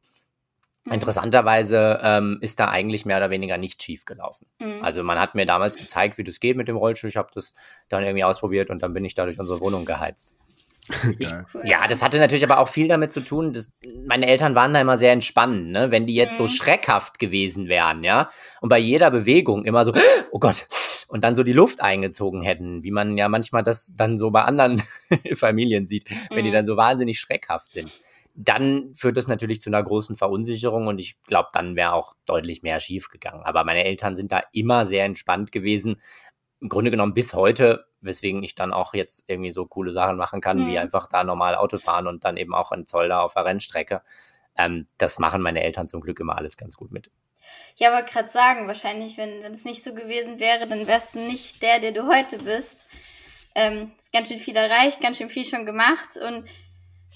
Interessanterweise 0.90 2.00
ähm, 2.02 2.38
ist 2.40 2.60
da 2.60 2.68
eigentlich 2.68 3.04
mehr 3.04 3.16
oder 3.16 3.30
weniger 3.30 3.58
nicht 3.58 3.82
schief 3.82 4.04
gelaufen. 4.04 4.46
Mhm. 4.60 4.82
Also 4.82 5.02
man 5.02 5.18
hat 5.18 5.34
mir 5.34 5.46
damals 5.46 5.76
gezeigt, 5.76 6.16
wie 6.16 6.24
das 6.24 6.38
geht 6.38 6.56
mit 6.56 6.68
dem 6.68 6.76
Rollstuhl. 6.76 7.10
Ich 7.10 7.16
habe 7.16 7.28
das 7.34 7.54
dann 7.88 8.04
irgendwie 8.04 8.24
ausprobiert 8.24 8.70
und 8.70 8.82
dann 8.82 8.92
bin 8.92 9.04
ich 9.04 9.14
da 9.14 9.24
durch 9.24 9.38
unsere 9.38 9.60
Wohnung 9.60 9.84
geheizt. 9.84 10.34
Ich, 11.18 11.30
ja, 11.64 11.88
das 11.88 12.00
hatte 12.00 12.20
natürlich 12.20 12.44
aber 12.44 12.60
auch 12.60 12.68
viel 12.68 12.86
damit 12.86 13.12
zu 13.12 13.20
tun, 13.20 13.52
dass 13.52 13.72
meine 14.06 14.28
Eltern 14.28 14.54
waren 14.54 14.72
da 14.72 14.80
immer 14.80 14.98
sehr 14.98 15.10
entspannend, 15.10 15.72
ne? 15.72 15.90
Wenn 15.90 16.06
die 16.06 16.14
jetzt 16.14 16.34
mhm. 16.34 16.36
so 16.36 16.46
schreckhaft 16.46 17.18
gewesen 17.18 17.66
wären, 17.66 18.04
ja, 18.04 18.30
und 18.60 18.68
bei 18.68 18.78
jeder 18.78 19.10
Bewegung 19.10 19.64
immer 19.64 19.84
so, 19.84 19.92
oh 20.30 20.38
Gott, 20.38 20.68
und 21.08 21.24
dann 21.24 21.34
so 21.34 21.42
die 21.42 21.52
Luft 21.52 21.80
eingezogen 21.80 22.40
hätten, 22.42 22.84
wie 22.84 22.92
man 22.92 23.16
ja 23.16 23.28
manchmal 23.28 23.64
das 23.64 23.94
dann 23.96 24.16
so 24.16 24.30
bei 24.30 24.42
anderen 24.42 24.80
Familien 25.34 25.88
sieht, 25.88 26.08
wenn 26.30 26.44
die 26.44 26.50
mhm. 26.50 26.54
dann 26.54 26.66
so 26.66 26.76
wahnsinnig 26.76 27.18
schreckhaft 27.18 27.72
sind 27.72 27.90
dann 28.36 28.94
führt 28.94 29.16
das 29.16 29.28
natürlich 29.28 29.62
zu 29.62 29.70
einer 29.70 29.82
großen 29.82 30.14
Verunsicherung 30.14 30.86
und 30.86 30.98
ich 30.98 31.20
glaube, 31.22 31.48
dann 31.52 31.74
wäre 31.74 31.94
auch 31.94 32.14
deutlich 32.26 32.62
mehr 32.62 32.80
schief 32.80 33.08
gegangen. 33.08 33.42
Aber 33.42 33.64
meine 33.64 33.84
Eltern 33.84 34.14
sind 34.14 34.30
da 34.30 34.42
immer 34.52 34.84
sehr 34.84 35.06
entspannt 35.06 35.52
gewesen. 35.52 36.00
Im 36.60 36.68
Grunde 36.68 36.90
genommen 36.90 37.14
bis 37.14 37.32
heute, 37.32 37.86
weswegen 38.00 38.42
ich 38.42 38.54
dann 38.54 38.74
auch 38.74 38.92
jetzt 38.92 39.24
irgendwie 39.26 39.52
so 39.52 39.64
coole 39.66 39.92
Sachen 39.92 40.16
machen 40.16 40.42
kann, 40.42 40.58
mhm. 40.58 40.68
wie 40.68 40.78
einfach 40.78 41.08
da 41.08 41.24
normal 41.24 41.54
Auto 41.54 41.78
fahren 41.78 42.06
und 42.06 42.24
dann 42.24 42.36
eben 42.36 42.54
auch 42.54 42.72
ein 42.72 42.86
Zoll 42.86 43.08
da 43.08 43.22
auf 43.22 43.32
der 43.32 43.46
Rennstrecke. 43.46 44.02
Ähm, 44.56 44.86
das 44.98 45.18
machen 45.18 45.40
meine 45.40 45.62
Eltern 45.62 45.88
zum 45.88 46.02
Glück 46.02 46.20
immer 46.20 46.36
alles 46.36 46.58
ganz 46.58 46.76
gut 46.76 46.92
mit. 46.92 47.10
Ja, 47.76 47.90
aber 47.90 48.06
gerade 48.06 48.28
sagen, 48.28 48.66
wahrscheinlich, 48.66 49.16
wenn, 49.16 49.42
wenn 49.42 49.52
es 49.52 49.64
nicht 49.64 49.82
so 49.82 49.94
gewesen 49.94 50.40
wäre, 50.40 50.66
dann 50.66 50.86
wärst 50.86 51.14
du 51.14 51.20
nicht 51.20 51.62
der, 51.62 51.78
der 51.78 51.92
du 51.92 52.06
heute 52.06 52.38
bist. 52.38 52.86
Ähm, 53.54 53.92
ist 53.96 54.12
ganz 54.12 54.28
schön 54.28 54.38
viel 54.38 54.56
erreicht, 54.56 55.00
ganz 55.00 55.16
schön 55.16 55.30
viel 55.30 55.44
schon 55.44 55.64
gemacht 55.64 56.18
und 56.22 56.46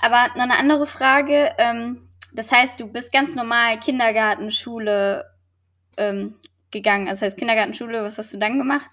aber 0.02 0.28
noch 0.36 0.44
eine 0.44 0.58
andere 0.58 0.86
Frage. 0.86 1.50
Ähm, 1.58 2.08
das 2.34 2.52
heißt, 2.52 2.78
du 2.80 2.86
bist 2.86 3.12
ganz 3.12 3.34
normal 3.34 3.78
Kindergarten, 3.80 4.50
Schule 4.50 5.24
ähm, 5.96 6.36
gegangen. 6.70 7.06
Das 7.06 7.22
heißt, 7.22 7.38
Kindergarten, 7.38 7.74
Schule, 7.74 8.02
was 8.02 8.18
hast 8.18 8.32
du 8.32 8.38
dann 8.38 8.58
gemacht? 8.58 8.90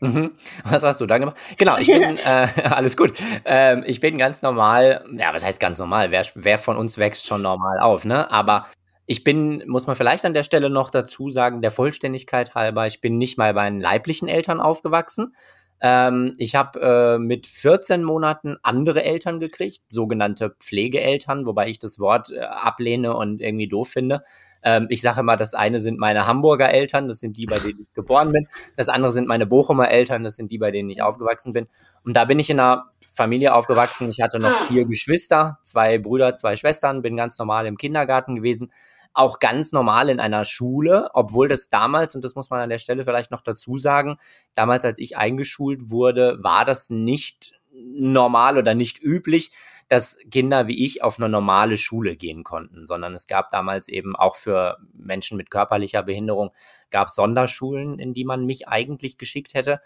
Mhm. 0.00 0.32
Was 0.64 0.82
hast 0.82 1.00
du 1.00 1.06
dann 1.06 1.20
gemacht? 1.20 1.38
Genau, 1.56 1.78
ich 1.78 1.86
bin, 1.86 2.02
äh, 2.24 2.48
alles 2.64 2.96
gut. 2.96 3.14
Ähm, 3.44 3.84
ich 3.86 4.00
bin 4.00 4.18
ganz 4.18 4.42
normal, 4.42 5.04
ja, 5.12 5.32
was 5.32 5.44
heißt 5.44 5.60
ganz 5.60 5.78
normal? 5.78 6.10
Wer, 6.10 6.24
wer 6.34 6.58
von 6.58 6.76
uns 6.76 6.98
wächst 6.98 7.26
schon 7.26 7.42
normal 7.42 7.80
auf, 7.80 8.04
ne? 8.04 8.30
Aber 8.30 8.66
ich 9.06 9.24
bin, 9.24 9.62
muss 9.66 9.86
man 9.86 9.96
vielleicht 9.96 10.24
an 10.24 10.34
der 10.34 10.44
Stelle 10.44 10.70
noch 10.70 10.90
dazu 10.90 11.28
sagen, 11.28 11.62
der 11.62 11.70
Vollständigkeit 11.70 12.54
halber, 12.54 12.86
ich 12.86 13.00
bin 13.00 13.18
nicht 13.18 13.36
mal 13.36 13.52
bei 13.52 13.64
meinen 13.64 13.80
leiblichen 13.80 14.28
Eltern 14.28 14.60
aufgewachsen, 14.60 15.34
ähm, 15.80 16.34
ich 16.38 16.54
habe 16.54 16.80
äh, 16.80 17.18
mit 17.18 17.46
14 17.46 18.02
Monaten 18.02 18.56
andere 18.62 19.04
Eltern 19.04 19.40
gekriegt, 19.40 19.82
sogenannte 19.90 20.50
Pflegeeltern, 20.58 21.46
wobei 21.46 21.68
ich 21.68 21.78
das 21.78 21.98
Wort 21.98 22.30
äh, 22.30 22.40
ablehne 22.40 23.16
und 23.16 23.40
irgendwie 23.42 23.68
doof 23.68 23.88
finde. 23.88 24.22
Ähm, 24.62 24.86
ich 24.88 25.02
sage 25.02 25.20
immer, 25.20 25.36
das 25.36 25.54
eine 25.54 25.80
sind 25.80 25.98
meine 25.98 26.26
Hamburger 26.26 26.70
Eltern, 26.70 27.08
das 27.08 27.18
sind 27.18 27.36
die, 27.36 27.46
bei 27.46 27.58
denen 27.58 27.80
ich 27.80 27.92
geboren 27.94 28.32
bin. 28.32 28.48
Das 28.76 28.88
andere 28.88 29.12
sind 29.12 29.28
meine 29.28 29.46
Bochumer 29.46 29.90
Eltern, 29.90 30.24
das 30.24 30.36
sind 30.36 30.50
die, 30.50 30.58
bei 30.58 30.70
denen 30.70 30.88
ich 30.90 31.02
aufgewachsen 31.02 31.52
bin. 31.52 31.66
Und 32.04 32.16
da 32.16 32.24
bin 32.24 32.38
ich 32.38 32.50
in 32.50 32.60
einer 32.60 32.90
Familie 33.14 33.54
aufgewachsen. 33.54 34.08
Ich 34.10 34.20
hatte 34.20 34.38
noch 34.38 34.54
vier 34.68 34.86
Geschwister, 34.86 35.58
zwei 35.64 35.98
Brüder, 35.98 36.36
zwei 36.36 36.56
Schwestern, 36.56 37.02
bin 37.02 37.16
ganz 37.16 37.38
normal 37.38 37.66
im 37.66 37.76
Kindergarten 37.76 38.36
gewesen 38.36 38.70
auch 39.14 39.38
ganz 39.38 39.72
normal 39.72 40.10
in 40.10 40.20
einer 40.20 40.44
Schule, 40.44 41.08
obwohl 41.14 41.48
das 41.48 41.70
damals, 41.70 42.14
und 42.14 42.24
das 42.24 42.34
muss 42.34 42.50
man 42.50 42.60
an 42.60 42.68
der 42.68 42.78
Stelle 42.78 43.04
vielleicht 43.04 43.30
noch 43.30 43.40
dazu 43.40 43.78
sagen, 43.78 44.18
damals, 44.54 44.84
als 44.84 44.98
ich 44.98 45.16
eingeschult 45.16 45.90
wurde, 45.90 46.42
war 46.42 46.64
das 46.64 46.90
nicht 46.90 47.52
normal 47.72 48.58
oder 48.58 48.74
nicht 48.74 49.02
üblich, 49.02 49.52
dass 49.88 50.18
Kinder 50.30 50.66
wie 50.66 50.84
ich 50.84 51.02
auf 51.02 51.18
eine 51.18 51.28
normale 51.28 51.76
Schule 51.76 52.16
gehen 52.16 52.42
konnten, 52.42 52.86
sondern 52.86 53.14
es 53.14 53.26
gab 53.26 53.50
damals 53.50 53.88
eben 53.88 54.16
auch 54.16 54.36
für 54.36 54.78
Menschen 54.94 55.36
mit 55.36 55.50
körperlicher 55.50 56.02
Behinderung 56.02 56.50
gab 56.90 57.10
Sonderschulen, 57.10 57.98
in 57.98 58.14
die 58.14 58.24
man 58.24 58.46
mich 58.46 58.68
eigentlich 58.68 59.18
geschickt 59.18 59.54
hätte. 59.54 59.80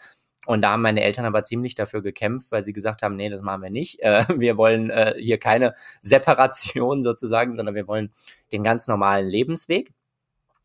Und 0.47 0.63
da 0.63 0.71
haben 0.71 0.83
meine 0.83 1.03
Eltern 1.03 1.25
aber 1.25 1.45
ziemlich 1.45 1.75
dafür 1.75 2.03
gekämpft, 2.03 2.51
weil 2.53 2.65
sie 2.65 2.73
gesagt 2.73 3.03
haben, 3.03 3.17
nee, 3.17 3.29
das 3.29 3.43
machen 3.43 3.63
wir 3.63 3.71
nicht. 3.71 4.01
Äh, 4.01 4.25
wir 4.37 4.57
wollen 4.57 4.91
äh, 4.91 5.15
hier 5.19 5.39
keine 5.39 5.75
Separation 6.01 7.03
sozusagen, 7.03 7.57
sondern 7.57 7.75
wir 7.75 7.87
wollen 7.87 8.11
den 8.53 8.63
ganz 8.63 8.87
normalen 8.89 9.29
Lebensweg. 9.29 9.93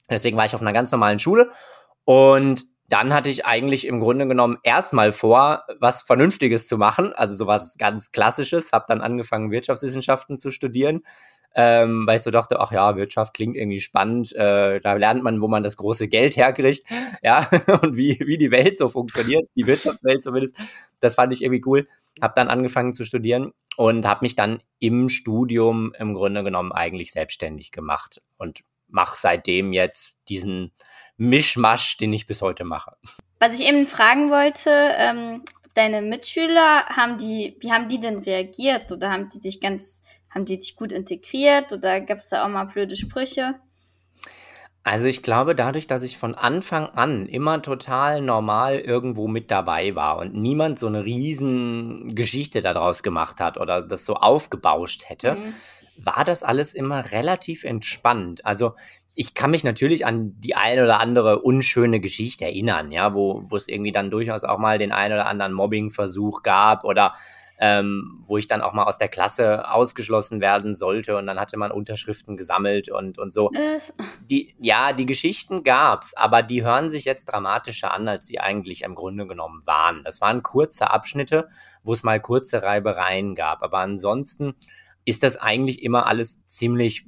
Deswegen 0.09 0.37
war 0.37 0.45
ich 0.45 0.55
auf 0.55 0.61
einer 0.61 0.73
ganz 0.73 0.91
normalen 0.91 1.19
Schule 1.19 1.51
und 2.05 2.65
dann 2.89 3.13
hatte 3.13 3.29
ich 3.29 3.45
eigentlich 3.45 3.87
im 3.87 3.99
Grunde 3.99 4.27
genommen 4.27 4.57
erstmal 4.63 5.11
vor, 5.11 5.63
was 5.79 6.01
Vernünftiges 6.01 6.67
zu 6.67 6.77
machen, 6.77 7.13
also 7.13 7.35
sowas 7.35 7.75
ganz 7.77 8.11
Klassisches, 8.11 8.71
habe 8.71 8.85
dann 8.87 9.01
angefangen, 9.01 9.51
Wirtschaftswissenschaften 9.51 10.37
zu 10.37 10.51
studieren, 10.51 11.01
ähm, 11.55 12.05
weil 12.05 12.17
ich 12.17 12.23
so 12.23 12.31
dachte, 12.31 12.59
ach 12.59 12.71
ja, 12.71 12.95
Wirtschaft 12.95 13.33
klingt 13.33 13.55
irgendwie 13.55 13.79
spannend, 13.79 14.33
äh, 14.33 14.81
da 14.81 14.93
lernt 14.93 15.23
man, 15.23 15.39
wo 15.41 15.47
man 15.47 15.63
das 15.63 15.77
große 15.77 16.07
Geld 16.07 16.35
herkriegt, 16.35 16.83
ja, 17.23 17.49
und 17.81 17.95
wie, 17.95 18.19
wie 18.25 18.37
die 18.37 18.51
Welt 18.51 18.77
so 18.77 18.89
funktioniert, 18.89 19.47
die 19.55 19.65
Wirtschaftswelt 19.65 20.23
zumindest. 20.23 20.55
Das 20.99 21.15
fand 21.15 21.31
ich 21.33 21.41
irgendwie 21.41 21.63
cool. 21.65 21.87
Habe 22.21 22.33
dann 22.35 22.49
angefangen 22.49 22.93
zu 22.93 23.05
studieren 23.05 23.53
und 23.77 24.05
habe 24.05 24.23
mich 24.23 24.35
dann 24.35 24.61
im 24.79 25.09
Studium 25.09 25.93
im 25.97 26.13
Grunde 26.13 26.43
genommen 26.43 26.71
eigentlich 26.71 27.11
selbstständig 27.11 27.71
gemacht 27.71 28.21
und 28.37 28.63
mache 28.87 29.17
seitdem 29.19 29.73
jetzt 29.73 30.15
diesen 30.29 30.71
Mischmasch, 31.17 31.97
den 31.97 32.13
ich 32.13 32.27
bis 32.27 32.41
heute 32.41 32.63
mache. 32.63 32.91
Was 33.39 33.59
ich 33.59 33.67
eben 33.67 33.87
fragen 33.87 34.31
wollte, 34.31 34.69
ähm, 34.97 35.43
deine 35.73 36.01
Mitschüler, 36.01 36.85
haben 36.85 37.17
die, 37.17 37.57
wie 37.59 37.71
haben 37.71 37.89
die 37.89 37.99
denn 37.99 38.19
reagiert? 38.19 38.91
Oder 38.91 39.11
haben 39.11 39.29
die 39.29 39.39
dich 39.39 39.59
ganz 39.59 40.03
haben 40.33 40.45
die 40.45 40.57
dich 40.57 40.75
gut 40.75 40.91
integriert 40.91 41.71
oder 41.71 42.01
gab 42.01 42.17
es 42.17 42.29
da 42.29 42.43
auch 42.43 42.49
mal 42.49 42.65
blöde 42.65 42.95
Sprüche? 42.95 43.55
Also 44.85 45.07
ich 45.07 45.23
glaube, 45.23 45.55
dadurch, 45.55 45.87
dass 45.87 46.03
ich 46.03 46.17
von 46.17 46.35
Anfang 46.35 46.87
an 46.87 47.25
immer 47.25 47.61
total 47.61 48.21
normal 48.21 48.79
irgendwo 48.79 49.29
mit 49.29 49.49
dabei 49.49 49.95
war 49.95 50.17
und 50.17 50.33
niemand 50.33 50.77
so 50.77 50.87
eine 50.87 51.05
riesen 51.05 52.15
Geschichte 52.15 52.59
daraus 52.59 53.01
gemacht 53.01 53.39
hat 53.39 53.57
oder 53.57 53.81
das 53.81 54.05
so 54.05 54.15
aufgebauscht 54.15 55.03
hätte, 55.07 55.35
mhm. 55.35 55.53
war 56.03 56.25
das 56.25 56.43
alles 56.43 56.73
immer 56.73 57.11
relativ 57.11 57.63
entspannt. 57.63 58.45
Also 58.45 58.73
ich 59.15 59.33
kann 59.33 59.51
mich 59.51 59.63
natürlich 59.63 60.05
an 60.05 60.39
die 60.39 60.55
eine 60.55 60.83
oder 60.83 60.99
andere 60.99 61.39
unschöne 61.39 61.99
Geschichte 61.99 62.45
erinnern, 62.45 62.91
ja, 62.91 63.13
wo, 63.13 63.43
wo 63.47 63.55
es 63.55 63.67
irgendwie 63.67 63.91
dann 63.91 64.09
durchaus 64.09 64.43
auch 64.43 64.57
mal 64.57 64.77
den 64.77 64.91
einen 64.91 65.13
oder 65.13 65.27
anderen 65.27 65.53
Mobbingversuch 65.53 66.41
gab 66.41 66.83
oder 66.83 67.13
ähm, 67.59 68.23
wo 68.23 68.37
ich 68.37 68.47
dann 68.47 68.61
auch 68.61 68.73
mal 68.73 68.85
aus 68.85 68.97
der 68.97 69.09
Klasse 69.09 69.69
ausgeschlossen 69.71 70.41
werden 70.41 70.73
sollte 70.73 71.15
und 71.15 71.27
dann 71.27 71.39
hatte 71.39 71.57
man 71.57 71.71
Unterschriften 71.71 72.35
gesammelt 72.35 72.89
und, 72.89 73.19
und 73.19 73.33
so. 73.33 73.51
Die, 74.29 74.55
ja, 74.59 74.93
die 74.93 75.05
Geschichten 75.05 75.63
gab's, 75.63 76.13
aber 76.15 76.41
die 76.41 76.63
hören 76.63 76.89
sich 76.89 77.05
jetzt 77.05 77.25
dramatischer 77.25 77.93
an, 77.93 78.07
als 78.07 78.25
sie 78.25 78.39
eigentlich 78.39 78.81
im 78.81 78.95
Grunde 78.95 79.27
genommen 79.27 79.61
waren. 79.65 80.03
Das 80.03 80.21
waren 80.21 80.41
kurze 80.41 80.89
Abschnitte, 80.89 81.49
wo 81.83 81.93
es 81.93 82.03
mal 82.03 82.19
kurze 82.19 82.63
Reibereien 82.63 83.35
gab, 83.35 83.61
aber 83.61 83.77
ansonsten 83.79 84.55
ist 85.05 85.23
das 85.23 85.37
eigentlich 85.37 85.83
immer 85.83 86.07
alles 86.07 86.43
ziemlich, 86.45 87.05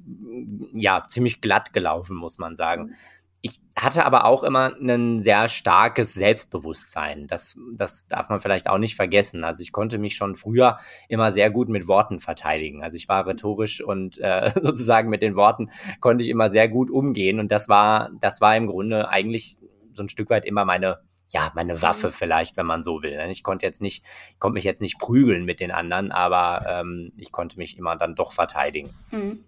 ja, 0.73 1.03
ziemlich 1.07 1.41
glatt 1.41 1.73
gelaufen, 1.73 2.15
muss 2.15 2.37
man 2.37 2.55
sagen. 2.55 2.93
ich 3.41 3.61
hatte 3.77 4.05
aber 4.07 4.25
auch 4.25 4.43
immer 4.43 4.73
ein 4.75 5.21
sehr 5.21 5.47
starkes 5.49 6.15
Selbstbewusstsein. 6.15 7.27
Das, 7.27 7.55
das 7.75 8.07
darf 8.07 8.27
man 8.29 8.39
vielleicht 8.39 8.67
auch 8.67 8.79
nicht 8.79 8.95
vergessen. 8.95 9.43
Also 9.43 9.61
ich 9.61 9.71
konnte 9.71 9.99
mich 9.99 10.15
schon 10.15 10.35
früher 10.35 10.79
immer 11.09 11.31
sehr 11.31 11.51
gut 11.51 11.69
mit 11.69 11.87
Worten 11.87 12.19
verteidigen. 12.19 12.81
Also 12.81 12.95
ich 12.95 13.07
war 13.07 13.27
rhetorisch 13.27 13.81
und 13.81 14.17
äh, 14.17 14.51
sozusagen 14.61 15.09
mit 15.11 15.21
den 15.21 15.35
Worten 15.35 15.69
konnte 15.99 16.23
ich 16.23 16.31
immer 16.31 16.49
sehr 16.49 16.67
gut 16.69 16.89
umgehen. 16.89 17.39
Und 17.39 17.51
das 17.51 17.69
war, 17.69 18.09
das 18.19 18.41
war 18.41 18.57
im 18.57 18.65
Grunde 18.65 19.09
eigentlich 19.09 19.57
so 19.93 20.01
ein 20.01 20.09
Stück 20.09 20.31
weit 20.31 20.45
immer 20.45 20.65
meine, 20.65 20.97
ja, 21.31 21.51
meine 21.55 21.81
Waffe 21.81 22.07
mhm. 22.07 22.11
vielleicht, 22.11 22.57
wenn 22.57 22.65
man 22.65 22.83
so 22.83 23.01
will. 23.01 23.15
Ne? 23.15 23.31
Ich 23.31 23.43
konnte 23.43 23.65
jetzt 23.65 23.81
nicht, 23.81 24.03
ich 24.31 24.39
konnte 24.39 24.53
mich 24.53 24.63
jetzt 24.63 24.81
nicht 24.81 24.99
prügeln 24.99 25.45
mit 25.45 25.59
den 25.59 25.71
anderen, 25.71 26.11
aber 26.11 26.65
ähm, 26.69 27.11
ich 27.17 27.31
konnte 27.31 27.57
mich 27.57 27.77
immer 27.77 27.95
dann 27.95 28.15
doch 28.15 28.31
verteidigen. 28.31 28.93
Mhm. 29.11 29.43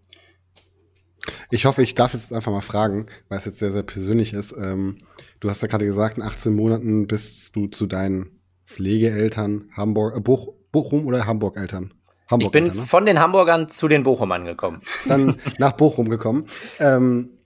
Ich 1.50 1.66
hoffe, 1.66 1.82
ich 1.82 1.96
darf 1.96 2.14
jetzt 2.14 2.34
einfach 2.34 2.52
mal 2.52 2.62
fragen, 2.62 3.08
weil 3.30 3.38
es 3.38 3.46
jetzt 3.46 3.60
sehr, 3.60 3.72
sehr 3.72 3.84
persönlich 3.84 4.34
ist. 4.34 4.54
Ähm, 4.54 4.98
du 5.40 5.50
hast 5.50 5.62
ja 5.62 5.68
gerade 5.68 5.86
gesagt, 5.86 6.18
in 6.18 6.24
18 6.24 6.56
Monaten 6.56 7.08
bist 7.08 7.56
du 7.56 7.68
zu 7.68 7.86
deinen 7.86 8.40
Pflegeeltern 8.66 9.70
Hamburg, 9.76 10.16
äh, 10.16 10.20
Boch, 10.20 10.54
Bochum 10.72 11.06
oder 11.06 11.26
Hamburg-Eltern? 11.26 11.94
Hamburg 12.30 12.48
ich 12.48 12.52
bin 12.52 12.66
ne? 12.66 12.74
von 12.74 13.06
den 13.06 13.20
Hamburgern 13.20 13.70
zu 13.70 13.88
den 13.88 14.04
Bochumern 14.04 14.46
gekommen. 14.46 14.82
Dann 15.08 15.38
nach 15.58 15.74
Bochum 15.74 16.10
gekommen. 16.10 16.48
Ähm, 16.80 17.38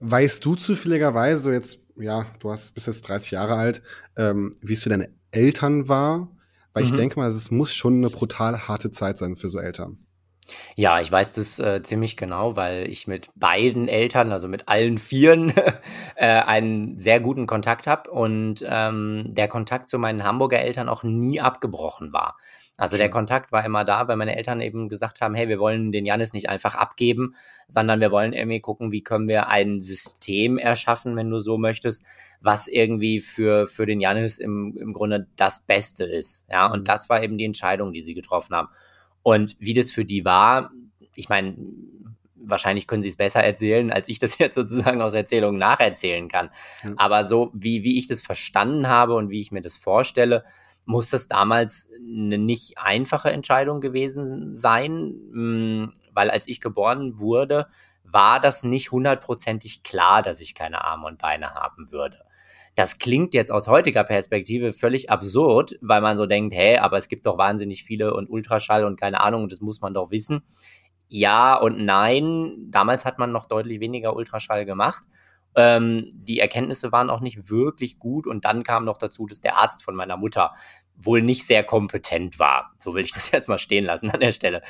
weißt 0.00 0.44
du 0.44 0.54
zufälligerweise, 0.54 1.42
so 1.42 1.52
jetzt, 1.52 1.80
ja, 2.00 2.26
du 2.40 2.50
hast 2.50 2.74
bis 2.74 2.86
jetzt 2.86 3.02
30 3.02 3.32
Jahre 3.32 3.54
alt, 3.54 3.82
ähm, 4.16 4.56
wie 4.60 4.72
es 4.72 4.82
für 4.82 4.88
deine 4.88 5.10
Eltern 5.30 5.88
war? 5.88 6.28
Weil 6.72 6.84
mhm. 6.84 6.90
ich 6.90 6.96
denke 6.96 7.18
mal, 7.18 7.28
es 7.28 7.50
muss 7.50 7.74
schon 7.74 7.96
eine 7.96 8.10
brutal 8.10 8.68
harte 8.68 8.90
Zeit 8.90 9.18
sein 9.18 9.36
für 9.36 9.48
so 9.48 9.58
Eltern. 9.58 9.98
Ja, 10.76 11.00
ich 11.00 11.10
weiß 11.10 11.34
das 11.34 11.58
äh, 11.58 11.82
ziemlich 11.82 12.16
genau, 12.16 12.56
weil 12.56 12.88
ich 12.88 13.06
mit 13.06 13.28
beiden 13.34 13.88
Eltern, 13.88 14.32
also 14.32 14.48
mit 14.48 14.68
allen 14.68 14.98
Vieren, 14.98 15.52
äh, 16.16 16.26
einen 16.26 16.98
sehr 16.98 17.20
guten 17.20 17.46
Kontakt 17.46 17.86
habe 17.86 18.10
und 18.10 18.64
ähm, 18.66 19.26
der 19.28 19.48
Kontakt 19.48 19.88
zu 19.88 19.98
meinen 19.98 20.24
Hamburger 20.24 20.60
Eltern 20.60 20.88
auch 20.88 21.02
nie 21.02 21.40
abgebrochen 21.40 22.12
war. 22.12 22.36
Also 22.76 22.96
der 22.96 23.10
Kontakt 23.10 23.50
war 23.50 23.64
immer 23.64 23.84
da, 23.84 24.06
weil 24.06 24.16
meine 24.16 24.36
Eltern 24.36 24.60
eben 24.60 24.88
gesagt 24.88 25.20
haben, 25.20 25.34
hey, 25.34 25.48
wir 25.48 25.58
wollen 25.58 25.90
den 25.90 26.06
Janis 26.06 26.32
nicht 26.32 26.48
einfach 26.48 26.76
abgeben, 26.76 27.34
sondern 27.66 28.00
wir 28.00 28.12
wollen 28.12 28.32
irgendwie 28.32 28.60
gucken, 28.60 28.92
wie 28.92 29.02
können 29.02 29.26
wir 29.26 29.48
ein 29.48 29.80
System 29.80 30.58
erschaffen, 30.58 31.16
wenn 31.16 31.28
du 31.28 31.40
so 31.40 31.58
möchtest, 31.58 32.04
was 32.40 32.68
irgendwie 32.68 33.18
für, 33.18 33.66
für 33.66 33.84
den 33.84 34.00
Janis 34.00 34.38
im, 34.38 34.76
im 34.76 34.92
Grunde 34.92 35.26
das 35.34 35.66
Beste 35.66 36.04
ist. 36.04 36.46
Ja, 36.48 36.70
und 36.70 36.86
das 36.86 37.08
war 37.08 37.20
eben 37.20 37.36
die 37.36 37.46
Entscheidung, 37.46 37.92
die 37.92 38.02
sie 38.02 38.14
getroffen 38.14 38.54
haben. 38.54 38.68
Und 39.22 39.56
wie 39.58 39.74
das 39.74 39.92
für 39.92 40.04
die 40.04 40.24
war, 40.24 40.70
ich 41.14 41.28
meine, 41.28 41.56
wahrscheinlich 42.34 42.86
können 42.86 43.02
sie 43.02 43.08
es 43.08 43.16
besser 43.16 43.40
erzählen, 43.42 43.92
als 43.92 44.08
ich 44.08 44.18
das 44.18 44.38
jetzt 44.38 44.54
sozusagen 44.54 45.02
aus 45.02 45.14
Erzählungen 45.14 45.58
nacherzählen 45.58 46.28
kann. 46.28 46.50
Mhm. 46.82 46.94
Aber 46.96 47.24
so 47.24 47.50
wie, 47.54 47.82
wie 47.82 47.98
ich 47.98 48.06
das 48.06 48.22
verstanden 48.22 48.88
habe 48.88 49.14
und 49.14 49.30
wie 49.30 49.40
ich 49.40 49.52
mir 49.52 49.62
das 49.62 49.76
vorstelle, 49.76 50.44
muss 50.84 51.10
das 51.10 51.28
damals 51.28 51.90
eine 51.98 52.38
nicht 52.38 52.78
einfache 52.78 53.30
Entscheidung 53.30 53.80
gewesen 53.80 54.54
sein, 54.54 55.14
hm, 55.32 55.92
weil 56.12 56.30
als 56.30 56.48
ich 56.48 56.62
geboren 56.62 57.18
wurde, 57.18 57.66
war 58.04 58.40
das 58.40 58.62
nicht 58.62 58.90
hundertprozentig 58.90 59.82
klar, 59.82 60.22
dass 60.22 60.40
ich 60.40 60.54
keine 60.54 60.82
Arme 60.84 61.06
und 61.06 61.18
Beine 61.18 61.52
haben 61.52 61.92
würde. 61.92 62.24
Das 62.78 63.00
klingt 63.00 63.34
jetzt 63.34 63.50
aus 63.50 63.66
heutiger 63.66 64.04
Perspektive 64.04 64.72
völlig 64.72 65.10
absurd, 65.10 65.76
weil 65.80 66.00
man 66.00 66.16
so 66.16 66.26
denkt, 66.26 66.54
hey, 66.54 66.78
aber 66.78 66.96
es 66.96 67.08
gibt 67.08 67.26
doch 67.26 67.36
wahnsinnig 67.36 67.82
viele 67.82 68.14
und 68.14 68.30
Ultraschall 68.30 68.84
und 68.84 68.94
keine 68.94 69.18
Ahnung, 69.18 69.48
das 69.48 69.60
muss 69.60 69.80
man 69.80 69.94
doch 69.94 70.12
wissen. 70.12 70.42
Ja 71.08 71.56
und 71.56 71.84
nein, 71.84 72.68
damals 72.70 73.04
hat 73.04 73.18
man 73.18 73.32
noch 73.32 73.46
deutlich 73.46 73.80
weniger 73.80 74.14
Ultraschall 74.14 74.64
gemacht. 74.64 75.02
Ähm, 75.56 76.12
die 76.14 76.38
Erkenntnisse 76.38 76.92
waren 76.92 77.10
auch 77.10 77.18
nicht 77.18 77.50
wirklich 77.50 77.98
gut 77.98 78.28
und 78.28 78.44
dann 78.44 78.62
kam 78.62 78.84
noch 78.84 78.98
dazu, 78.98 79.26
dass 79.26 79.40
der 79.40 79.56
Arzt 79.56 79.82
von 79.82 79.96
meiner 79.96 80.16
Mutter 80.16 80.54
wohl 80.94 81.20
nicht 81.20 81.48
sehr 81.48 81.64
kompetent 81.64 82.38
war. 82.38 82.74
So 82.78 82.94
will 82.94 83.04
ich 83.04 83.12
das 83.12 83.28
jetzt 83.32 83.48
mal 83.48 83.58
stehen 83.58 83.86
lassen 83.86 84.08
an 84.12 84.20
der 84.20 84.30
Stelle. 84.30 84.62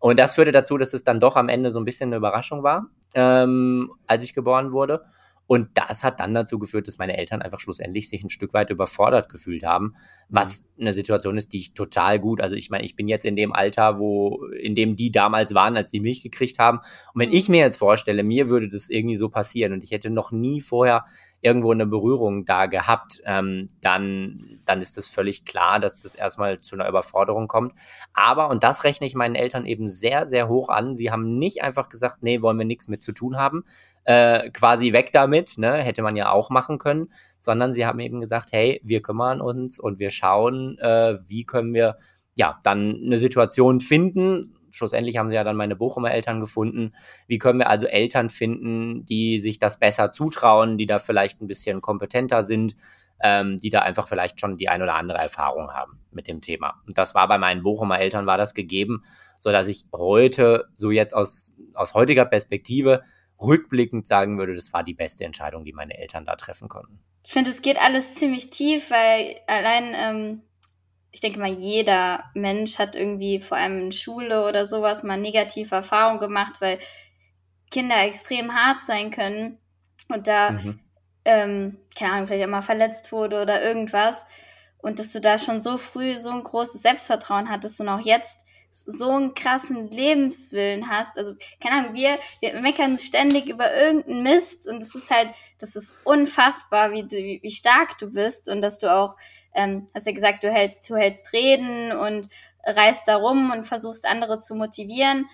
Und 0.00 0.18
das 0.18 0.34
führte 0.34 0.50
dazu, 0.50 0.78
dass 0.78 0.94
es 0.94 1.04
dann 1.04 1.20
doch 1.20 1.36
am 1.36 1.48
Ende 1.48 1.70
so 1.70 1.78
ein 1.78 1.84
bisschen 1.84 2.08
eine 2.08 2.16
Überraschung 2.16 2.64
war, 2.64 2.86
ähm, 3.14 3.92
als 4.08 4.24
ich 4.24 4.34
geboren 4.34 4.72
wurde. 4.72 5.04
Und 5.46 5.68
das 5.74 6.02
hat 6.02 6.20
dann 6.20 6.34
dazu 6.34 6.58
geführt, 6.58 6.88
dass 6.88 6.98
meine 6.98 7.16
Eltern 7.16 7.42
einfach 7.42 7.60
schlussendlich 7.60 8.08
sich 8.08 8.22
ein 8.22 8.30
Stück 8.30 8.54
weit 8.54 8.70
überfordert 8.70 9.28
gefühlt 9.28 9.64
haben, 9.64 9.96
was 10.28 10.62
mhm. 10.62 10.82
eine 10.82 10.92
Situation 10.92 11.36
ist, 11.36 11.52
die 11.52 11.58
ich 11.58 11.74
total 11.74 12.18
gut, 12.20 12.40
also 12.40 12.56
ich 12.56 12.70
meine, 12.70 12.84
ich 12.84 12.96
bin 12.96 13.08
jetzt 13.08 13.24
in 13.24 13.36
dem 13.36 13.52
Alter, 13.52 13.98
wo, 13.98 14.46
in 14.60 14.74
dem 14.74 14.96
die 14.96 15.12
damals 15.12 15.52
waren, 15.52 15.76
als 15.76 15.90
sie 15.90 16.00
mich 16.00 16.22
gekriegt 16.22 16.58
haben. 16.58 16.78
Und 17.12 17.20
wenn 17.20 17.28
mhm. 17.28 17.34
ich 17.34 17.48
mir 17.48 17.60
jetzt 17.60 17.76
vorstelle, 17.76 18.22
mir 18.22 18.48
würde 18.48 18.68
das 18.68 18.88
irgendwie 18.88 19.16
so 19.16 19.28
passieren 19.28 19.72
und 19.72 19.82
ich 19.82 19.90
hätte 19.90 20.10
noch 20.10 20.32
nie 20.32 20.60
vorher 20.60 21.04
irgendwo 21.42 21.72
eine 21.72 21.86
Berührung 21.86 22.44
da 22.44 22.66
gehabt, 22.66 23.20
ähm, 23.26 23.68
dann, 23.80 24.60
dann 24.64 24.80
ist 24.80 24.96
es 24.96 25.08
völlig 25.08 25.44
klar, 25.44 25.80
dass 25.80 25.98
das 25.98 26.14
erstmal 26.14 26.60
zu 26.60 26.76
einer 26.76 26.88
Überforderung 26.88 27.48
kommt. 27.48 27.74
Aber, 28.14 28.48
und 28.48 28.62
das 28.62 28.84
rechne 28.84 29.08
ich 29.08 29.16
meinen 29.16 29.34
Eltern 29.34 29.66
eben 29.66 29.88
sehr, 29.88 30.24
sehr 30.24 30.48
hoch 30.48 30.68
an, 30.68 30.94
sie 30.94 31.10
haben 31.10 31.38
nicht 31.38 31.62
einfach 31.62 31.88
gesagt, 31.88 32.18
nee, 32.22 32.40
wollen 32.40 32.58
wir 32.58 32.64
nichts 32.64 32.86
mit 32.86 33.02
zu 33.02 33.12
tun 33.12 33.36
haben, 33.36 33.64
äh, 34.04 34.50
quasi 34.50 34.92
weg 34.92 35.10
damit, 35.12 35.58
ne, 35.58 35.74
hätte 35.74 36.02
man 36.02 36.14
ja 36.14 36.30
auch 36.30 36.48
machen 36.48 36.78
können, 36.78 37.12
sondern 37.40 37.74
sie 37.74 37.84
haben 37.86 37.98
eben 37.98 38.20
gesagt, 38.20 38.50
hey, 38.52 38.80
wir 38.84 39.02
kümmern 39.02 39.40
uns 39.40 39.80
und 39.80 39.98
wir 39.98 40.10
schauen, 40.10 40.78
äh, 40.78 41.18
wie 41.26 41.44
können 41.44 41.74
wir 41.74 41.98
ja 42.36 42.60
dann 42.62 43.00
eine 43.04 43.18
Situation 43.18 43.80
finden, 43.80 44.54
schlussendlich 44.72 45.16
haben 45.16 45.30
sie 45.30 45.36
ja 45.36 45.44
dann 45.44 45.56
meine 45.56 45.76
Bochumer 45.76 46.10
Eltern 46.10 46.40
gefunden. 46.40 46.94
Wie 47.26 47.38
können 47.38 47.58
wir 47.58 47.70
also 47.70 47.86
Eltern 47.86 48.28
finden, 48.28 49.06
die 49.06 49.38
sich 49.38 49.58
das 49.58 49.78
besser 49.78 50.12
zutrauen, 50.12 50.78
die 50.78 50.86
da 50.86 50.98
vielleicht 50.98 51.40
ein 51.40 51.46
bisschen 51.46 51.80
kompetenter 51.80 52.42
sind, 52.42 52.74
ähm, 53.22 53.58
die 53.58 53.70
da 53.70 53.80
einfach 53.80 54.08
vielleicht 54.08 54.40
schon 54.40 54.56
die 54.56 54.68
ein 54.68 54.82
oder 54.82 54.94
andere 54.94 55.18
Erfahrung 55.18 55.70
haben 55.70 56.00
mit 56.10 56.26
dem 56.26 56.40
Thema. 56.40 56.82
Und 56.86 56.98
das 56.98 57.14
war 57.14 57.28
bei 57.28 57.38
meinen 57.38 57.62
Bochumer 57.62 58.00
Eltern 58.00 58.26
war 58.26 58.36
das 58.36 58.54
gegeben, 58.54 59.04
so 59.38 59.52
dass 59.52 59.68
ich 59.68 59.84
heute 59.92 60.66
so 60.74 60.90
jetzt 60.90 61.14
aus 61.14 61.54
aus 61.74 61.94
heutiger 61.94 62.24
Perspektive 62.24 63.02
rückblickend 63.40 64.06
sagen 64.06 64.38
würde, 64.38 64.54
das 64.54 64.72
war 64.72 64.84
die 64.84 64.94
beste 64.94 65.24
Entscheidung, 65.24 65.64
die 65.64 65.72
meine 65.72 65.98
Eltern 65.98 66.24
da 66.24 66.36
treffen 66.36 66.68
konnten. 66.68 67.00
Ich 67.24 67.32
finde, 67.32 67.50
es 67.50 67.62
geht 67.62 67.80
alles 67.80 68.14
ziemlich 68.14 68.50
tief, 68.50 68.90
weil 68.90 69.36
allein 69.46 69.94
ähm, 69.96 70.42
ich 71.12 71.20
denke 71.20 71.38
mal, 71.38 71.52
jeder 71.52 72.24
Mensch 72.34 72.78
hat 72.78 72.96
irgendwie 72.96 73.40
vor 73.40 73.58
allem 73.58 73.80
in 73.80 73.92
Schule 73.92 74.46
oder 74.48 74.64
sowas 74.66 75.02
mal 75.02 75.18
negative 75.18 75.74
Erfahrungen 75.74 76.20
gemacht, 76.20 76.54
weil 76.60 76.78
Kinder 77.70 78.02
extrem 78.02 78.54
hart 78.54 78.84
sein 78.84 79.10
können 79.10 79.58
und 80.08 80.26
da, 80.26 80.52
mhm. 80.52 80.80
ähm, 81.24 81.78
keine 81.96 82.12
Ahnung, 82.12 82.26
vielleicht 82.26 82.44
auch 82.44 82.50
mal 82.50 82.62
verletzt 82.62 83.12
wurde 83.12 83.40
oder 83.42 83.62
irgendwas. 83.62 84.24
Und 84.78 84.98
dass 84.98 85.12
du 85.12 85.20
da 85.20 85.38
schon 85.38 85.60
so 85.60 85.78
früh 85.78 86.16
so 86.16 86.30
ein 86.30 86.42
großes 86.42 86.82
Selbstvertrauen 86.82 87.50
hattest 87.50 87.80
und 87.80 87.88
auch 87.88 88.00
jetzt 88.00 88.40
so 88.72 89.10
einen 89.10 89.34
krassen 89.34 89.90
Lebenswillen 89.90 90.88
hast. 90.88 91.18
Also, 91.18 91.34
keine 91.60 91.76
Ahnung, 91.76 91.94
wir, 91.94 92.18
wir 92.40 92.58
meckern 92.60 92.96
ständig 92.96 93.48
über 93.48 93.72
irgendeinen 93.74 94.22
Mist 94.22 94.66
und 94.66 94.82
es 94.82 94.94
ist 94.94 95.10
halt, 95.10 95.28
das 95.58 95.76
ist 95.76 95.94
unfassbar, 96.04 96.90
wie, 96.92 97.02
du, 97.02 97.16
wie 97.16 97.50
stark 97.50 97.98
du 97.98 98.10
bist 98.10 98.48
und 98.48 98.62
dass 98.62 98.78
du 98.78 98.92
auch 98.92 99.14
ähm, 99.54 99.86
hast 99.94 100.06
ja 100.06 100.12
gesagt, 100.12 100.44
du 100.44 100.50
hältst, 100.50 100.88
du 100.88 100.96
hältst 100.96 101.32
Reden 101.32 101.92
und 101.92 102.28
reist 102.64 103.08
da 103.08 103.16
rum 103.16 103.50
und 103.50 103.64
versuchst 103.64 104.08
andere 104.08 104.38
zu 104.38 104.54
motivieren. 104.54 105.26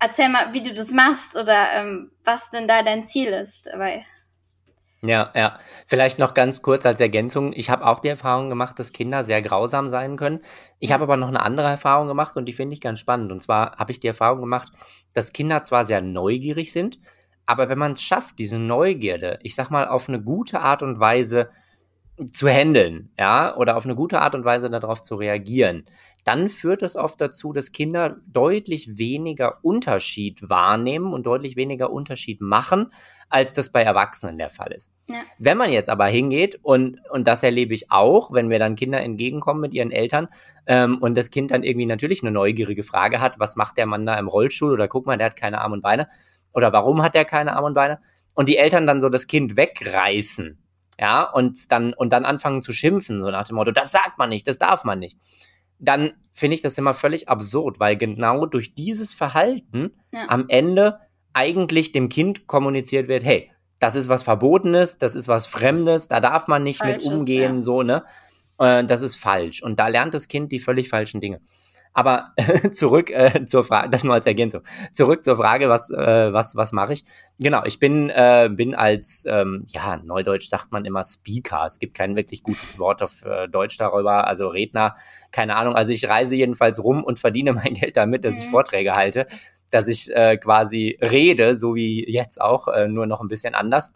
Erzähl 0.00 0.28
mal, 0.28 0.52
wie 0.52 0.62
du 0.62 0.72
das 0.72 0.90
machst 0.90 1.36
oder 1.36 1.66
ähm, 1.76 2.10
was 2.24 2.50
denn 2.50 2.66
da 2.66 2.82
dein 2.82 3.04
Ziel 3.04 3.28
ist 3.28 3.66
dabei. 3.66 4.04
Ja, 5.04 5.32
ja. 5.34 5.58
Vielleicht 5.86 6.20
noch 6.20 6.32
ganz 6.32 6.62
kurz 6.62 6.86
als 6.86 7.00
Ergänzung. 7.00 7.52
Ich 7.54 7.70
habe 7.70 7.86
auch 7.86 7.98
die 7.98 8.08
Erfahrung 8.08 8.48
gemacht, 8.48 8.78
dass 8.78 8.92
Kinder 8.92 9.24
sehr 9.24 9.42
grausam 9.42 9.88
sein 9.90 10.16
können. 10.16 10.40
Ich 10.78 10.92
habe 10.92 11.02
aber 11.02 11.16
noch 11.16 11.26
eine 11.26 11.42
andere 11.42 11.68
Erfahrung 11.68 12.06
gemacht 12.06 12.36
und 12.36 12.46
die 12.46 12.52
finde 12.52 12.74
ich 12.74 12.80
ganz 12.80 13.00
spannend. 13.00 13.32
Und 13.32 13.42
zwar 13.42 13.76
habe 13.78 13.90
ich 13.90 13.98
die 13.98 14.06
Erfahrung 14.06 14.40
gemacht, 14.40 14.72
dass 15.12 15.32
Kinder 15.32 15.64
zwar 15.64 15.84
sehr 15.84 16.00
neugierig 16.00 16.70
sind, 16.72 17.00
aber 17.46 17.68
wenn 17.68 17.78
man 17.78 17.92
es 17.92 18.02
schafft, 18.02 18.38
diese 18.38 18.58
Neugierde, 18.58 19.40
ich 19.42 19.56
sag 19.56 19.70
mal, 19.70 19.88
auf 19.88 20.08
eine 20.08 20.22
gute 20.22 20.60
Art 20.60 20.82
und 20.82 21.00
Weise 21.00 21.50
zu 22.26 22.48
handeln, 22.48 23.10
ja, 23.18 23.56
oder 23.56 23.76
auf 23.76 23.84
eine 23.84 23.94
gute 23.94 24.20
Art 24.20 24.34
und 24.34 24.44
Weise 24.44 24.70
darauf 24.70 25.02
zu 25.02 25.14
reagieren, 25.14 25.84
dann 26.24 26.48
führt 26.48 26.82
es 26.82 26.96
oft 26.96 27.20
dazu, 27.20 27.52
dass 27.52 27.72
Kinder 27.72 28.16
deutlich 28.26 28.98
weniger 28.98 29.58
Unterschied 29.62 30.48
wahrnehmen 30.48 31.12
und 31.12 31.26
deutlich 31.26 31.56
weniger 31.56 31.90
Unterschied 31.90 32.40
machen, 32.40 32.92
als 33.28 33.54
das 33.54 33.72
bei 33.72 33.82
Erwachsenen 33.82 34.38
der 34.38 34.50
Fall 34.50 34.72
ist. 34.72 34.92
Ja. 35.08 35.16
Wenn 35.38 35.58
man 35.58 35.72
jetzt 35.72 35.88
aber 35.88 36.06
hingeht 36.06 36.60
und, 36.62 37.00
und 37.10 37.26
das 37.26 37.42
erlebe 37.42 37.74
ich 37.74 37.90
auch, 37.90 38.32
wenn 38.32 38.50
wir 38.50 38.58
dann 38.58 38.76
Kinder 38.76 39.00
entgegenkommen 39.00 39.60
mit 39.60 39.74
ihren 39.74 39.90
Eltern 39.90 40.28
ähm, 40.66 40.98
und 40.98 41.16
das 41.16 41.30
Kind 41.30 41.50
dann 41.50 41.62
irgendwie 41.62 41.86
natürlich 41.86 42.22
eine 42.22 42.30
neugierige 42.30 42.82
Frage 42.82 43.20
hat, 43.20 43.40
was 43.40 43.56
macht 43.56 43.78
der 43.78 43.86
Mann 43.86 44.06
da 44.06 44.18
im 44.18 44.28
Rollstuhl 44.28 44.72
oder 44.72 44.86
guck 44.86 45.06
mal, 45.06 45.16
der 45.16 45.26
hat 45.26 45.36
keine 45.36 45.60
Arme 45.60 45.74
und 45.74 45.82
Beine 45.82 46.08
oder 46.52 46.72
warum 46.72 47.02
hat 47.02 47.14
der 47.14 47.24
keine 47.24 47.56
Arme 47.56 47.68
und 47.68 47.74
Beine 47.74 48.00
und 48.34 48.48
die 48.48 48.58
Eltern 48.58 48.86
dann 48.86 49.00
so 49.00 49.08
das 49.08 49.26
Kind 49.26 49.56
wegreißen 49.56 50.61
ja, 51.02 51.24
und 51.24 51.72
dann, 51.72 51.94
und 51.94 52.12
dann 52.12 52.24
anfangen 52.24 52.62
zu 52.62 52.72
schimpfen, 52.72 53.20
so 53.20 53.32
nach 53.32 53.48
dem 53.48 53.56
Motto, 53.56 53.72
das 53.72 53.90
sagt 53.90 54.18
man 54.18 54.28
nicht, 54.28 54.46
das 54.46 54.58
darf 54.58 54.84
man 54.84 55.00
nicht, 55.00 55.18
dann 55.80 56.12
finde 56.30 56.54
ich 56.54 56.62
das 56.62 56.78
immer 56.78 56.94
völlig 56.94 57.28
absurd, 57.28 57.80
weil 57.80 57.96
genau 57.96 58.46
durch 58.46 58.76
dieses 58.76 59.12
Verhalten 59.12 59.96
ja. 60.12 60.26
am 60.28 60.44
Ende 60.46 61.00
eigentlich 61.32 61.90
dem 61.90 62.08
Kind 62.08 62.46
kommuniziert 62.46 63.08
wird, 63.08 63.24
hey, 63.24 63.50
das 63.80 63.96
ist 63.96 64.08
was 64.08 64.22
Verbotenes, 64.22 64.96
das 64.96 65.16
ist 65.16 65.26
was 65.26 65.46
Fremdes, 65.46 66.06
da 66.06 66.20
darf 66.20 66.46
man 66.46 66.62
nicht 66.62 66.78
Falsches, 66.78 67.08
mit 67.08 67.18
umgehen, 67.18 67.56
ja. 67.56 67.62
so, 67.62 67.82
ne? 67.82 68.04
Äh, 68.58 68.84
das 68.84 69.02
ist 69.02 69.16
falsch. 69.16 69.60
Und 69.60 69.80
da 69.80 69.88
lernt 69.88 70.14
das 70.14 70.28
Kind 70.28 70.52
die 70.52 70.60
völlig 70.60 70.88
falschen 70.88 71.20
Dinge. 71.20 71.40
Aber 71.94 72.32
zurück 72.72 73.10
äh, 73.10 73.44
zur 73.44 73.64
Frage, 73.64 73.90
das 73.90 74.04
nur 74.04 74.14
als 74.14 74.26
Ergänzung. 74.26 74.62
Zurück 74.94 75.24
zur 75.24 75.36
Frage, 75.36 75.68
was 75.68 75.90
äh, 75.90 76.32
was 76.32 76.56
was 76.56 76.72
mache 76.72 76.94
ich? 76.94 77.04
Genau, 77.38 77.62
ich 77.64 77.78
bin 77.78 78.08
äh, 78.08 78.48
bin 78.50 78.74
als 78.74 79.24
ähm, 79.26 79.66
ja 79.68 79.98
Neudeutsch 79.98 80.48
sagt 80.48 80.72
man 80.72 80.84
immer 80.84 81.04
Speaker. 81.04 81.64
Es 81.66 81.78
gibt 81.78 81.94
kein 81.94 82.16
wirklich 82.16 82.42
gutes 82.42 82.78
Wort 82.78 83.02
auf 83.02 83.24
äh, 83.24 83.46
Deutsch 83.48 83.76
darüber, 83.76 84.26
also 84.26 84.48
Redner, 84.48 84.94
keine 85.32 85.56
Ahnung. 85.56 85.74
Also 85.74 85.92
ich 85.92 86.08
reise 86.08 86.34
jedenfalls 86.34 86.82
rum 86.82 87.04
und 87.04 87.18
verdiene 87.18 87.52
mein 87.64 87.74
Geld 87.74 87.96
damit, 87.96 88.24
dass 88.24 88.38
ich 88.38 88.46
mhm. 88.46 88.50
Vorträge 88.50 88.96
halte, 88.96 89.26
dass 89.70 89.86
ich 89.88 90.14
äh, 90.14 90.38
quasi 90.38 90.98
rede, 91.02 91.56
so 91.56 91.74
wie 91.74 92.10
jetzt 92.10 92.40
auch, 92.40 92.68
äh, 92.68 92.88
nur 92.88 93.06
noch 93.06 93.20
ein 93.20 93.28
bisschen 93.28 93.54
anders. 93.54 93.92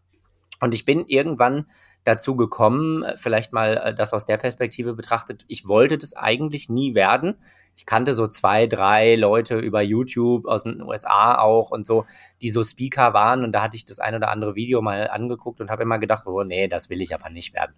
Und 0.60 0.72
ich 0.72 0.84
bin 0.84 1.04
irgendwann 1.06 1.66
dazu 2.04 2.36
gekommen, 2.36 3.04
vielleicht 3.16 3.52
mal 3.52 3.76
äh, 3.76 3.94
das 3.94 4.12
aus 4.12 4.26
der 4.26 4.36
Perspektive 4.36 4.94
betrachtet, 4.94 5.44
ich 5.48 5.66
wollte 5.68 5.98
das 5.98 6.14
eigentlich 6.14 6.68
nie 6.68 6.94
werden 6.94 7.36
ich 7.76 7.84
kannte 7.84 8.14
so 8.14 8.26
zwei, 8.26 8.66
drei 8.66 9.14
Leute 9.16 9.58
über 9.58 9.82
YouTube 9.82 10.46
aus 10.46 10.62
den 10.62 10.80
USA 10.82 11.38
auch 11.38 11.70
und 11.70 11.86
so, 11.86 12.06
die 12.40 12.50
so 12.50 12.64
Speaker 12.64 13.12
waren 13.12 13.44
und 13.44 13.52
da 13.52 13.62
hatte 13.62 13.76
ich 13.76 13.84
das 13.84 13.98
ein 13.98 14.14
oder 14.14 14.30
andere 14.30 14.54
Video 14.54 14.80
mal 14.80 15.08
angeguckt 15.08 15.60
und 15.60 15.70
habe 15.70 15.82
immer 15.82 15.98
gedacht, 15.98 16.26
oh 16.26 16.42
nee, 16.42 16.68
das 16.68 16.88
will 16.88 17.02
ich 17.02 17.14
aber 17.14 17.28
nicht 17.28 17.54
werden. 17.54 17.74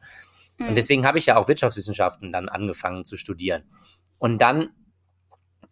Mhm. 0.59 0.69
Und 0.69 0.75
deswegen 0.77 1.05
habe 1.05 1.19
ich 1.19 1.27
ja 1.27 1.37
auch 1.37 1.49
Wirtschaftswissenschaften 1.49 2.33
dann 2.33 2.49
angefangen 2.49 3.05
zu 3.05 3.17
studieren. 3.17 3.65
Und 4.19 4.41
dann 4.41 4.71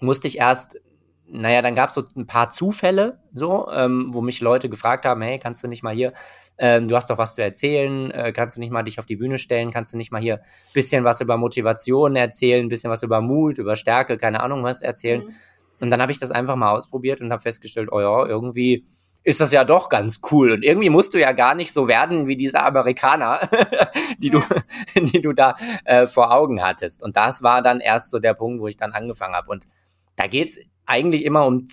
musste 0.01 0.27
ich 0.27 0.39
erst 0.39 0.81
naja, 1.29 1.61
dann 1.61 1.75
gab 1.75 1.89
es 1.89 1.95
so 1.95 2.05
ein 2.17 2.27
paar 2.27 2.51
Zufälle, 2.51 3.19
so, 3.33 3.69
ähm, 3.73 4.09
wo 4.13 4.21
mich 4.21 4.41
Leute 4.41 4.69
gefragt 4.69 5.05
haben, 5.05 5.23
hey, 5.23 5.39
kannst 5.39 5.63
du 5.63 5.69
nicht 5.69 5.83
mal 5.83 5.95
hier, 5.95 6.13
ähm, 6.59 6.89
du 6.89 6.97
hast 6.97 7.11
doch 7.11 7.19
was 7.19 7.35
zu 7.35 7.43
erzählen, 7.43 8.11
äh, 8.13 8.33
kannst 8.33 8.57
du 8.57 8.61
nicht 8.61 8.71
mal 8.71 8.83
dich 8.83 8.99
auf 8.99 9.07
die 9.07 9.17
Bühne 9.17 9.39
stellen, 9.39 9.71
kannst 9.71 9.93
du 9.93 9.97
nicht 9.97 10.13
mal 10.13 10.21
hier 10.21 10.41
bisschen 10.73 11.05
was 11.05 11.21
über 11.21 11.37
Motivation 11.37 12.17
erzählen, 12.17 12.69
bisschen 12.69 12.91
was 12.91 13.03
über 13.03 13.21
Mut, 13.21 13.59
über 13.59 13.77
Stärke, 13.77 14.17
keine 14.17 14.41
Ahnung 14.41 14.63
was 14.63 14.83
erzählen. 14.83 15.25
Mhm. 15.25 15.35
Und 15.81 15.91
dann 15.91 16.01
habe 16.01 16.13
ich 16.13 16.19
das 16.19 16.31
einfach 16.31 16.57
mal 16.57 16.71
ausprobiert 16.71 17.21
und 17.21 17.33
habe 17.33 17.43
festgestellt, 17.43 17.91
oh 17.93 18.01
ja, 18.01 18.27
irgendwie 18.27 18.85
ist 19.25 19.41
das 19.41 19.51
ja 19.51 19.65
doch 19.65 19.89
ganz 19.89 20.21
cool. 20.31 20.53
Und 20.53 20.65
irgendwie 20.65 20.89
musst 20.89 21.13
du 21.13 21.19
ja 21.19 21.33
gar 21.33 21.57
nicht 21.57 21.75
so 21.75 21.89
werden 21.89 22.29
wie 22.29 22.37
diese 22.37 22.63
Amerikaner, 22.63 23.41
die 24.19 24.31
du, 24.31 24.41
die 24.95 25.21
du 25.21 25.33
da 25.33 25.57
äh, 25.85 26.07
vor 26.07 26.33
Augen 26.33 26.63
hattest. 26.63 27.03
Und 27.03 27.17
das 27.17 27.43
war 27.43 27.61
dann 27.61 27.81
erst 27.81 28.11
so 28.11 28.21
der 28.21 28.35
Punkt, 28.35 28.63
wo 28.63 28.69
ich 28.69 28.77
dann 28.77 28.93
angefangen 28.93 29.35
habe. 29.35 29.51
Und 29.51 29.67
da 30.15 30.29
geht's 30.29 30.59
eigentlich 30.87 31.25
immer 31.25 31.47
um 31.47 31.67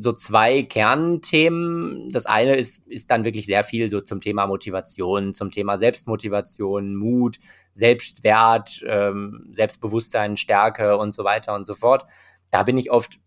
so 0.00 0.12
zwei 0.12 0.62
Kernthemen. 0.62 2.08
Das 2.10 2.26
eine 2.26 2.56
ist, 2.56 2.86
ist 2.88 3.10
dann 3.10 3.24
wirklich 3.24 3.46
sehr 3.46 3.62
viel 3.62 3.88
so 3.88 4.00
zum 4.00 4.20
Thema 4.20 4.46
Motivation, 4.46 5.34
zum 5.34 5.50
Thema 5.52 5.78
Selbstmotivation, 5.78 6.96
Mut, 6.96 7.38
Selbstwert, 7.72 8.84
ähm, 8.86 9.48
Selbstbewusstsein, 9.52 10.36
Stärke 10.36 10.98
und 10.98 11.14
so 11.14 11.22
weiter 11.24 11.54
und 11.54 11.64
so 11.64 11.74
fort. 11.74 12.06
Da 12.50 12.64
bin 12.64 12.76
ich 12.76 12.90
oft 12.90 13.20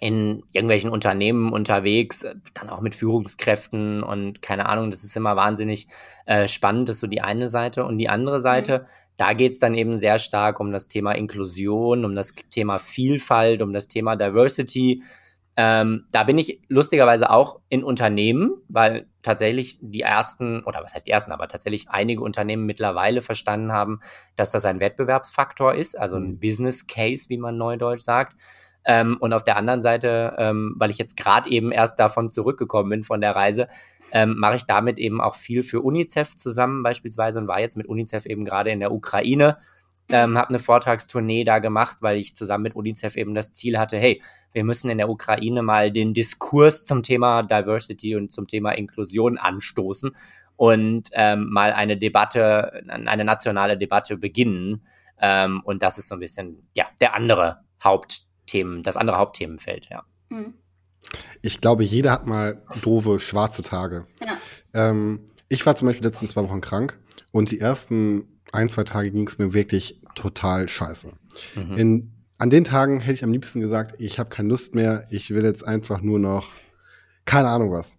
in 0.00 0.42
irgendwelchen 0.52 0.90
Unternehmen 0.90 1.52
unterwegs, 1.52 2.26
dann 2.52 2.68
auch 2.68 2.82
mit 2.82 2.94
Führungskräften 2.94 4.02
und 4.02 4.42
keine 4.42 4.68
Ahnung, 4.68 4.90
das 4.90 5.04
ist 5.04 5.16
immer 5.16 5.36
wahnsinnig 5.36 5.88
äh, 6.26 6.48
spannend, 6.48 6.88
das 6.88 6.96
ist 6.96 7.00
so 7.00 7.06
die 7.06 7.22
eine 7.22 7.48
Seite. 7.48 7.86
Und 7.86 7.96
die 7.96 8.10
andere 8.10 8.40
Seite, 8.40 8.80
mhm 8.80 9.05
da 9.16 9.32
geht 9.32 9.52
es 9.52 9.58
dann 9.58 9.74
eben 9.74 9.98
sehr 9.98 10.18
stark 10.18 10.60
um 10.60 10.72
das 10.72 10.88
Thema 10.88 11.12
Inklusion, 11.12 12.04
um 12.04 12.14
das 12.14 12.34
Thema 12.50 12.78
Vielfalt, 12.78 13.62
um 13.62 13.72
das 13.72 13.88
Thema 13.88 14.16
Diversity. 14.16 15.02
Ähm, 15.58 16.04
da 16.12 16.24
bin 16.24 16.36
ich 16.36 16.60
lustigerweise 16.68 17.30
auch 17.30 17.60
in 17.70 17.82
Unternehmen, 17.82 18.52
weil 18.68 19.06
tatsächlich 19.22 19.78
die 19.80 20.02
ersten, 20.02 20.62
oder 20.64 20.82
was 20.82 20.94
heißt 20.94 21.06
die 21.06 21.12
ersten, 21.12 21.32
aber 21.32 21.48
tatsächlich 21.48 21.88
einige 21.88 22.22
Unternehmen 22.22 22.66
mittlerweile 22.66 23.22
verstanden 23.22 23.72
haben, 23.72 24.00
dass 24.36 24.50
das 24.50 24.66
ein 24.66 24.80
Wettbewerbsfaktor 24.80 25.74
ist, 25.74 25.98
also 25.98 26.18
ein 26.18 26.32
mhm. 26.32 26.38
Business 26.40 26.86
Case, 26.86 27.30
wie 27.30 27.38
man 27.38 27.56
neudeutsch 27.56 28.02
sagt. 28.02 28.36
Ähm, 28.86 29.16
und 29.18 29.32
auf 29.32 29.42
der 29.42 29.56
anderen 29.56 29.82
Seite, 29.82 30.34
ähm, 30.38 30.74
weil 30.76 30.90
ich 30.90 30.98
jetzt 30.98 31.16
gerade 31.16 31.50
eben 31.50 31.72
erst 31.72 31.98
davon 31.98 32.30
zurückgekommen 32.30 32.88
bin 32.88 33.02
von 33.02 33.20
der 33.20 33.34
Reise, 33.34 33.66
ähm, 34.12 34.36
mache 34.38 34.56
ich 34.56 34.64
damit 34.64 34.98
eben 34.98 35.20
auch 35.20 35.34
viel 35.34 35.64
für 35.64 35.80
UNICEF 35.80 36.36
zusammen 36.36 36.82
beispielsweise 36.84 37.40
und 37.40 37.48
war 37.48 37.60
jetzt 37.60 37.76
mit 37.76 37.88
UNICEF 37.88 38.26
eben 38.26 38.44
gerade 38.44 38.70
in 38.70 38.80
der 38.80 38.92
Ukraine. 38.92 39.58
Ähm, 40.08 40.38
habe 40.38 40.50
eine 40.50 40.60
Vortragstournee 40.60 41.42
da 41.42 41.58
gemacht, 41.58 41.98
weil 42.00 42.16
ich 42.16 42.36
zusammen 42.36 42.62
mit 42.62 42.76
UNICEF 42.76 43.16
eben 43.16 43.34
das 43.34 43.52
Ziel 43.52 43.76
hatte, 43.76 43.96
hey, 43.98 44.22
wir 44.52 44.62
müssen 44.62 44.88
in 44.88 44.98
der 44.98 45.08
Ukraine 45.08 45.62
mal 45.62 45.90
den 45.90 46.14
Diskurs 46.14 46.84
zum 46.84 47.02
Thema 47.02 47.42
Diversity 47.42 48.14
und 48.14 48.30
zum 48.30 48.46
Thema 48.46 48.70
Inklusion 48.70 49.36
anstoßen 49.36 50.12
und 50.54 51.08
ähm, 51.12 51.50
mal 51.50 51.72
eine 51.72 51.96
Debatte, 51.96 52.84
eine 52.88 53.24
nationale 53.24 53.76
Debatte 53.76 54.16
beginnen. 54.16 54.86
Ähm, 55.20 55.60
und 55.64 55.82
das 55.82 55.98
ist 55.98 56.08
so 56.08 56.14
ein 56.14 56.20
bisschen, 56.20 56.68
ja, 56.72 56.86
der 57.00 57.14
andere 57.14 57.60
Hauptthemen, 58.46 58.82
das 58.82 58.96
andere 58.96 59.18
Hauptthemenfeld, 59.18 59.88
ja. 59.90 60.04
Mhm. 60.28 60.54
Ich 61.42 61.60
glaube, 61.60 61.84
jeder 61.84 62.12
hat 62.12 62.26
mal 62.26 62.62
doofe, 62.82 63.20
schwarze 63.20 63.62
Tage. 63.62 64.06
Ja. 64.24 64.38
Ähm, 64.72 65.20
ich 65.48 65.64
war 65.66 65.76
zum 65.76 65.86
Beispiel 65.86 66.04
letzten 66.04 66.28
zwei 66.28 66.42
Wochen 66.42 66.60
krank 66.60 66.98
und 67.32 67.50
die 67.50 67.60
ersten 67.60 68.40
ein, 68.52 68.68
zwei 68.68 68.84
Tage 68.84 69.10
ging 69.10 69.26
es 69.26 69.38
mir 69.38 69.52
wirklich 69.52 70.00
total 70.14 70.68
scheiße. 70.68 71.12
Mhm. 71.54 71.76
In, 71.76 72.12
an 72.38 72.50
den 72.50 72.64
Tagen 72.64 73.00
hätte 73.00 73.14
ich 73.14 73.24
am 73.24 73.32
liebsten 73.32 73.60
gesagt, 73.60 73.96
ich 73.98 74.18
habe 74.18 74.30
keine 74.30 74.48
Lust 74.48 74.74
mehr, 74.74 75.06
ich 75.10 75.30
will 75.30 75.44
jetzt 75.44 75.66
einfach 75.66 76.00
nur 76.00 76.18
noch, 76.18 76.48
keine 77.24 77.48
Ahnung 77.48 77.72
was. 77.72 77.98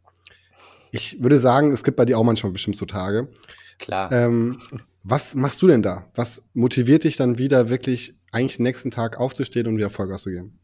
Ich 0.91 1.21
würde 1.21 1.37
sagen, 1.37 1.71
es 1.71 1.83
gibt 1.83 1.97
bei 1.97 2.05
dir 2.05 2.17
auch 2.17 2.23
manchmal 2.23 2.51
bestimmt 2.53 2.77
so 2.77 2.85
Tage. 2.85 3.27
Klar. 3.79 4.11
Ähm, 4.11 4.57
was 5.03 5.35
machst 5.35 5.61
du 5.61 5.67
denn 5.67 5.83
da? 5.83 6.05
Was 6.15 6.49
motiviert 6.53 7.03
dich 7.03 7.15
dann 7.15 7.37
wieder 7.37 7.69
wirklich 7.69 8.16
eigentlich 8.31 8.57
den 8.57 8.63
nächsten 8.63 8.91
Tag 8.91 9.19
aufzustehen 9.19 9.67
und 9.67 9.77
wieder 9.77 9.89
Vollgas 9.89 10.23
zu 10.23 10.31
geben? 10.31 10.59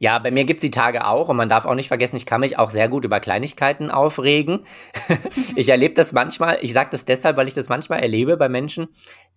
Ja, 0.00 0.18
bei 0.20 0.30
mir 0.30 0.44
gibt's 0.44 0.60
die 0.60 0.70
Tage 0.70 1.06
auch 1.06 1.28
und 1.28 1.36
man 1.36 1.48
darf 1.48 1.66
auch 1.66 1.74
nicht 1.74 1.88
vergessen, 1.88 2.16
ich 2.16 2.26
kann 2.26 2.40
mich 2.40 2.56
auch 2.56 2.70
sehr 2.70 2.88
gut 2.88 3.04
über 3.04 3.18
Kleinigkeiten 3.18 3.90
aufregen. 3.90 4.64
ich 5.56 5.68
erlebe 5.68 5.94
das 5.94 6.12
manchmal, 6.12 6.58
ich 6.60 6.72
sage 6.72 6.90
das 6.92 7.04
deshalb, 7.04 7.36
weil 7.36 7.48
ich 7.48 7.54
das 7.54 7.68
manchmal 7.68 8.00
erlebe 8.00 8.36
bei 8.36 8.48
Menschen, 8.48 8.88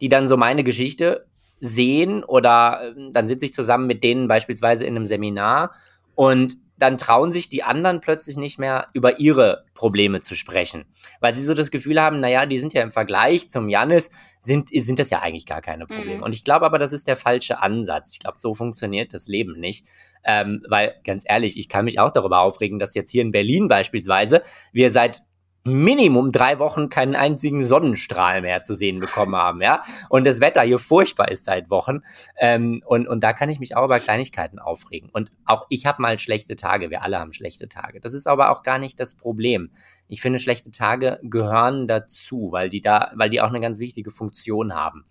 die 0.02 0.10
dann 0.10 0.28
so 0.28 0.38
meine 0.38 0.64
Geschichte 0.64 1.26
sehen 1.60 2.24
oder 2.24 2.94
äh, 2.96 3.10
dann 3.12 3.26
sitze 3.26 3.46
ich 3.46 3.54
zusammen 3.54 3.88
mit 3.88 4.04
denen 4.04 4.28
beispielsweise 4.28 4.86
in 4.86 4.96
einem 4.96 5.08
Seminar 5.08 5.74
und 6.14 6.58
dann 6.82 6.98
trauen 6.98 7.32
sich 7.32 7.48
die 7.48 7.64
anderen 7.64 8.02
plötzlich 8.02 8.38
nicht 8.38 8.58
mehr 8.58 8.88
über 8.94 9.20
ihre 9.20 9.66
Probleme 9.76 10.22
zu 10.22 10.36
sprechen, 10.36 10.86
weil 11.20 11.36
sie 11.36 11.44
so 11.44 11.54
das 11.54 11.70
Gefühl 11.70 12.02
haben, 12.02 12.20
naja, 12.20 12.46
die 12.46 12.58
sind 12.58 12.74
ja 12.74 12.82
im 12.82 12.92
Vergleich 12.92 13.50
zum 13.50 13.70
Janis, 13.70 14.10
sind, 14.42 14.70
sind 14.74 14.98
das 14.98 15.12
ja 15.12 15.22
eigentlich 15.22 15.46
gar 15.46 15.62
keine 15.62 15.86
Probleme. 15.86 16.18
Mhm. 16.18 16.24
Und 16.24 16.34
ich 16.34 16.44
glaube 16.44 16.66
aber, 16.66 16.80
das 16.80 16.92
ist 16.92 17.08
der 17.08 17.16
falsche 17.16 17.62
Ansatz. 17.62 18.14
Ich 18.14 18.20
glaube, 18.20 18.40
so 18.40 18.56
funktioniert 18.56 19.14
das 19.14 19.28
Leben 19.28 19.60
nicht. 19.60 19.86
Ähm, 20.24 20.64
weil, 20.68 20.96
ganz 21.04 21.24
ehrlich, 21.28 21.58
ich 21.58 21.70
kann 21.70 21.86
mich 21.86 22.00
auch 22.00 22.12
darüber 22.12 22.40
aufregen, 22.40 22.80
dass 22.80 22.96
jetzt 22.96 23.12
hier 23.12 23.22
in 23.22 23.32
Berlin 23.32 23.68
beispielsweise 23.68 24.42
wir 24.72 24.92
seit 24.92 25.24
Minimum 25.64 26.32
drei 26.32 26.58
Wochen 26.58 26.90
keinen 26.90 27.16
einzigen 27.16 27.64
Sonnenstrahl 27.64 28.42
mehr 28.42 28.62
zu 28.62 28.74
sehen 28.74 29.00
bekommen 29.00 29.36
haben, 29.36 29.62
ja. 29.62 29.84
Und 30.10 30.26
das 30.26 30.42
Wetter 30.42 30.62
hier 30.62 30.80
furchtbar 30.80 31.30
ist 31.30 31.46
seit 31.46 31.70
Wochen. 31.70 32.00
Ähm, 32.40 32.82
und, 32.86 33.08
und 33.08 33.24
da 33.24 33.34
kann 33.34 33.50
ich 33.50 33.60
mich 33.60 33.76
auch 33.76 33.86
über 33.86 34.00
Kleinigkeiten 34.00 34.58
aufregen. 34.58 35.10
Und 35.14 35.32
auch 35.46 35.68
ich 35.70 35.86
habe 35.86 36.02
mal 36.02 36.18
schlechte 36.18 36.56
Tage. 36.56 36.90
Wir 36.90 37.04
alle 37.04 37.20
haben 37.20 37.34
schlechte 37.34 37.70
Tage. 37.70 38.00
Das 38.00 38.14
ist 38.14 38.28
aber 38.28 38.50
auch 38.50 38.64
gar 38.64 38.80
nicht 38.80 39.00
das 39.00 39.14
Problem. 39.14 39.70
Ich 40.08 40.22
finde, 40.22 40.40
schlechte 40.40 40.72
Tage 40.72 41.20
gehören 41.22 41.88
dazu, 41.88 42.50
weil 42.52 42.70
die 42.70 42.82
da, 42.82 43.12
weil 43.16 43.30
die 43.30 43.42
auch 43.42 43.50
eine 43.50 43.62
ganz 43.62 43.78
wichtige 43.78 44.10
Funktion 44.10 44.74
haben. 44.74 45.06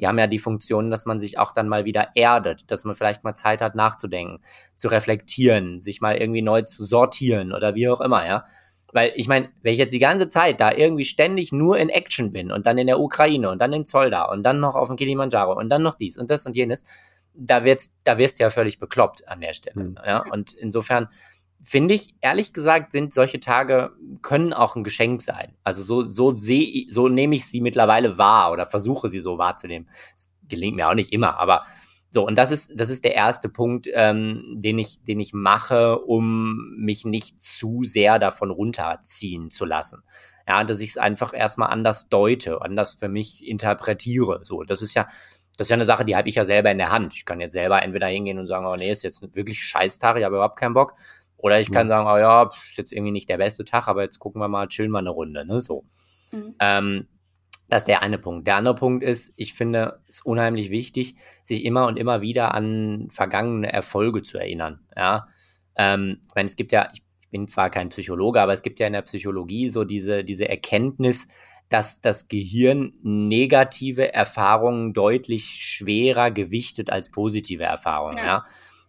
Die 0.00 0.06
haben 0.06 0.18
ja 0.18 0.26
die 0.26 0.38
Funktion, 0.38 0.90
dass 0.90 1.06
man 1.06 1.20
sich 1.20 1.38
auch 1.38 1.52
dann 1.52 1.68
mal 1.68 1.84
wieder 1.84 2.08
erdet, 2.14 2.70
dass 2.70 2.84
man 2.84 2.96
vielleicht 2.96 3.24
mal 3.24 3.34
Zeit 3.34 3.60
hat 3.60 3.74
nachzudenken, 3.74 4.40
zu 4.74 4.88
reflektieren, 4.88 5.82
sich 5.82 6.00
mal 6.00 6.16
irgendwie 6.16 6.42
neu 6.42 6.62
zu 6.62 6.84
sortieren 6.84 7.52
oder 7.52 7.74
wie 7.74 7.88
auch 7.88 8.00
immer, 8.00 8.26
ja. 8.26 8.44
Weil 8.94 9.12
ich 9.16 9.26
meine, 9.26 9.48
wenn 9.62 9.72
ich 9.72 9.78
jetzt 9.80 9.92
die 9.92 9.98
ganze 9.98 10.28
Zeit 10.28 10.60
da 10.60 10.72
irgendwie 10.72 11.04
ständig 11.04 11.50
nur 11.50 11.76
in 11.78 11.88
Action 11.88 12.32
bin 12.32 12.52
und 12.52 12.64
dann 12.64 12.78
in 12.78 12.86
der 12.86 13.00
Ukraine 13.00 13.50
und 13.50 13.58
dann 13.58 13.72
in 13.72 13.86
Zollda 13.86 14.26
und 14.26 14.44
dann 14.44 14.60
noch 14.60 14.76
auf 14.76 14.86
dem 14.86 14.96
Kilimanjaro 14.96 15.58
und 15.58 15.68
dann 15.68 15.82
noch 15.82 15.96
dies 15.96 16.16
und 16.16 16.30
das 16.30 16.46
und 16.46 16.54
jenes, 16.54 16.84
da 17.34 17.64
wird's, 17.64 17.90
da 18.04 18.18
wirst 18.18 18.38
du 18.38 18.44
ja 18.44 18.50
völlig 18.50 18.78
bekloppt 18.78 19.26
an 19.26 19.40
der 19.40 19.52
Stelle. 19.52 19.82
Mhm. 19.82 19.98
Ja? 20.06 20.24
Und 20.30 20.52
insofern 20.52 21.08
finde 21.60 21.94
ich, 21.94 22.14
ehrlich 22.20 22.52
gesagt, 22.52 22.92
sind 22.92 23.12
solche 23.12 23.40
Tage, 23.40 23.90
können 24.22 24.52
auch 24.52 24.76
ein 24.76 24.84
Geschenk 24.84 25.22
sein. 25.22 25.56
Also 25.64 25.82
so, 25.82 26.02
so 26.04 26.36
sehe, 26.36 26.86
so 26.88 27.08
nehme 27.08 27.34
ich 27.34 27.46
sie 27.46 27.60
mittlerweile 27.60 28.16
wahr 28.16 28.52
oder 28.52 28.64
versuche 28.64 29.08
sie 29.08 29.18
so 29.18 29.38
wahrzunehmen. 29.38 29.88
Das 30.14 30.30
gelingt 30.48 30.76
mir 30.76 30.88
auch 30.88 30.94
nicht 30.94 31.12
immer, 31.12 31.40
aber 31.40 31.64
so, 32.14 32.24
und 32.24 32.38
das 32.38 32.52
ist, 32.52 32.80
das 32.80 32.90
ist 32.90 33.04
der 33.04 33.16
erste 33.16 33.48
Punkt, 33.48 33.88
ähm, 33.92 34.54
den 34.56 34.78
ich, 34.78 35.02
den 35.02 35.18
ich 35.18 35.32
mache, 35.32 35.98
um 35.98 36.72
mich 36.76 37.04
nicht 37.04 37.42
zu 37.42 37.82
sehr 37.82 38.20
davon 38.20 38.52
runterziehen 38.52 39.50
zu 39.50 39.64
lassen. 39.64 40.04
Ja, 40.46 40.62
dass 40.62 40.78
ich 40.78 40.90
es 40.90 40.96
einfach 40.96 41.34
erstmal 41.34 41.70
anders 41.70 42.08
deute, 42.08 42.62
anders 42.62 42.94
für 42.94 43.08
mich 43.08 43.44
interpretiere. 43.44 44.44
So, 44.44 44.62
das 44.62 44.80
ist 44.80 44.94
ja, 44.94 45.08
das 45.56 45.66
ist 45.66 45.70
ja 45.70 45.74
eine 45.74 45.86
Sache, 45.86 46.04
die 46.04 46.14
habe 46.14 46.28
ich 46.28 46.36
ja 46.36 46.44
selber 46.44 46.70
in 46.70 46.78
der 46.78 46.92
Hand. 46.92 47.14
Ich 47.14 47.24
kann 47.24 47.40
jetzt 47.40 47.54
selber 47.54 47.82
entweder 47.82 48.06
hingehen 48.06 48.38
und 48.38 48.46
sagen, 48.46 48.64
oh 48.64 48.76
nee, 48.76 48.92
ist 48.92 49.02
jetzt 49.02 49.34
wirklich 49.34 49.60
Scheißtag, 49.64 50.16
ich 50.16 50.22
habe 50.22 50.36
überhaupt 50.36 50.56
keinen 50.56 50.74
Bock. 50.74 50.94
Oder 51.36 51.58
ich 51.58 51.72
kann 51.72 51.88
sagen, 51.88 52.06
oh 52.08 52.16
ja, 52.16 52.48
ist 52.68 52.78
jetzt 52.78 52.92
irgendwie 52.92 53.10
nicht 53.10 53.28
der 53.28 53.38
beste 53.38 53.64
Tag, 53.64 53.88
aber 53.88 54.02
jetzt 54.04 54.20
gucken 54.20 54.40
wir 54.40 54.46
mal, 54.46 54.68
chillen 54.68 54.92
wir 54.92 55.00
eine 55.00 55.10
Runde, 55.10 55.44
ne, 55.44 55.60
so. 55.60 55.84
Mhm. 56.30 56.54
Ähm, 56.60 57.08
das 57.68 57.82
ist 57.82 57.88
der 57.88 58.02
eine 58.02 58.18
Punkt. 58.18 58.46
Der 58.46 58.56
andere 58.56 58.74
Punkt 58.74 59.02
ist, 59.02 59.32
ich 59.36 59.54
finde 59.54 60.00
es 60.06 60.20
unheimlich 60.20 60.70
wichtig, 60.70 61.16
sich 61.42 61.64
immer 61.64 61.86
und 61.86 61.98
immer 61.98 62.20
wieder 62.20 62.54
an 62.54 63.08
vergangene 63.10 63.72
Erfolge 63.72 64.22
zu 64.22 64.38
erinnern. 64.38 64.80
Ja, 64.96 65.28
ähm, 65.76 66.18
ich 66.26 66.34
meine, 66.34 66.46
es 66.46 66.56
gibt 66.56 66.72
ja, 66.72 66.88
ich 66.92 67.02
bin 67.30 67.48
zwar 67.48 67.70
kein 67.70 67.88
Psychologe, 67.88 68.40
aber 68.40 68.52
es 68.52 68.62
gibt 68.62 68.80
ja 68.80 68.86
in 68.86 68.92
der 68.92 69.02
Psychologie 69.02 69.68
so 69.68 69.84
diese, 69.84 70.24
diese 70.24 70.48
Erkenntnis, 70.48 71.26
dass 71.68 72.00
das 72.00 72.28
Gehirn 72.28 72.92
negative 73.02 74.12
Erfahrungen 74.12 74.92
deutlich 74.92 75.44
schwerer 75.44 76.30
gewichtet 76.30 76.90
als 76.90 77.10
positive 77.10 77.64
Erfahrungen. 77.64 78.18
Ja. 78.18 78.24
ja. 78.24 78.42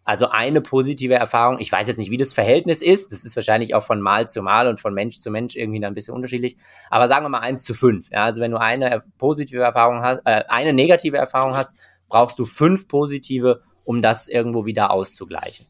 Also 0.05 0.29
eine 0.29 0.61
positive 0.61 1.15
Erfahrung, 1.15 1.59
ich 1.59 1.71
weiß 1.71 1.87
jetzt 1.87 1.97
nicht, 1.97 2.11
wie 2.11 2.17
das 2.17 2.31
Verhältnis 2.31 2.83
ist, 2.83 3.11
das 3.11 3.25
ist 3.25 3.35
wahrscheinlich 3.35 3.73
auch 3.73 3.83
von 3.83 3.99
Mal 3.99 4.27
zu 4.27 4.43
Mal 4.43 4.67
und 4.67 4.79
von 4.79 4.93
Mensch 4.93 5.19
zu 5.19 5.31
Mensch 5.31 5.55
irgendwie 5.55 5.79
dann 5.79 5.91
ein 5.91 5.95
bisschen 5.95 6.13
unterschiedlich, 6.13 6.57
aber 6.91 7.07
sagen 7.07 7.25
wir 7.25 7.29
mal 7.29 7.39
eins 7.39 7.63
zu 7.63 7.73
fünf. 7.73 8.11
Ja, 8.11 8.23
also 8.23 8.39
wenn 8.39 8.51
du 8.51 8.59
eine 8.59 9.03
positive 9.17 9.63
Erfahrung 9.63 10.01
hast, 10.01 10.21
äh, 10.25 10.43
eine 10.47 10.73
negative 10.73 11.17
Erfahrung 11.17 11.57
hast, 11.57 11.73
brauchst 12.07 12.37
du 12.37 12.45
fünf 12.45 12.87
positive, 12.87 13.63
um 13.83 14.03
das 14.03 14.27
irgendwo 14.27 14.65
wieder 14.65 14.91
auszugleichen. 14.91 15.65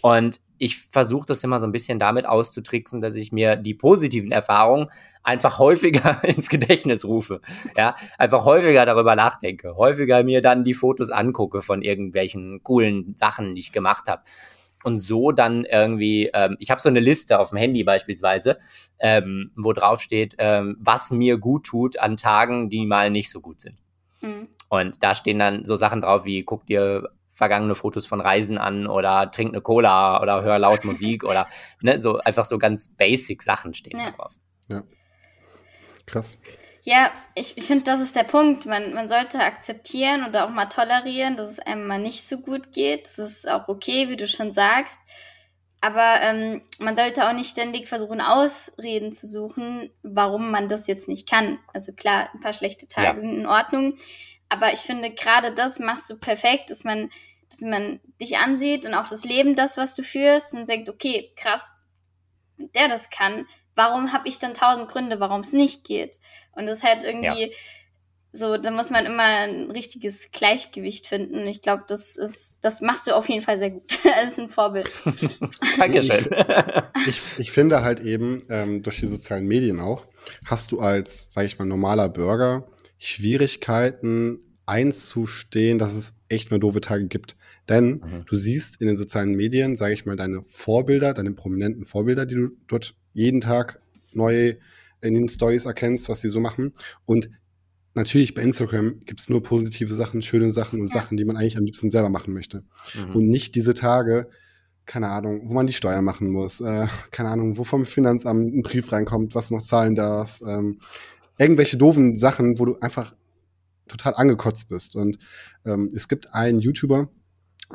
Und 0.00 0.40
ich 0.58 0.78
versuche 0.78 1.26
das 1.26 1.42
immer 1.44 1.60
so 1.60 1.66
ein 1.66 1.72
bisschen 1.72 1.98
damit 1.98 2.26
auszutricksen, 2.26 3.00
dass 3.00 3.14
ich 3.14 3.32
mir 3.32 3.56
die 3.56 3.74
positiven 3.74 4.32
Erfahrungen 4.32 4.88
einfach 5.22 5.58
häufiger 5.60 6.22
ins 6.24 6.48
Gedächtnis 6.48 7.04
rufe. 7.04 7.40
Ja, 7.76 7.96
einfach 8.18 8.44
häufiger 8.44 8.86
darüber 8.86 9.16
nachdenke, 9.16 9.76
häufiger 9.76 10.24
mir 10.24 10.42
dann 10.42 10.64
die 10.64 10.74
Fotos 10.74 11.10
angucke 11.10 11.62
von 11.62 11.82
irgendwelchen 11.82 12.62
coolen 12.62 13.14
Sachen, 13.16 13.54
die 13.54 13.60
ich 13.60 13.72
gemacht 13.72 14.08
habe. 14.08 14.22
Und 14.84 15.00
so 15.00 15.32
dann 15.32 15.64
irgendwie, 15.64 16.30
ähm, 16.32 16.56
ich 16.60 16.70
habe 16.70 16.80
so 16.80 16.88
eine 16.88 17.00
Liste 17.00 17.40
auf 17.40 17.48
dem 17.48 17.58
Handy 17.58 17.82
beispielsweise, 17.82 18.58
ähm, 19.00 19.50
wo 19.56 19.72
drauf 19.72 20.00
steht, 20.00 20.36
ähm, 20.38 20.76
was 20.78 21.10
mir 21.10 21.38
gut 21.38 21.64
tut 21.64 21.98
an 21.98 22.16
Tagen, 22.16 22.70
die 22.70 22.86
mal 22.86 23.10
nicht 23.10 23.30
so 23.30 23.40
gut 23.40 23.60
sind. 23.60 23.78
Mhm. 24.20 24.48
Und 24.68 25.02
da 25.02 25.14
stehen 25.14 25.38
dann 25.38 25.64
so 25.64 25.76
Sachen 25.76 26.02
drauf 26.02 26.24
wie, 26.24 26.44
guck 26.44 26.66
dir 26.66 27.08
vergangene 27.36 27.74
Fotos 27.74 28.06
von 28.06 28.22
Reisen 28.22 28.56
an 28.56 28.86
oder 28.86 29.30
trink 29.30 29.52
eine 29.52 29.60
Cola 29.60 30.22
oder 30.22 30.42
hör 30.42 30.58
laut 30.58 30.86
Musik 30.86 31.22
oder 31.22 31.46
ne, 31.82 32.00
so 32.00 32.18
einfach 32.18 32.46
so 32.46 32.56
ganz 32.56 32.88
basic 32.88 33.42
Sachen 33.42 33.74
stehen 33.74 34.00
ja. 34.00 34.10
drauf. 34.10 34.32
Ja. 34.68 34.84
Krass. 36.06 36.38
Ja, 36.82 37.10
ich, 37.34 37.58
ich 37.58 37.64
finde, 37.64 37.84
das 37.84 38.00
ist 38.00 38.16
der 38.16 38.22
Punkt. 38.22 38.64
Man, 38.64 38.94
man 38.94 39.06
sollte 39.06 39.40
akzeptieren 39.40 40.24
oder 40.26 40.46
auch 40.46 40.50
mal 40.50 40.66
tolerieren, 40.66 41.36
dass 41.36 41.50
es 41.50 41.58
einem 41.58 41.86
mal 41.86 41.98
nicht 41.98 42.26
so 42.26 42.38
gut 42.38 42.72
geht. 42.72 43.04
Das 43.04 43.18
ist 43.18 43.50
auch 43.50 43.68
okay, 43.68 44.08
wie 44.08 44.16
du 44.16 44.26
schon 44.26 44.52
sagst. 44.52 45.00
Aber 45.82 46.22
ähm, 46.22 46.62
man 46.78 46.96
sollte 46.96 47.28
auch 47.28 47.34
nicht 47.34 47.50
ständig 47.50 47.86
versuchen, 47.86 48.22
Ausreden 48.22 49.12
zu 49.12 49.26
suchen, 49.26 49.90
warum 50.02 50.50
man 50.50 50.68
das 50.68 50.86
jetzt 50.86 51.06
nicht 51.06 51.28
kann. 51.28 51.58
Also 51.74 51.92
klar, 51.92 52.30
ein 52.32 52.40
paar 52.40 52.54
schlechte 52.54 52.88
Tage 52.88 53.16
ja. 53.16 53.20
sind 53.20 53.34
in 53.40 53.46
Ordnung. 53.46 53.98
Aber 54.48 54.72
ich 54.72 54.80
finde, 54.80 55.10
gerade 55.10 55.52
das 55.52 55.78
machst 55.78 56.08
du 56.10 56.16
perfekt, 56.16 56.70
dass 56.70 56.84
man, 56.84 57.10
dass 57.50 57.60
man 57.62 58.00
dich 58.20 58.38
ansieht 58.38 58.86
und 58.86 58.94
auch 58.94 59.08
das 59.08 59.24
Leben, 59.24 59.54
das, 59.54 59.76
was 59.76 59.94
du 59.94 60.02
führst, 60.02 60.54
und 60.54 60.66
sagt, 60.66 60.88
okay, 60.88 61.32
krass, 61.36 61.76
der 62.58 62.88
das 62.88 63.10
kann, 63.10 63.46
warum 63.76 64.12
habe 64.12 64.28
ich 64.28 64.38
dann 64.38 64.54
tausend 64.54 64.88
Gründe, 64.88 65.20
warum 65.20 65.42
es 65.42 65.52
nicht 65.52 65.84
geht? 65.84 66.18
Und 66.52 66.66
das 66.66 66.78
ist 66.78 66.84
halt 66.84 67.04
irgendwie 67.04 67.50
ja. 67.50 67.56
so, 68.32 68.56
da 68.56 68.70
muss 68.70 68.90
man 68.90 69.04
immer 69.04 69.22
ein 69.22 69.70
richtiges 69.70 70.32
Gleichgewicht 70.32 71.06
finden. 71.06 71.46
Ich 71.46 71.60
glaube, 71.60 71.84
das 71.86 72.16
ist, 72.16 72.60
das 72.62 72.80
machst 72.80 73.06
du 73.06 73.14
auf 73.14 73.28
jeden 73.28 73.42
Fall 73.42 73.58
sehr 73.58 73.70
gut. 73.70 73.82
das 74.04 74.32
ist 74.32 74.38
ein 74.38 74.48
Vorbild. 74.48 74.94
Dankeschön. 75.78 76.26
ich, 77.06 77.20
ich 77.38 77.52
finde 77.52 77.82
halt 77.82 78.00
eben, 78.00 78.42
ähm, 78.48 78.82
durch 78.82 79.00
die 79.00 79.06
sozialen 79.06 79.46
Medien 79.46 79.80
auch, 79.80 80.06
hast 80.44 80.72
du 80.72 80.80
als, 80.80 81.30
sage 81.30 81.46
ich 81.46 81.58
mal, 81.58 81.66
normaler 81.66 82.08
Bürger 82.08 82.66
Schwierigkeiten 82.98 84.40
einzustehen, 84.66 85.78
dass 85.78 85.94
es 85.94 86.14
echt 86.28 86.50
nur 86.50 86.60
doofe 86.60 86.80
Tage 86.80 87.06
gibt. 87.06 87.36
Denn 87.68 87.86
mhm. 87.94 88.24
du 88.26 88.36
siehst 88.36 88.80
in 88.80 88.86
den 88.86 88.96
sozialen 88.96 89.34
Medien, 89.34 89.76
sage 89.76 89.94
ich 89.94 90.06
mal, 90.06 90.16
deine 90.16 90.42
Vorbilder, 90.48 91.14
deine 91.14 91.32
prominenten 91.32 91.84
Vorbilder, 91.84 92.26
die 92.26 92.34
du 92.34 92.48
dort 92.66 92.94
jeden 93.12 93.40
Tag 93.40 93.80
neu 94.12 94.54
in 95.00 95.14
den 95.14 95.28
Stories 95.28 95.64
erkennst, 95.64 96.08
was 96.08 96.20
sie 96.20 96.28
so 96.28 96.40
machen. 96.40 96.74
Und 97.04 97.30
natürlich 97.94 98.34
bei 98.34 98.42
Instagram 98.42 99.00
gibt 99.04 99.20
es 99.20 99.28
nur 99.28 99.42
positive 99.42 99.92
Sachen, 99.94 100.22
schöne 100.22 100.50
Sachen 100.52 100.80
und 100.80 100.88
ja. 100.88 100.94
Sachen, 100.94 101.16
die 101.16 101.24
man 101.24 101.36
eigentlich 101.36 101.56
am 101.56 101.64
liebsten 101.64 101.90
selber 101.90 102.08
machen 102.08 102.32
möchte. 102.32 102.64
Mhm. 102.94 103.16
Und 103.16 103.28
nicht 103.28 103.54
diese 103.54 103.74
Tage, 103.74 104.28
keine 104.84 105.08
Ahnung, 105.08 105.48
wo 105.48 105.54
man 105.54 105.66
die 105.66 105.72
Steuern 105.72 106.04
machen 106.04 106.30
muss, 106.30 106.60
äh, 106.60 106.86
keine 107.10 107.30
Ahnung, 107.30 107.58
wo 107.58 107.64
vom 107.64 107.84
Finanzamt 107.84 108.54
ein 108.54 108.62
Brief 108.62 108.92
reinkommt, 108.92 109.34
was 109.34 109.48
du 109.48 109.54
noch 109.54 109.62
zahlen 109.62 109.94
darfst, 109.94 110.42
ähm, 110.46 110.78
irgendwelche 111.38 111.76
doofen 111.76 112.18
Sachen, 112.18 112.58
wo 112.58 112.64
du 112.64 112.78
einfach 112.80 113.14
total 113.88 114.14
angekotzt 114.14 114.68
bist. 114.68 114.96
Und 114.96 115.18
ähm, 115.64 115.90
es 115.94 116.08
gibt 116.08 116.34
einen 116.34 116.60
YouTuber, 116.60 117.08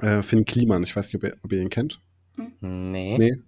äh, 0.01 0.21
Finn 0.21 0.45
Kliman, 0.45 0.83
ich 0.83 0.95
weiß 0.95 1.07
nicht, 1.07 1.15
ob 1.15 1.23
ihr, 1.23 1.37
ob 1.43 1.51
ihr 1.53 1.61
ihn 1.61 1.69
kennt. 1.69 2.01
Nee. 2.59 3.17
Nee. 3.17 3.41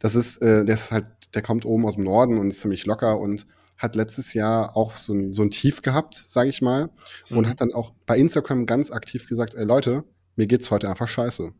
Das 0.00 0.14
ist, 0.14 0.38
äh, 0.38 0.64
der 0.64 0.74
ist 0.74 0.92
halt, 0.92 1.06
der 1.34 1.42
kommt 1.42 1.64
oben 1.64 1.86
aus 1.86 1.94
dem 1.96 2.04
Norden 2.04 2.38
und 2.38 2.48
ist 2.48 2.60
ziemlich 2.60 2.86
locker 2.86 3.18
und 3.18 3.46
hat 3.76 3.94
letztes 3.94 4.32
Jahr 4.34 4.76
auch 4.76 4.96
so 4.96 5.12
ein, 5.12 5.32
so 5.34 5.42
ein 5.42 5.50
Tief 5.50 5.82
gehabt, 5.82 6.14
sage 6.28 6.48
ich 6.48 6.62
mal, 6.62 6.90
und 7.30 7.40
mhm. 7.40 7.48
hat 7.48 7.60
dann 7.60 7.72
auch 7.72 7.92
bei 8.06 8.16
Instagram 8.16 8.66
ganz 8.66 8.90
aktiv 8.90 9.28
gesagt, 9.28 9.54
ey 9.54 9.64
Leute, 9.64 10.04
mir 10.36 10.46
geht's 10.46 10.70
heute 10.70 10.88
einfach 10.88 11.08
scheiße. 11.08 11.52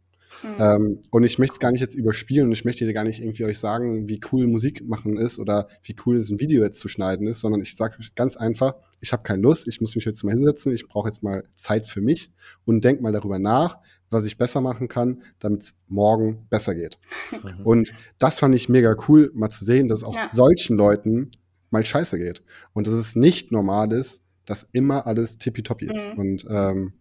Mhm. 0.42 0.48
Ähm, 0.58 0.98
und 1.10 1.24
ich 1.24 1.38
möchte 1.38 1.54
es 1.54 1.60
gar 1.60 1.72
nicht 1.72 1.80
jetzt 1.80 1.94
überspielen 1.94 2.46
und 2.46 2.52
ich 2.52 2.64
möchte 2.64 2.84
dir 2.84 2.92
gar 2.92 3.04
nicht 3.04 3.20
irgendwie 3.20 3.44
euch 3.44 3.58
sagen, 3.58 4.08
wie 4.08 4.20
cool 4.32 4.46
Musik 4.46 4.86
machen 4.86 5.16
ist 5.16 5.38
oder 5.38 5.68
wie 5.82 5.96
cool 6.04 6.16
es 6.16 6.30
ein 6.30 6.40
Video 6.40 6.62
jetzt 6.62 6.78
zu 6.78 6.88
schneiden 6.88 7.26
ist, 7.26 7.40
sondern 7.40 7.60
ich 7.60 7.76
sage 7.76 7.96
ganz 8.14 8.36
einfach, 8.36 8.74
ich 9.00 9.12
habe 9.12 9.22
keine 9.22 9.42
Lust, 9.42 9.68
ich 9.68 9.80
muss 9.80 9.94
mich 9.94 10.04
jetzt 10.04 10.22
mal 10.24 10.32
hinsetzen, 10.32 10.72
ich 10.72 10.88
brauche 10.88 11.08
jetzt 11.08 11.22
mal 11.22 11.44
Zeit 11.54 11.86
für 11.86 12.00
mich 12.00 12.32
und 12.64 12.84
denk 12.84 13.00
mal 13.00 13.12
darüber 13.12 13.38
nach, 13.38 13.78
was 14.10 14.24
ich 14.24 14.38
besser 14.38 14.60
machen 14.60 14.88
kann, 14.88 15.22
damit 15.38 15.62
es 15.62 15.74
morgen 15.88 16.46
besser 16.48 16.74
geht. 16.74 16.98
Mhm. 17.42 17.60
Und 17.64 17.94
das 18.18 18.38
fand 18.38 18.54
ich 18.54 18.68
mega 18.68 18.94
cool, 19.08 19.32
mal 19.34 19.50
zu 19.50 19.64
sehen, 19.64 19.88
dass 19.88 20.04
auch 20.04 20.14
ja. 20.14 20.28
solchen 20.30 20.76
Leuten 20.76 21.32
mal 21.70 21.84
scheiße 21.84 22.18
geht. 22.18 22.42
Und 22.72 22.86
dass 22.86 22.94
es 22.94 23.16
nicht 23.16 23.50
normal 23.50 23.92
ist, 23.92 24.22
dass 24.44 24.62
immer 24.72 25.06
alles 25.06 25.38
tippitoppi 25.38 25.86
ist. 25.86 26.12
Mhm. 26.12 26.18
Und 26.18 26.46
ähm, 26.48 26.92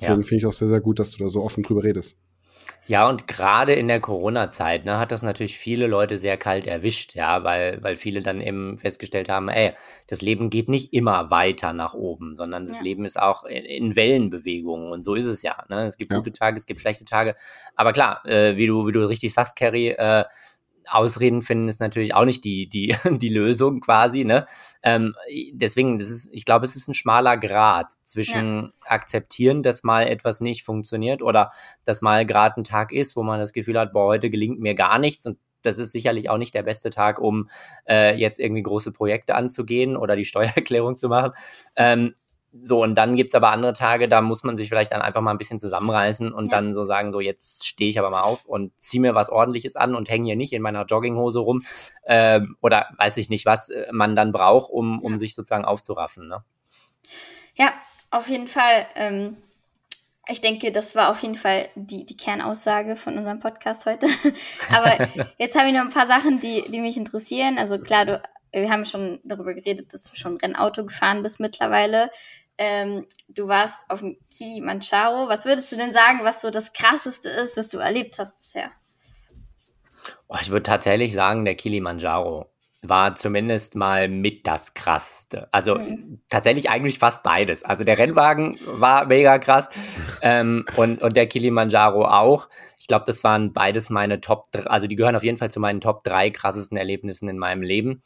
deswegen 0.00 0.22
ja. 0.22 0.26
finde 0.26 0.36
ich 0.36 0.46
auch 0.46 0.52
sehr, 0.52 0.68
sehr 0.68 0.80
gut, 0.80 0.98
dass 0.98 1.10
du 1.10 1.22
da 1.22 1.28
so 1.28 1.42
offen 1.42 1.62
drüber 1.62 1.84
redest. 1.84 2.16
Ja, 2.86 3.08
und 3.08 3.26
gerade 3.26 3.72
in 3.72 3.88
der 3.88 4.00
Corona-Zeit 4.00 4.84
ne, 4.84 4.98
hat 4.98 5.10
das 5.10 5.22
natürlich 5.22 5.58
viele 5.58 5.86
Leute 5.86 6.18
sehr 6.18 6.36
kalt 6.36 6.66
erwischt, 6.66 7.14
ja, 7.14 7.42
weil, 7.42 7.82
weil 7.82 7.96
viele 7.96 8.20
dann 8.20 8.42
eben 8.42 8.76
festgestellt 8.76 9.30
haben, 9.30 9.48
ey, 9.48 9.72
das 10.06 10.20
Leben 10.20 10.50
geht 10.50 10.68
nicht 10.68 10.92
immer 10.92 11.30
weiter 11.30 11.72
nach 11.72 11.94
oben, 11.94 12.36
sondern 12.36 12.66
das 12.66 12.78
ja. 12.78 12.82
Leben 12.82 13.06
ist 13.06 13.18
auch 13.18 13.44
in, 13.44 13.64
in, 13.64 13.96
Wellenbewegungen 13.96 14.92
und 14.92 15.02
so 15.02 15.14
ist 15.14 15.26
es 15.26 15.40
ja. 15.42 15.64
Ne? 15.70 15.86
Es 15.86 15.96
gibt 15.96 16.12
ja. 16.12 16.18
gute 16.18 16.32
Tage, 16.32 16.58
es 16.58 16.66
gibt 16.66 16.80
schlechte 16.80 17.06
Tage. 17.06 17.36
Aber 17.74 17.92
klar, 17.92 18.24
äh, 18.26 18.56
wie 18.56 18.66
du, 18.66 18.86
wie 18.86 18.92
du 18.92 19.08
richtig 19.08 19.32
sagst, 19.32 19.56
Carrie, 19.56 19.88
äh, 19.88 20.24
Ausreden 20.88 21.42
finden 21.42 21.68
ist 21.68 21.80
natürlich 21.80 22.14
auch 22.14 22.24
nicht 22.24 22.44
die, 22.44 22.68
die, 22.68 22.96
die 23.18 23.28
Lösung 23.28 23.80
quasi, 23.80 24.24
ne? 24.24 24.46
Ähm, 24.82 25.14
deswegen, 25.52 25.98
das 25.98 26.10
ist, 26.10 26.28
ich 26.32 26.44
glaube, 26.44 26.64
es 26.64 26.76
ist 26.76 26.88
ein 26.88 26.94
schmaler 26.94 27.36
Grad 27.36 27.92
zwischen 28.04 28.62
ja. 28.62 28.90
akzeptieren, 28.90 29.62
dass 29.62 29.82
mal 29.82 30.06
etwas 30.06 30.40
nicht 30.40 30.64
funktioniert 30.64 31.22
oder 31.22 31.50
dass 31.84 32.02
mal 32.02 32.26
gerade 32.26 32.60
ein 32.60 32.64
Tag 32.64 32.92
ist, 32.92 33.16
wo 33.16 33.22
man 33.22 33.40
das 33.40 33.52
Gefühl 33.52 33.78
hat, 33.78 33.92
boah, 33.92 34.06
heute 34.06 34.30
gelingt 34.30 34.60
mir 34.60 34.74
gar 34.74 34.98
nichts 34.98 35.26
und 35.26 35.38
das 35.64 35.78
ist 35.78 35.92
sicherlich 35.92 36.30
auch 36.30 36.38
nicht 36.38 36.54
der 36.54 36.62
beste 36.62 36.90
Tag, 36.90 37.18
um 37.18 37.48
äh, 37.88 38.14
jetzt 38.16 38.38
irgendwie 38.38 38.62
große 38.62 38.92
Projekte 38.92 39.34
anzugehen 39.34 39.96
oder 39.96 40.16
die 40.16 40.24
Steuererklärung 40.26 40.98
zu 40.98 41.08
machen. 41.08 41.32
Ähm, 41.76 42.14
so, 42.62 42.82
und 42.82 42.94
dann 42.94 43.16
gibt's 43.16 43.34
aber 43.34 43.50
andere 43.50 43.72
Tage, 43.72 44.08
da 44.08 44.20
muss 44.20 44.44
man 44.44 44.56
sich 44.56 44.68
vielleicht 44.68 44.92
dann 44.92 45.02
einfach 45.02 45.20
mal 45.20 45.32
ein 45.32 45.38
bisschen 45.38 45.58
zusammenreißen 45.58 46.32
und 46.32 46.46
ja. 46.46 46.56
dann 46.56 46.72
so 46.72 46.84
sagen, 46.84 47.12
so 47.12 47.20
jetzt 47.20 47.66
stehe 47.66 47.90
ich 47.90 47.98
aber 47.98 48.10
mal 48.10 48.20
auf 48.20 48.46
und 48.46 48.72
zieh 48.78 49.00
mir 49.00 49.14
was 49.14 49.30
ordentliches 49.30 49.74
an 49.76 49.94
und 49.94 50.08
hänge 50.08 50.26
hier 50.26 50.36
nicht 50.36 50.52
in 50.52 50.62
meiner 50.62 50.84
Jogginghose 50.84 51.40
rum. 51.40 51.64
Ähm, 52.06 52.56
oder 52.62 52.88
weiß 52.96 53.16
ich 53.16 53.28
nicht, 53.28 53.44
was 53.44 53.70
äh, 53.70 53.86
man 53.90 54.14
dann 54.14 54.30
braucht, 54.30 54.70
um, 54.70 55.00
um 55.00 55.12
ja. 55.12 55.18
sich 55.18 55.34
sozusagen 55.34 55.64
aufzuraffen. 55.64 56.28
Ne? 56.28 56.44
Ja, 57.56 57.72
auf 58.10 58.28
jeden 58.28 58.48
Fall. 58.48 58.86
Ähm, 58.94 59.36
ich 60.28 60.40
denke, 60.40 60.72
das 60.72 60.94
war 60.94 61.10
auf 61.10 61.20
jeden 61.22 61.34
Fall 61.34 61.68
die, 61.74 62.06
die 62.06 62.16
Kernaussage 62.16 62.96
von 62.96 63.18
unserem 63.18 63.40
Podcast 63.40 63.84
heute. 63.84 64.06
aber 64.70 65.08
jetzt 65.38 65.58
habe 65.58 65.68
ich 65.68 65.74
noch 65.74 65.82
ein 65.82 65.90
paar 65.90 66.06
Sachen, 66.06 66.40
die, 66.40 66.62
die 66.68 66.80
mich 66.80 66.96
interessieren. 66.96 67.58
Also 67.58 67.78
klar, 67.78 68.06
du, 68.06 68.22
wir 68.52 68.70
haben 68.70 68.84
schon 68.84 69.20
darüber 69.24 69.54
geredet, 69.54 69.92
dass 69.92 70.04
du 70.04 70.16
schon 70.16 70.36
Rennauto 70.36 70.84
gefahren 70.84 71.22
bist 71.22 71.40
mittlerweile. 71.40 72.10
Ähm, 72.56 73.06
du 73.28 73.48
warst 73.48 73.90
auf 73.90 74.00
dem 74.00 74.16
Kilimanjaro. 74.30 75.28
Was 75.28 75.44
würdest 75.44 75.72
du 75.72 75.76
denn 75.76 75.92
sagen, 75.92 76.20
was 76.22 76.40
so 76.40 76.50
das 76.50 76.72
Krasseste 76.72 77.28
ist, 77.28 77.56
was 77.56 77.68
du 77.68 77.78
erlebt 77.78 78.18
hast 78.18 78.38
bisher? 78.38 78.70
Oh, 80.28 80.36
ich 80.40 80.50
würde 80.50 80.62
tatsächlich 80.62 81.12
sagen, 81.12 81.44
der 81.44 81.54
Kilimanjaro. 81.54 82.50
war 82.86 83.16
zumindest 83.16 83.74
mal 83.76 84.08
mit 84.08 84.46
das 84.46 84.74
krasseste. 84.74 85.48
Also 85.52 85.76
mhm. 85.76 86.20
tatsächlich 86.28 86.70
eigentlich 86.70 86.98
fast 86.98 87.22
beides. 87.22 87.64
Also 87.64 87.82
der 87.82 87.98
Rennwagen 87.98 88.58
war 88.66 89.06
mega 89.06 89.38
krass 89.38 89.68
ähm, 90.22 90.66
und, 90.76 91.02
und 91.02 91.16
der 91.16 91.26
Kilimanjaro 91.26 92.04
auch. 92.04 92.48
Ich 92.78 92.86
glaube, 92.86 93.06
das 93.06 93.24
waren 93.24 93.52
beides 93.52 93.88
meine 93.88 94.20
Top, 94.20 94.48
also 94.66 94.86
die 94.86 94.96
gehören 94.96 95.16
auf 95.16 95.24
jeden 95.24 95.38
Fall 95.38 95.50
zu 95.50 95.60
meinen 95.60 95.80
Top 95.80 96.04
drei 96.04 96.30
krassesten 96.30 96.76
Erlebnissen 96.76 97.28
in 97.28 97.38
meinem 97.38 97.62
Leben. 97.62 98.02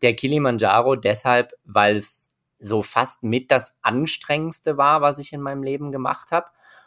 Der 0.00 0.14
Kilimanjaro 0.14 0.96
deshalb, 0.96 1.52
weil 1.64 1.96
es 1.96 2.28
so 2.60 2.82
fast 2.82 3.22
mit 3.22 3.50
das 3.50 3.74
anstrengendste 3.82 4.76
war, 4.76 5.00
was 5.00 5.18
ich 5.18 5.32
in 5.32 5.40
meinem 5.40 5.62
Leben 5.62 5.90
gemacht 5.90 6.30
habe. 6.30 6.46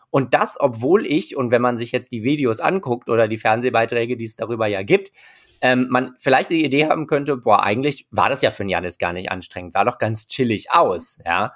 Und 0.10 0.36
das, 0.36 0.58
obwohl 0.60 1.08
ich, 1.08 1.36
und 1.36 1.50
wenn 1.50 1.64
man 1.64 1.80
sich 1.80 1.92
jetzt 1.92 2.12
die 2.12 2.24
Videos 2.24 2.60
anguckt 2.60 3.10
oder 3.10 3.28
die 3.28 3.40
Fernsehbeiträge, 3.40 4.16
die 4.16 4.26
es 4.26 4.36
darüber 4.36 4.68
ja 4.68 4.84
gibt, 4.84 5.12
ähm, 5.60 5.88
man 5.90 6.14
vielleicht 6.20 6.52
die 6.52 6.64
Idee 6.64 6.88
haben 6.88 7.08
könnte, 7.08 7.38
boah, 7.38 7.64
eigentlich 7.64 8.08
war 8.12 8.30
das 8.30 8.44
ja 8.44 8.52
für 8.52 8.64
Janis 8.64 9.00
gar 9.00 9.12
nicht 9.12 9.32
anstrengend, 9.32 9.74
sah 9.74 9.84
doch 9.84 9.98
ganz 9.98 10.28
chillig 10.28 10.72
aus, 10.72 11.18
ja. 11.26 11.54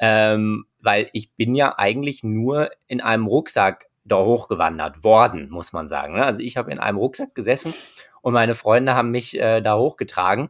Ähm, 0.00 0.64
weil 0.80 1.08
ich 1.12 1.32
bin 1.34 1.54
ja 1.54 1.78
eigentlich 1.78 2.24
nur 2.24 2.70
in 2.88 3.00
einem 3.00 3.26
Rucksack 3.26 3.86
da 4.04 4.16
hochgewandert 4.16 5.04
worden, 5.04 5.48
muss 5.50 5.72
man 5.72 5.88
sagen. 5.88 6.14
Ne? 6.14 6.24
Also 6.24 6.40
ich 6.40 6.56
habe 6.56 6.72
in 6.72 6.80
einem 6.80 6.98
Rucksack 6.98 7.34
gesessen 7.34 7.72
und 8.22 8.32
meine 8.32 8.54
Freunde 8.54 8.94
haben 8.94 9.10
mich 9.10 9.38
äh, 9.38 9.60
da 9.60 9.76
hochgetragen. 9.76 10.48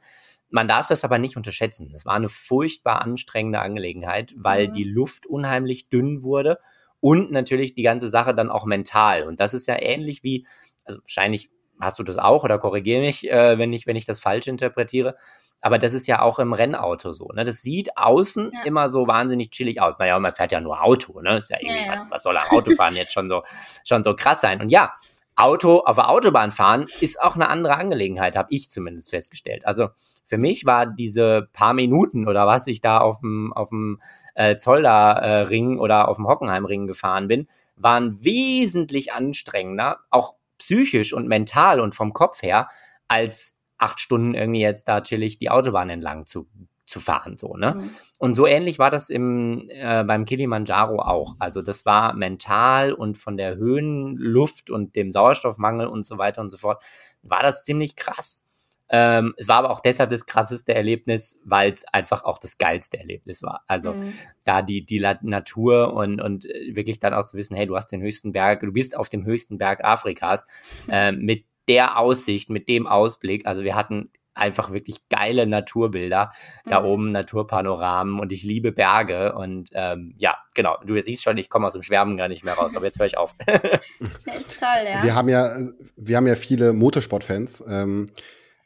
Man 0.51 0.69
darf 0.69 0.87
das 0.87 1.05
aber 1.05 1.19
nicht 1.19 1.37
unterschätzen. 1.37 1.93
Es 1.95 2.07
war 2.07 2.15
eine 2.15 2.29
furchtbar 2.29 3.03
anstrengende 3.03 3.61
Angelegenheit, 3.61 4.35
weil 4.37 4.69
mhm. 4.69 4.75
die 4.75 4.85
Luft 4.85 5.27
unheimlich 5.27 5.89
dünn 5.89 6.23
wurde 6.23 6.59
und 7.01 7.31
natürlich 7.31 7.75
die 7.75 7.83
ganze 7.83 8.09
Sache 8.09 8.35
dann 8.35 8.51
auch 8.51 8.67
mental. 8.67 9.25
Und 9.25 9.41
das 9.41 9.55
ist 9.55 9.67
ja 9.67 9.81
ähnlich 9.81 10.23
wie, 10.23 10.47
also 10.85 11.01
wahrscheinlich 11.01 11.51
hast 11.81 11.99
du 11.99 12.03
das 12.03 12.19
auch 12.19 12.45
oder 12.45 12.59
korrigiere 12.59 13.01
mich, 13.01 13.29
äh, 13.31 13.59
wenn 13.59 13.73
ich, 13.73 13.87
wenn 13.87 13.97
ich 13.97 14.05
das 14.05 14.21
falsch 14.21 14.47
interpretiere. 14.47 15.17
Aber 15.63 15.79
das 15.79 15.93
ist 15.93 16.07
ja 16.07 16.23
auch 16.23 16.39
im 16.39 16.53
Rennauto 16.53 17.13
so. 17.13 17.29
Ne? 17.35 17.45
Das 17.45 17.61
sieht 17.63 17.97
außen 17.97 18.51
ja. 18.53 18.61
immer 18.65 18.89
so 18.89 19.07
wahnsinnig 19.07 19.51
chillig 19.51 19.81
aus. 19.81 19.99
Naja, 19.99 20.19
man 20.19 20.35
fährt 20.35 20.53
ja 20.53 20.61
nur 20.61 20.83
Auto, 20.83 21.21
ne? 21.21 21.37
Ist 21.37 21.51
ja 21.51 21.59
irgendwie, 21.61 21.81
ja, 21.81 21.87
ja. 21.87 21.93
Was, 21.93 22.11
was 22.11 22.23
soll 22.23 22.37
ein 22.37 22.49
Autofahren 22.49 22.97
jetzt 22.97 23.13
schon 23.13 23.29
so, 23.29 23.43
schon 23.85 24.03
so 24.03 24.15
krass 24.15 24.41
sein? 24.41 24.63
Und 24.63 24.71
ja, 24.71 24.93
Auto 25.41 25.79
auf 25.79 25.97
der 25.97 26.11
Autobahn 26.11 26.51
fahren 26.51 26.87
ist 27.01 27.21
auch 27.21 27.35
eine 27.35 27.49
andere 27.49 27.77
Angelegenheit, 27.77 28.37
habe 28.37 28.49
ich 28.51 28.71
zumindest 28.71 29.11
festgestellt. 29.11 29.67
Also 29.67 29.89
für 30.27 30.39
mich 30.39 30.67
war 30.67 30.87
diese 30.87 31.49
paar 31.53 31.75
Minuten 31.75 32.29
oder 32.29 32.47
was 32.47 32.67
ich 32.67 32.81
da 32.81 32.99
auf 32.99 33.21
dem 33.21 33.53
auf 33.53 33.71
dem 33.71 34.01
äh, 34.35 34.57
Zolder-Ring 34.57 35.77
äh, 35.77 35.81
oder 35.81 36.09
auf 36.09 36.17
dem 36.17 36.27
Hockenheimring 36.27 36.87
gefahren 36.87 37.27
bin, 37.29 37.49
waren 37.77 38.23
wesentlich 38.23 39.13
anstrengender, 39.13 40.01
auch 40.11 40.35
psychisch 40.59 41.13
und 41.15 41.27
mental 41.27 41.81
und 41.81 41.95
vom 41.95 42.13
Kopf 42.13 42.43
her, 42.43 42.69
als 43.09 43.55
acht 43.79 43.99
Stunden 43.99 44.35
irgendwie 44.35 44.61
jetzt 44.61 44.89
da 44.89 45.01
chillig 45.01 45.39
die 45.39 45.51
Autobahn 45.51 45.89
entlang 45.89 46.27
zu 46.27 46.49
zu 46.91 47.01
fahren, 47.01 47.37
so, 47.37 47.57
ne? 47.57 47.75
Mhm. 47.77 47.91
Und 48.19 48.35
so 48.35 48.47
ähnlich 48.47 48.79
war 48.79 48.91
das 48.91 49.09
im, 49.11 49.69
äh, 49.69 50.05
beim 50.05 50.25
Kilimanjaro 50.25 51.01
auch. 51.01 51.37
Also 51.39 51.63
das 51.63 51.87
war 51.87 52.15
mental 52.15 52.93
und 52.93 53.17
von 53.17 53.37
der 53.37 53.57
Höhenluft 53.57 54.71
und 54.71 54.97
dem 54.97 55.11
Sauerstoffmangel 55.11 55.87
und 55.87 56.05
so 56.05 56.19
weiter 56.19 56.41
und 56.41 56.51
so 56.51 56.59
fort, 56.59 56.83
war 57.23 57.43
das 57.43 57.63
ziemlich 57.63 57.97
krass. 57.97 58.45
Ähm, 58.93 59.35
es 59.37 59.47
war 59.47 59.59
aber 59.59 59.71
auch 59.71 59.81
deshalb 59.81 60.11
das 60.11 60.27
krasseste 60.27 60.75
Erlebnis, 60.75 61.39
weil 61.45 61.73
es 61.73 61.85
einfach 61.93 62.25
auch 62.25 62.39
das 62.39 62.59
geilste 62.59 62.99
Erlebnis 62.99 63.41
war. 63.41 63.63
Also 63.69 63.95
mhm. 63.95 64.13
da 64.45 64.63
die, 64.63 64.85
die 64.85 64.99
Natur 65.23 65.95
und, 65.95 66.21
und 66.21 66.45
äh, 66.47 66.75
wirklich 66.75 66.99
dann 66.99 67.15
auch 67.15 67.25
zu 67.25 67.37
wissen, 67.37 67.55
hey, 67.55 67.67
du 67.67 67.77
hast 67.77 67.93
den 67.93 68.03
höchsten 68.03 68.33
Berg, 68.33 68.61
du 68.61 68.73
bist 68.73 68.97
auf 68.97 69.09
dem 69.09 69.25
höchsten 69.25 69.59
Berg 69.59 69.85
Afrikas 69.85 70.45
äh, 70.89 71.13
mit 71.13 71.45
der 71.69 71.99
Aussicht, 71.99 72.51
mit 72.51 72.69
dem 72.69 72.89
Ausblick. 72.89 73.47
Also 73.47 73.63
wir 73.63 73.77
hatten 73.77 74.11
einfach 74.41 74.73
wirklich 74.73 75.09
geile 75.09 75.47
Naturbilder 75.47 76.33
mhm. 76.65 76.71
da 76.71 76.85
oben, 76.85 77.09
Naturpanoramen 77.11 78.19
und 78.19 78.33
ich 78.33 78.43
liebe 78.43 78.73
Berge 78.73 79.35
und 79.35 79.71
ähm, 79.73 80.15
ja, 80.19 80.37
genau, 80.55 80.77
du 80.85 81.01
siehst 81.01 81.23
schon, 81.23 81.39
ich 81.39 81.49
komme 81.49 81.67
aus 81.67 81.75
dem 81.75 81.83
Schwärmen 81.83 82.17
gar 82.17 82.29
nicht 82.29 82.45
mehr 82.45 82.55
raus, 82.55 82.75
aber 82.75 82.87
jetzt 82.87 82.99
höre 82.99 83.07
ich 83.07 83.17
auf. 83.17 83.35
das 83.47 84.37
ist 84.37 84.59
toll, 84.59 84.85
ja. 84.85 85.03
Wir 85.03 85.15
haben 85.15 85.29
ja, 85.29 85.57
wir 85.97 86.17
haben 86.17 86.27
ja 86.27 86.37
viele 86.37 86.73
Motorsportfans. 86.73 87.65
Ähm, 87.69 88.07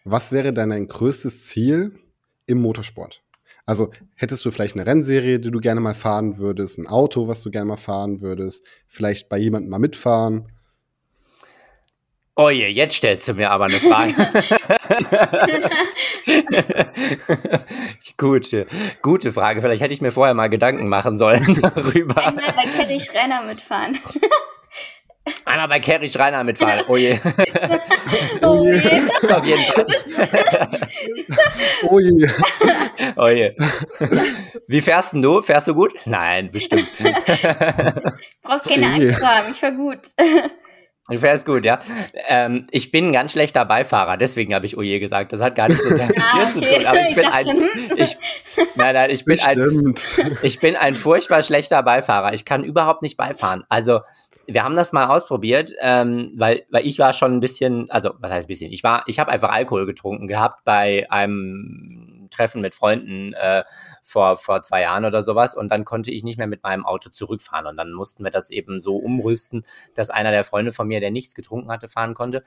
was 0.05 0.33
wäre 0.33 0.53
denn 0.53 0.71
dein 0.71 0.87
größtes 0.87 1.47
Ziel 1.47 1.99
im 2.47 2.61
Motorsport? 2.61 3.23
Also 3.67 3.91
hättest 4.15 4.45
du 4.45 4.51
vielleicht 4.51 4.77
eine 4.77 4.87
Rennserie, 4.87 5.41
die 5.41 5.51
du 5.51 5.61
gerne 5.61 5.81
mal 5.81 5.95
fahren 5.95 6.37
würdest, 6.37 6.79
ein 6.79 6.87
Auto, 6.87 7.29
was 7.29 7.43
du 7.43 7.51
gerne 7.51 7.67
mal 7.67 7.77
fahren 7.77 8.21
würdest, 8.21 8.67
vielleicht 8.87 9.29
bei 9.31 9.39
jemandem 9.39 9.71
mal 9.71 9.79
mitfahren? 9.79 10.53
Oh 12.37 12.51
je, 12.51 12.67
jetzt 12.67 12.97
stellst 12.97 13.29
du 13.29 13.35
mir 13.35 13.53
aber 13.53 13.67
eine 13.67 13.75
Frage. 13.75 14.13
gute, 18.17 18.67
gute 19.03 19.33
Frage. 19.33 19.63
Vielleicht 19.63 19.81
hätte 19.81 19.95
ich 19.95 20.01
mir 20.01 20.11
vorher 20.11 20.35
mal 20.35 20.49
Gedanken 20.49 20.89
machen 20.89 21.17
sollen 21.17 21.61
darüber. 21.63 22.27
Einmal 22.27 22.53
bei 22.57 22.65
Kelly 22.65 22.99
Schreiner 22.99 23.43
mitfahren. 23.43 24.01
Einmal 25.47 25.69
bei 25.69 25.81
Kerry 25.81 26.11
Schreiner 26.11 26.45
mitfahren. 26.45 26.85
Oh 26.89 26.97
je. 26.97 27.19
oh 28.43 28.63
je. 28.65 29.01
Auf 29.33 29.47
jeden 29.47 29.63
Fall. 29.63 29.87
oh 31.89 31.99
je. 31.99 32.29
Oh 33.17 33.29
je. 33.29 33.57
Wie 34.67 34.83
fährst 34.83 35.15
denn 35.15 35.23
du? 35.23 35.41
Fährst 35.41 35.69
du 35.69 35.75
gut? 35.75 35.95
Nein, 36.05 36.53
bestimmt. 36.53 36.89
Brauchst 38.43 38.67
keine 38.67 38.87
Angst 38.87 39.17
zu 39.17 39.27
haben. 39.27 39.53
Ich 39.53 39.61
fahr 39.61 39.73
gut. 39.73 40.01
Du 41.09 41.19
fährst 41.19 41.45
gut, 41.45 41.65
ja. 41.65 41.81
Ähm, 42.29 42.67
ich 42.71 42.91
bin 42.91 43.09
ein 43.09 43.13
ganz 43.13 43.33
schlechter 43.33 43.67
Beifahrer, 43.67 44.17
deswegen 44.17 44.55
habe 44.55 44.65
ich 44.65 44.79
Oje 44.79 45.01
gesagt. 45.01 45.35
Das 45.35 45.41
hat 45.43 45.55
gar 45.55 45.69
nicht 45.69 45.83
so 45.83 45.91
sehr 45.91 46.07
mit 46.07 46.19
ah, 46.19 46.39
okay. 46.43 46.53
zu 46.53 46.61
tun. 46.61 46.87
Aber 46.87 46.99
ich 46.99 47.15
bin 47.15 47.27
ein, 47.27 47.47
hm? 47.47 47.97
ich, 47.97 48.17
nein, 48.75 48.95
nein, 48.95 49.11
ich 49.11 49.25
bin 49.27 49.39
ein, 49.41 49.95
ich 50.43 50.61
bin 50.61 50.77
ein 50.77 50.95
furchtbar 50.95 51.43
schlechter 51.43 51.83
Beifahrer. 51.83 52.33
Ich 52.33 52.47
kann 52.47 52.65
überhaupt 52.65 53.03
nicht 53.03 53.19
beifahren. 53.19 53.65
Also, 53.69 54.01
wir 54.47 54.65
haben 54.65 54.75
das 54.75 54.95
mal 54.95 55.09
ausprobiert, 55.09 55.75
ähm, 55.83 56.33
weil, 56.37 56.63
weil 56.71 56.87
ich 56.87 56.99
war 56.99 57.13
schon 57.13 57.37
ein 57.37 57.41
bisschen, 57.41 57.91
also, 57.91 58.13
was 58.19 58.31
heißt 58.31 58.47
ein 58.47 58.49
bisschen? 58.49 58.73
Ich 58.73 58.83
war, 58.83 59.05
ich 59.07 59.19
habe 59.19 59.31
einfach 59.31 59.51
Alkohol 59.51 59.85
getrunken 59.85 60.27
gehabt 60.27 60.65
bei 60.65 61.07
einem 61.11 62.14
Treffen 62.35 62.61
mit 62.61 62.75
Freunden 62.75 63.33
äh, 63.35 63.65
vor, 64.03 64.37
vor 64.37 64.63
zwei 64.63 64.83
Jahren 64.83 65.05
oder 65.05 65.23
sowas. 65.23 65.57
Und 65.57 65.71
dann 65.71 65.85
konnte 65.85 66.11
ich 66.11 66.25
nicht 66.25 66.39
mehr 66.39 66.47
mit 66.47 66.63
meinem 66.63 66.85
Auto 66.85 67.11
zurückfahren. 67.11 67.67
Und 67.67 67.77
dann 67.77 67.93
mussten 67.93 68.25
wir 68.25 68.31
das 68.31 68.51
eben 68.51 68.81
so 68.81 68.97
umrüsten, 68.97 69.63
dass 69.95 70.11
einer 70.11 70.31
der 70.31 70.45
Freunde 70.45 70.73
von 70.73 70.89
mir, 70.89 71.01
der 71.01 71.11
nichts 71.11 71.35
getrunken 71.35 71.71
hatte, 71.71 71.89
fahren 71.89 72.15
konnte 72.15 72.45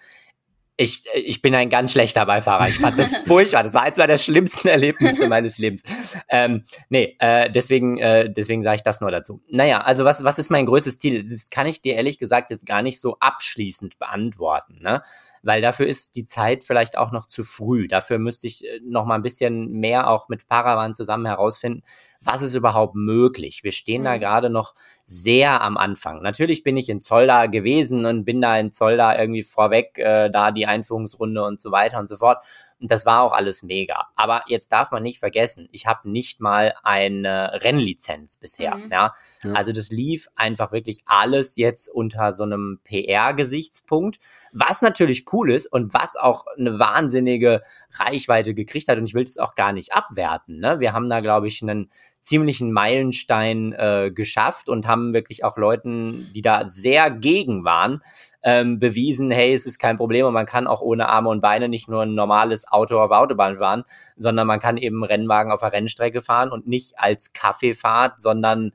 ich, 0.79 1.03
ich 1.15 1.41
bin 1.41 1.55
ein 1.55 1.71
ganz 1.71 1.91
schlechter 1.91 2.27
Beifahrer. 2.27 2.67
Ich 2.67 2.77
fand 2.77 2.99
das 2.99 3.17
furchtbar. 3.25 3.63
Das 3.63 3.73
war 3.73 3.81
eins 3.81 3.95
der 3.95 4.17
schlimmsten 4.19 4.67
Erlebnisse 4.67 5.27
meines 5.27 5.57
Lebens. 5.57 5.81
Ähm, 6.29 6.65
nee, 6.89 7.15
äh, 7.19 7.49
deswegen, 7.49 7.97
äh, 7.97 8.31
deswegen 8.31 8.61
sage 8.61 8.75
ich 8.75 8.83
das 8.83 9.01
nur 9.01 9.09
dazu. 9.09 9.41
Naja, 9.49 9.81
also 9.81 10.05
was, 10.05 10.23
was 10.23 10.37
ist 10.37 10.51
mein 10.51 10.67
größtes 10.67 10.99
Ziel? 10.99 11.23
Das 11.23 11.49
kann 11.49 11.65
ich 11.65 11.81
dir 11.81 11.95
ehrlich 11.95 12.19
gesagt 12.19 12.51
jetzt 12.51 12.67
gar 12.67 12.83
nicht 12.83 13.01
so 13.01 13.17
abschließend 13.19 13.97
beantworten, 13.97 14.77
ne? 14.79 15.01
Weil 15.41 15.61
dafür 15.61 15.87
ist 15.87 16.15
die 16.15 16.27
Zeit 16.27 16.63
vielleicht 16.63 16.95
auch 16.95 17.11
noch 17.11 17.25
zu 17.25 17.43
früh. 17.43 17.87
Dafür 17.87 18.19
müsste 18.19 18.45
ich 18.45 18.63
äh, 18.63 18.79
noch 18.83 19.05
mal 19.05 19.15
ein 19.15 19.23
bisschen 19.23 19.71
mehr 19.71 20.07
auch 20.07 20.29
mit 20.29 20.45
Paravan 20.45 20.93
zusammen 20.93 21.25
herausfinden, 21.25 21.81
was 22.21 22.41
ist 22.41 22.55
überhaupt 22.55 22.95
möglich? 22.95 23.63
Wir 23.63 23.71
stehen 23.71 24.03
da 24.03 24.15
mhm. 24.15 24.19
gerade 24.19 24.49
noch 24.49 24.73
sehr 25.05 25.61
am 25.61 25.77
Anfang. 25.77 26.21
Natürlich 26.21 26.63
bin 26.63 26.77
ich 26.77 26.89
in 26.89 27.01
Zolda 27.01 27.45
gewesen 27.45 28.05
und 28.05 28.25
bin 28.25 28.41
da 28.41 28.57
in 28.57 28.71
Zolda 28.71 29.19
irgendwie 29.19 29.43
vorweg, 29.43 29.97
äh, 29.97 30.29
da 30.29 30.51
die 30.51 30.65
Einführungsrunde 30.65 31.43
und 31.43 31.61
so 31.61 31.71
weiter 31.71 31.99
und 31.99 32.09
so 32.09 32.17
fort. 32.17 32.43
Und 32.79 32.91
das 32.91 33.05
war 33.05 33.23
auch 33.23 33.31
alles 33.31 33.63
mega. 33.63 34.07
Aber 34.15 34.43
jetzt 34.47 34.71
darf 34.71 34.91
man 34.91 35.01
nicht 35.01 35.19
vergessen, 35.19 35.67
ich 35.71 35.87
habe 35.87 36.09
nicht 36.09 36.39
mal 36.39 36.73
eine 36.83 37.59
Rennlizenz 37.63 38.37
bisher. 38.37 38.75
Mhm. 38.75 38.89
Ja? 38.91 39.13
ja? 39.43 39.53
Also 39.53 39.71
das 39.71 39.89
lief 39.89 40.27
einfach 40.35 40.71
wirklich 40.71 40.99
alles 41.05 41.55
jetzt 41.55 41.89
unter 41.89 42.33
so 42.33 42.43
einem 42.43 42.79
PR-Gesichtspunkt, 42.83 44.19
was 44.51 44.81
natürlich 44.81 45.25
cool 45.33 45.51
ist 45.51 45.65
und 45.65 45.93
was 45.93 46.15
auch 46.15 46.45
eine 46.57 46.77
wahnsinnige 46.77 47.63
Reichweite 47.93 48.53
gekriegt 48.53 48.87
hat. 48.89 48.99
Und 48.99 49.05
ich 49.05 49.15
will 49.15 49.23
das 49.23 49.39
auch 49.39 49.55
gar 49.55 49.73
nicht 49.73 49.93
abwerten. 49.93 50.59
Ne? 50.59 50.79
Wir 50.79 50.93
haben 50.93 51.09
da, 51.09 51.21
glaube 51.21 51.47
ich, 51.47 51.63
einen 51.63 51.91
ziemlichen 52.27 52.73
Meilenstein 52.73 53.71
äh, 53.71 54.11
geschafft 54.13 54.67
und 54.67 54.85
haben 54.85 55.13
wirklich 55.13 55.45
auch 55.45 55.55
Leuten, 55.55 56.29
die 56.35 56.41
da 56.41 56.65
sehr 56.65 57.09
gegen 57.09 57.63
waren, 57.63 58.03
ähm, 58.43 58.79
bewiesen, 58.79 59.31
hey, 59.31 59.53
es 59.53 59.65
ist 59.65 59.79
kein 59.79 59.95
Problem 59.95 60.25
und 60.25 60.33
man 60.33 60.45
kann 60.45 60.67
auch 60.67 60.81
ohne 60.81 61.07
Arme 61.07 61.29
und 61.29 61.39
Beine 61.39 61.69
nicht 61.69 61.87
nur 61.87 62.01
ein 62.03 62.15
normales 62.15 62.67
Auto 62.67 62.99
auf 62.99 63.11
Autobahn 63.11 63.57
fahren, 63.57 63.85
sondern 64.17 64.45
man 64.45 64.59
kann 64.59 64.75
eben 64.75 65.05
Rennwagen 65.05 65.53
auf 65.53 65.61
der 65.61 65.71
Rennstrecke 65.71 66.21
fahren 66.21 66.51
und 66.51 66.67
nicht 66.67 66.99
als 66.99 67.31
Kaffeefahrt, 67.31 68.19
sondern 68.19 68.73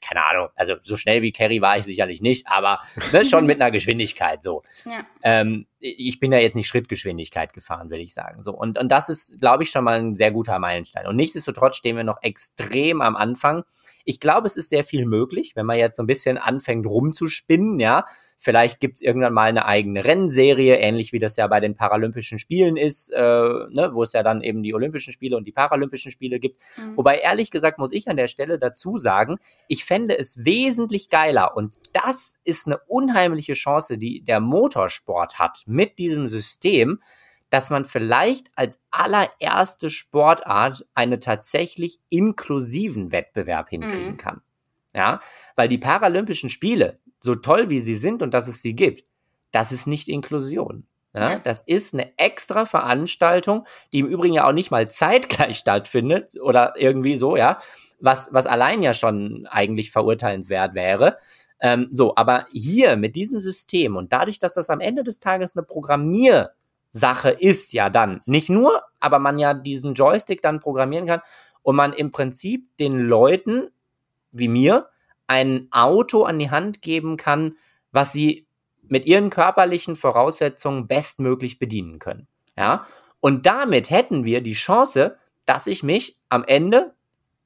keine 0.00 0.24
Ahnung, 0.24 0.48
also 0.54 0.74
so 0.82 0.96
schnell 0.96 1.22
wie 1.22 1.32
Kerry 1.32 1.62
war 1.62 1.78
ich 1.78 1.84
sicherlich 1.84 2.20
nicht, 2.20 2.46
aber 2.48 2.80
ne, 3.12 3.24
schon 3.24 3.46
mit 3.46 3.60
einer 3.60 3.70
Geschwindigkeit 3.70 4.42
so. 4.42 4.62
Ja. 4.84 5.04
Ähm, 5.22 5.66
ich 5.84 6.18
bin 6.18 6.32
ja 6.32 6.38
jetzt 6.38 6.54
nicht 6.54 6.66
Schrittgeschwindigkeit 6.66 7.52
gefahren, 7.52 7.90
will 7.90 8.00
ich 8.00 8.14
sagen. 8.14 8.42
So 8.42 8.52
und 8.52 8.78
und 8.78 8.90
das 8.90 9.10
ist, 9.10 9.38
glaube 9.38 9.64
ich, 9.64 9.70
schon 9.70 9.84
mal 9.84 9.98
ein 9.98 10.14
sehr 10.14 10.32
guter 10.32 10.58
Meilenstein. 10.58 11.06
Und 11.06 11.16
nichtsdestotrotz 11.16 11.76
stehen 11.76 11.96
wir 11.96 12.04
noch 12.04 12.22
extrem 12.22 13.02
am 13.02 13.16
Anfang. 13.16 13.64
Ich 14.06 14.20
glaube, 14.20 14.46
es 14.46 14.56
ist 14.56 14.70
sehr 14.70 14.84
viel 14.84 15.06
möglich, 15.06 15.52
wenn 15.56 15.66
man 15.66 15.78
jetzt 15.78 15.96
so 15.96 16.02
ein 16.02 16.06
bisschen 16.06 16.38
anfängt 16.38 16.86
rumzuspinnen, 16.86 17.80
ja. 17.80 18.04
Vielleicht 18.38 18.80
gibt's 18.80 19.00
irgendwann 19.00 19.32
mal 19.32 19.48
eine 19.48 19.64
eigene 19.66 20.04
Rennserie, 20.04 20.76
ähnlich 20.76 21.12
wie 21.12 21.18
das 21.18 21.36
ja 21.36 21.46
bei 21.46 21.60
den 21.60 21.74
Paralympischen 21.74 22.38
Spielen 22.38 22.76
ist, 22.76 23.10
äh, 23.10 23.18
ne, 23.18 23.90
wo 23.92 24.02
es 24.02 24.12
ja 24.12 24.22
dann 24.22 24.42
eben 24.42 24.62
die 24.62 24.74
Olympischen 24.74 25.12
Spiele 25.12 25.36
und 25.36 25.46
die 25.46 25.52
Paralympischen 25.52 26.10
Spiele 26.10 26.38
gibt. 26.38 26.60
Mhm. 26.76 26.96
Wobei 26.96 27.18
ehrlich 27.18 27.50
gesagt 27.50 27.78
muss 27.78 27.92
ich 27.92 28.08
an 28.08 28.16
der 28.16 28.28
Stelle 28.28 28.58
dazu 28.58 28.98
sagen, 28.98 29.36
ich 29.68 29.84
fände 29.84 30.18
es 30.18 30.44
wesentlich 30.44 31.08
geiler 31.08 31.56
und 31.56 31.76
das 31.92 32.36
ist 32.44 32.66
eine 32.66 32.78
unheimliche 32.86 33.54
Chance, 33.54 33.96
die 33.96 34.22
der 34.22 34.40
Motorsport 34.40 35.38
hat 35.38 35.62
mit 35.74 35.98
diesem 35.98 36.28
System, 36.28 37.00
dass 37.50 37.70
man 37.70 37.84
vielleicht 37.84 38.50
als 38.56 38.80
allererste 38.90 39.90
Sportart 39.90 40.86
einen 40.94 41.20
tatsächlich 41.20 42.00
inklusiven 42.08 43.12
Wettbewerb 43.12 43.68
hinkriegen 43.68 44.12
mhm. 44.12 44.16
kann. 44.16 44.40
Ja, 44.94 45.20
weil 45.56 45.68
die 45.68 45.78
Paralympischen 45.78 46.50
Spiele, 46.50 47.00
so 47.20 47.34
toll 47.34 47.68
wie 47.68 47.80
sie 47.80 47.96
sind 47.96 48.22
und 48.22 48.32
dass 48.32 48.48
es 48.48 48.62
sie 48.62 48.74
gibt, 48.76 49.04
das 49.50 49.72
ist 49.72 49.86
nicht 49.86 50.08
Inklusion. 50.08 50.86
Ja. 51.14 51.38
Das 51.38 51.62
ist 51.64 51.94
eine 51.94 52.18
extra 52.18 52.66
Veranstaltung, 52.66 53.66
die 53.92 54.00
im 54.00 54.06
Übrigen 54.06 54.34
ja 54.34 54.48
auch 54.48 54.52
nicht 54.52 54.72
mal 54.72 54.90
zeitgleich 54.90 55.58
stattfindet 55.58 56.32
oder 56.40 56.74
irgendwie 56.76 57.16
so, 57.16 57.36
ja, 57.36 57.60
was, 58.00 58.28
was 58.32 58.46
allein 58.46 58.82
ja 58.82 58.94
schon 58.94 59.46
eigentlich 59.48 59.92
verurteilenswert 59.92 60.74
wäre. 60.74 61.18
Ähm, 61.64 61.88
so, 61.90 62.14
aber 62.14 62.46
hier 62.52 62.96
mit 62.96 63.16
diesem 63.16 63.40
System 63.40 63.96
und 63.96 64.12
dadurch, 64.12 64.38
dass 64.38 64.54
das 64.54 64.70
am 64.70 64.80
Ende 64.80 65.02
des 65.02 65.18
Tages 65.18 65.56
eine 65.56 65.64
Programmier- 65.64 66.50
Sache 66.94 67.30
ist 67.30 67.72
ja 67.72 67.90
dann. 67.90 68.22
Nicht 68.24 68.48
nur, 68.48 68.82
aber 69.00 69.18
man 69.18 69.40
ja 69.40 69.52
diesen 69.52 69.94
Joystick 69.94 70.40
dann 70.42 70.60
programmieren 70.60 71.06
kann 71.06 71.22
und 71.62 71.74
man 71.74 71.92
im 71.92 72.12
Prinzip 72.12 72.68
den 72.78 73.00
Leuten 73.00 73.68
wie 74.30 74.48
mir 74.48 74.88
ein 75.26 75.66
Auto 75.72 76.22
an 76.22 76.38
die 76.38 76.50
Hand 76.50 76.82
geben 76.82 77.16
kann, 77.16 77.56
was 77.90 78.12
sie 78.12 78.46
mit 78.86 79.06
ihren 79.06 79.30
körperlichen 79.30 79.96
Voraussetzungen 79.96 80.86
bestmöglich 80.86 81.58
bedienen 81.58 81.98
können. 81.98 82.28
Ja? 82.56 82.86
Und 83.18 83.44
damit 83.44 83.90
hätten 83.90 84.24
wir 84.24 84.40
die 84.40 84.52
Chance, 84.52 85.16
dass 85.46 85.66
ich 85.66 85.82
mich 85.82 86.16
am 86.28 86.44
Ende, 86.44 86.94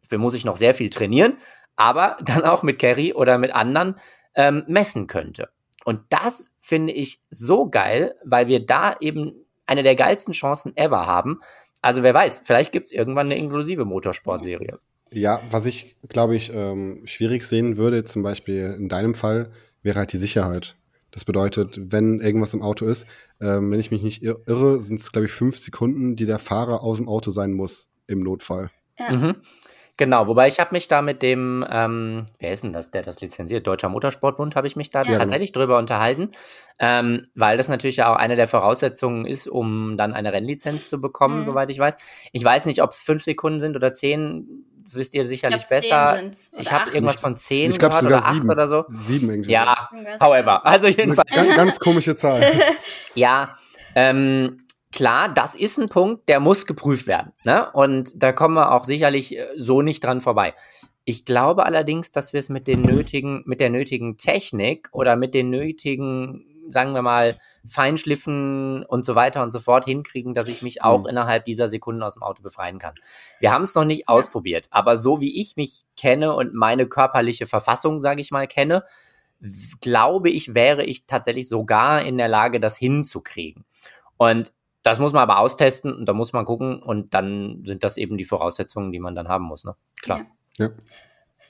dafür 0.03 0.19
muss 0.19 0.35
ich 0.35 0.45
noch 0.45 0.57
sehr 0.57 0.75
viel 0.75 0.91
trainieren, 0.91 1.39
aber 1.79 2.19
dann 2.25 2.45
auch 2.45 2.63
mit 2.63 2.79
Kerry 2.79 3.15
oder 3.15 3.39
mit 3.39 3.55
anderen 3.55 3.95
ähm, 4.35 4.65
messen 4.67 5.07
könnte. 5.07 5.49
Und 5.85 6.01
das 6.11 6.51
finde 6.59 6.93
ich 6.93 7.23
so 7.31 7.71
geil, 7.71 8.15
weil 8.25 8.49
wir 8.49 8.67
da 8.67 8.97
eben 9.01 9.33
eine 9.65 9.83
der 9.83 9.97
geilsten 9.97 10.35
Chancen 10.35 10.77
ever 10.77 11.07
haben. 11.07 11.41
Also 11.81 12.03
wer 12.03 12.13
weiß, 12.13 12.43
vielleicht 12.45 12.73
gibt 12.73 12.89
es 12.89 12.93
irgendwann 12.93 13.27
eine 13.27 13.39
inklusive 13.39 13.85
Motorsportserie. 13.85 14.79
Ja, 15.11 15.41
was 15.51 15.65
ich, 15.65 15.97
glaube 16.09 16.37
ich, 16.37 16.53
ähm, 16.53 17.03
schwierig 17.07 17.45
sehen 17.45 17.79
würde, 17.79 18.05
zum 18.05 18.23
Beispiel 18.23 18.77
in 18.79 18.89
deinem 18.89 19.15
Fall, 19.15 19.51
wäre 19.83 19.99
halt 19.99 20.13
die 20.13 20.19
Sicherheit. 20.19 20.77
Das 21.11 21.25
bedeutet, 21.25 21.81
wenn 21.81 22.21
irgendwas 22.21 22.53
im 22.53 22.61
Auto 22.61 22.85
ist, 22.87 23.07
ähm, 23.41 23.71
wenn 23.73 23.81
ich 23.81 23.91
mich 23.91 24.03
nicht 24.03 24.23
irre, 24.23 24.83
sind 24.83 25.01
es, 25.01 25.11
glaube 25.11 25.27
ich, 25.27 25.33
fünf 25.33 25.59
Sekunden, 25.59 26.17
die 26.17 26.27
der 26.27 26.39
Fahrer 26.39 26.83
aus 26.83 26.99
dem 26.99 27.09
Auto 27.09 27.31
sein 27.31 27.53
muss 27.53 27.89
im 28.07 28.21
Notfall. 28.21 28.71
Ja. 28.99 29.13
Mhm. 29.13 29.37
Genau, 29.99 30.29
wobei 30.29 30.47
ich 30.47 30.61
habe 30.61 30.71
mich 30.73 30.87
da 30.87 31.03
mit 31.03 31.23
dem, 31.23 31.67
ähm, 31.69 32.27
wer 32.39 32.53
ist 32.53 32.63
denn 32.63 32.73
das, 32.73 32.93
der 32.93 33.03
das 33.03 33.21
lizenziert? 33.21 33.67
Deutscher 33.67 33.89
Motorsportbund, 33.89 34.55
habe 34.55 34.69
ich 34.69 34.77
mich 34.77 34.91
da 34.91 35.03
ja. 35.03 35.19
tatsächlich 35.19 35.51
drüber 35.51 35.77
unterhalten, 35.77 36.31
ähm, 36.79 37.27
weil 37.35 37.57
das 37.57 37.69
natürlich 37.69 37.97
ja 37.97 38.13
auch 38.13 38.17
eine 38.17 38.37
der 38.37 38.47
Voraussetzungen 38.47 39.27
ist, 39.27 39.49
um 39.49 39.97
dann 39.97 40.15
eine 40.15 40.33
Rennlizenz 40.33 40.89
zu 40.89 41.01
bekommen, 41.01 41.41
mhm. 41.41 41.45
soweit 41.45 41.69
ich 41.71 41.81
weiß. 41.81 41.97
Ich 42.31 42.45
weiß 42.45 42.67
nicht, 42.67 42.81
ob 42.81 42.91
es 42.91 43.03
fünf 43.03 43.25
Sekunden 43.25 43.59
sind 43.59 43.75
oder 43.75 43.93
zehn, 43.93 44.65
das 44.85 44.95
wisst 44.95 45.15
ihr 45.15 45.27
sicherlich 45.27 45.63
ich 45.63 45.69
besser. 45.69 46.23
Ich 46.57 46.73
habe 46.73 46.93
irgendwas 46.93 47.19
von 47.19 47.37
zehn 47.37 47.73
ich 47.73 47.79
glaub, 47.81 47.91
gehört 47.91 48.07
oder 48.07 48.25
acht 48.25 48.45
oder 48.45 48.69
so. 48.69 48.85
Sieben 48.91 49.29
irgendwie. 49.29 49.51
Ja, 49.51 49.89
however, 50.21 50.65
also 50.65 50.87
jedenfalls. 50.87 51.33
Eine 51.33 51.47
ganz, 51.47 51.57
ganz 51.57 51.81
komische 51.81 52.15
Zahl. 52.15 52.53
ja, 53.15 53.57
ähm, 53.97 54.61
klar, 54.93 55.29
das 55.33 55.55
ist 55.55 55.79
ein 55.79 55.89
Punkt, 55.89 56.29
der 56.29 56.41
muss 56.41 56.67
geprüft 56.67 57.07
werden. 57.07 57.33
Ne? 57.45 57.71
Und 57.73 58.23
da 58.23 58.33
kommen 58.33 58.55
wir 58.55 58.73
auch 58.73 58.85
sicherlich 58.85 59.37
äh, 59.37 59.47
so 59.57 59.83
nicht 59.83 60.03
dran 60.03 60.21
vorbei. 60.21 60.55
Ich 61.05 61.25
glaube 61.25 61.65
allerdings, 61.65 62.11
dass 62.11 62.33
wir 62.33 62.41
es 62.41 62.49
mit 62.49 62.67
den 62.67 62.83
nötigen, 62.83 63.43
mit 63.47 63.61
der 63.61 63.71
nötigen 63.71 64.19
Technik 64.19 64.89
oder 64.93 65.17
mit 65.17 65.33
den 65.35 65.49
nötigen, 65.49 66.45
sagen 66.69 66.93
wir 66.93 67.03
mal, 67.03 67.39
Feinschliffen 67.67 68.85
und 68.85 69.05
so 69.05 69.15
weiter 69.15 69.43
und 69.43 69.51
so 69.51 69.59
fort 69.59 69.87
hinkriegen, 69.87 70.35
dass 70.35 70.49
ich 70.49 70.63
mich 70.63 70.83
auch 70.83 71.01
mhm. 71.01 71.09
innerhalb 71.09 71.45
dieser 71.47 71.69
Sekunden 71.69 72.03
aus 72.03 72.15
dem 72.15 72.23
Auto 72.23 72.43
befreien 72.43 72.79
kann. 72.79 72.95
Wir 73.41 73.53
haben 73.53 73.65
es 73.65 73.75
noch 73.75 73.85
nicht 73.85 74.09
ausprobiert, 74.09 74.69
aber 74.71 74.99
so 74.99 75.21
wie 75.21 75.41
ich 75.41 75.57
mich 75.57 75.83
kenne 75.97 76.35
und 76.35 76.55
meine 76.55 76.87
körperliche 76.87 77.47
Verfassung, 77.47 78.01
sage 78.01 78.21
ich 78.21 78.31
mal, 78.31 78.47
kenne, 78.47 78.85
glaube 79.81 80.31
ich, 80.31 80.55
wäre 80.55 80.85
ich 80.85 81.07
tatsächlich 81.07 81.49
sogar 81.49 82.03
in 82.03 82.19
der 82.19 82.29
Lage, 82.29 82.61
das 82.61 82.77
hinzukriegen. 82.77 83.65
Und 84.17 84.53
das 84.83 84.99
muss 84.99 85.13
man 85.13 85.23
aber 85.23 85.39
austesten 85.39 85.93
und 85.93 86.07
da 86.07 86.13
muss 86.13 86.33
man 86.33 86.45
gucken 86.45 86.83
und 86.83 87.15
dann 87.15 87.63
sind 87.65 87.85
das 87.85 87.97
eben 87.97 88.17
die 88.17 88.25
Voraussetzungen, 88.25 88.93
die 88.93 89.01
man 89.01 89.15
dann 89.15 89.29
haben 89.29 89.45
muss, 89.45 89.65
ne? 89.65 89.75
Klar. 90.01 90.27
Ja. 90.57 90.67
ja. 90.67 90.73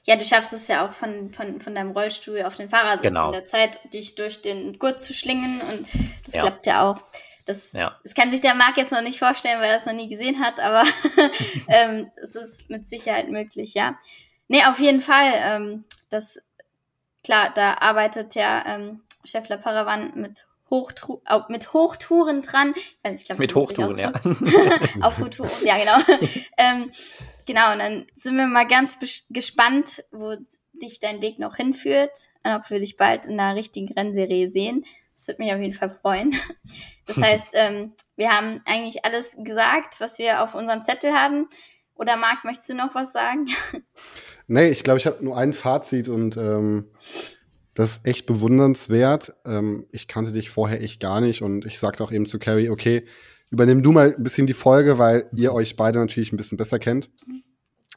ja 0.04 0.16
du 0.16 0.24
schaffst 0.24 0.52
es 0.52 0.68
ja 0.68 0.86
auch 0.86 0.92
von, 0.92 1.32
von, 1.32 1.60
von 1.60 1.74
deinem 1.74 1.90
Rollstuhl 1.90 2.42
auf 2.42 2.56
den 2.56 2.70
Fahrersitz 2.70 3.02
genau. 3.02 3.26
in 3.26 3.32
der 3.32 3.44
Zeit, 3.44 3.78
dich 3.92 4.14
durch 4.14 4.42
den 4.42 4.78
Gurt 4.78 5.00
zu 5.00 5.12
schlingen 5.12 5.60
und 5.60 5.86
das 6.24 6.34
ja. 6.34 6.40
klappt 6.42 6.66
ja 6.66 6.90
auch. 6.90 7.02
Das, 7.46 7.72
ja. 7.72 7.98
das 8.04 8.14
kann 8.14 8.30
sich 8.30 8.42
der 8.42 8.54
Marc 8.54 8.76
jetzt 8.76 8.92
noch 8.92 9.00
nicht 9.00 9.18
vorstellen, 9.18 9.60
weil 9.60 9.70
er 9.70 9.76
es 9.76 9.86
noch 9.86 9.94
nie 9.94 10.08
gesehen 10.08 10.40
hat, 10.40 10.60
aber 10.60 10.82
ähm, 11.68 12.10
es 12.22 12.34
ist 12.34 12.68
mit 12.68 12.88
Sicherheit 12.88 13.30
möglich, 13.30 13.74
ja. 13.74 13.98
Nee, 14.48 14.64
auf 14.64 14.78
jeden 14.80 15.00
Fall. 15.00 15.32
Ähm, 15.34 15.84
das, 16.10 16.42
klar, 17.22 17.50
da 17.54 17.74
arbeitet 17.80 18.34
ja 18.34 18.64
ähm, 18.66 19.02
Chef 19.24 19.48
La 19.48 19.58
Paravan 19.58 20.12
mit 20.14 20.47
Hochtru 20.70 21.20
mit 21.48 21.72
Hochtouren 21.72 22.42
dran. 22.42 22.74
Ich 23.14 23.24
glaub, 23.24 23.38
mit 23.38 23.54
Hochtouren, 23.54 23.98
ja. 23.98 24.12
auf 25.00 25.18
Hochtouren, 25.18 25.50
ja, 25.64 25.78
genau. 25.78 26.20
ähm, 26.58 26.90
genau, 27.46 27.72
und 27.72 27.78
dann 27.78 28.06
sind 28.14 28.36
wir 28.36 28.46
mal 28.46 28.66
ganz 28.66 28.98
gespannt, 29.30 30.04
wo 30.12 30.36
dich 30.82 31.00
dein 31.00 31.20
Weg 31.20 31.38
noch 31.38 31.56
hinführt 31.56 32.12
und 32.44 32.52
ob 32.52 32.68
wir 32.70 32.78
dich 32.78 32.96
bald 32.96 33.26
in 33.26 33.40
einer 33.40 33.56
richtigen 33.56 33.92
Rennserie 33.92 34.48
sehen. 34.48 34.84
Das 35.16 35.26
würde 35.26 35.42
mich 35.42 35.52
auf 35.52 35.60
jeden 35.60 35.74
Fall 35.74 35.90
freuen. 35.90 36.34
Das 37.06 37.16
heißt, 37.20 37.48
ähm, 37.54 37.94
wir 38.16 38.30
haben 38.30 38.60
eigentlich 38.66 39.04
alles 39.04 39.36
gesagt, 39.42 40.00
was 40.00 40.18
wir 40.18 40.42
auf 40.42 40.54
unserem 40.54 40.82
Zettel 40.82 41.12
haben. 41.12 41.48
Oder 41.94 42.16
Marc, 42.16 42.44
möchtest 42.44 42.68
du 42.70 42.74
noch 42.74 42.94
was 42.94 43.12
sagen? 43.12 43.46
Nee, 44.46 44.68
ich 44.68 44.84
glaube, 44.84 44.98
ich 44.98 45.06
habe 45.06 45.22
nur 45.24 45.36
ein 45.36 45.52
Fazit 45.52 46.08
und 46.08 46.36
ähm, 46.36 46.88
das 47.78 47.98
ist 47.98 48.06
echt 48.08 48.26
bewundernswert. 48.26 49.36
Ähm, 49.46 49.86
ich 49.92 50.08
kannte 50.08 50.32
dich 50.32 50.50
vorher 50.50 50.82
echt 50.82 50.98
gar 50.98 51.20
nicht 51.20 51.42
und 51.42 51.64
ich 51.64 51.78
sagte 51.78 52.02
auch 52.02 52.10
eben 52.10 52.26
zu 52.26 52.40
Carrie, 52.40 52.70
okay, 52.70 53.04
übernimm 53.50 53.84
du 53.84 53.92
mal 53.92 54.16
ein 54.16 54.22
bisschen 54.24 54.48
die 54.48 54.52
Folge, 54.52 54.98
weil 54.98 55.30
ihr 55.32 55.52
euch 55.52 55.76
beide 55.76 56.00
natürlich 56.00 56.32
ein 56.32 56.36
bisschen 56.36 56.58
besser 56.58 56.80
kennt. 56.80 57.08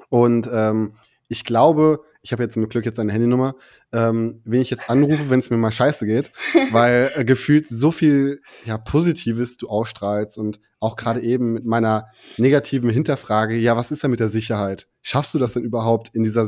Und 0.10 0.48
ähm, 0.54 0.94
ich 1.30 1.46
glaube, 1.46 2.04
ich 2.22 2.32
habe 2.32 2.44
jetzt 2.44 2.58
mit 2.58 2.70
Glück 2.70 2.86
jetzt 2.86 3.00
eine 3.00 3.12
Handynummer, 3.12 3.56
ähm, 3.92 4.42
wen 4.46 4.62
ich 4.62 4.70
jetzt 4.70 4.88
anrufe, 4.88 5.32
wenn 5.32 5.40
es 5.40 5.50
mir 5.50 5.58
mal 5.58 5.72
scheiße 5.72 6.06
geht, 6.06 6.32
weil 6.72 7.12
äh, 7.16 7.26
gefühlt 7.26 7.68
so 7.68 7.92
viel 7.92 8.44
ja, 8.66 8.78
Positives 8.78 9.58
du 9.58 9.68
ausstrahlst 9.68 10.38
und 10.38 10.60
auch 10.80 10.96
gerade 10.96 11.22
eben 11.22 11.54
mit 11.54 11.66
meiner 11.66 12.06
negativen 12.38 12.92
Hinterfrage, 12.92 13.56
ja, 13.56 13.76
was 13.76 13.92
ist 13.92 14.04
da 14.04 14.10
mit 14.10 14.20
der 14.20 14.30
Sicherheit? 14.30 14.88
Schaffst 15.02 15.34
du 15.34 15.40
das 15.40 15.54
denn 15.54 15.64
überhaupt 15.64 16.14
in 16.14 16.22
dieser 16.22 16.48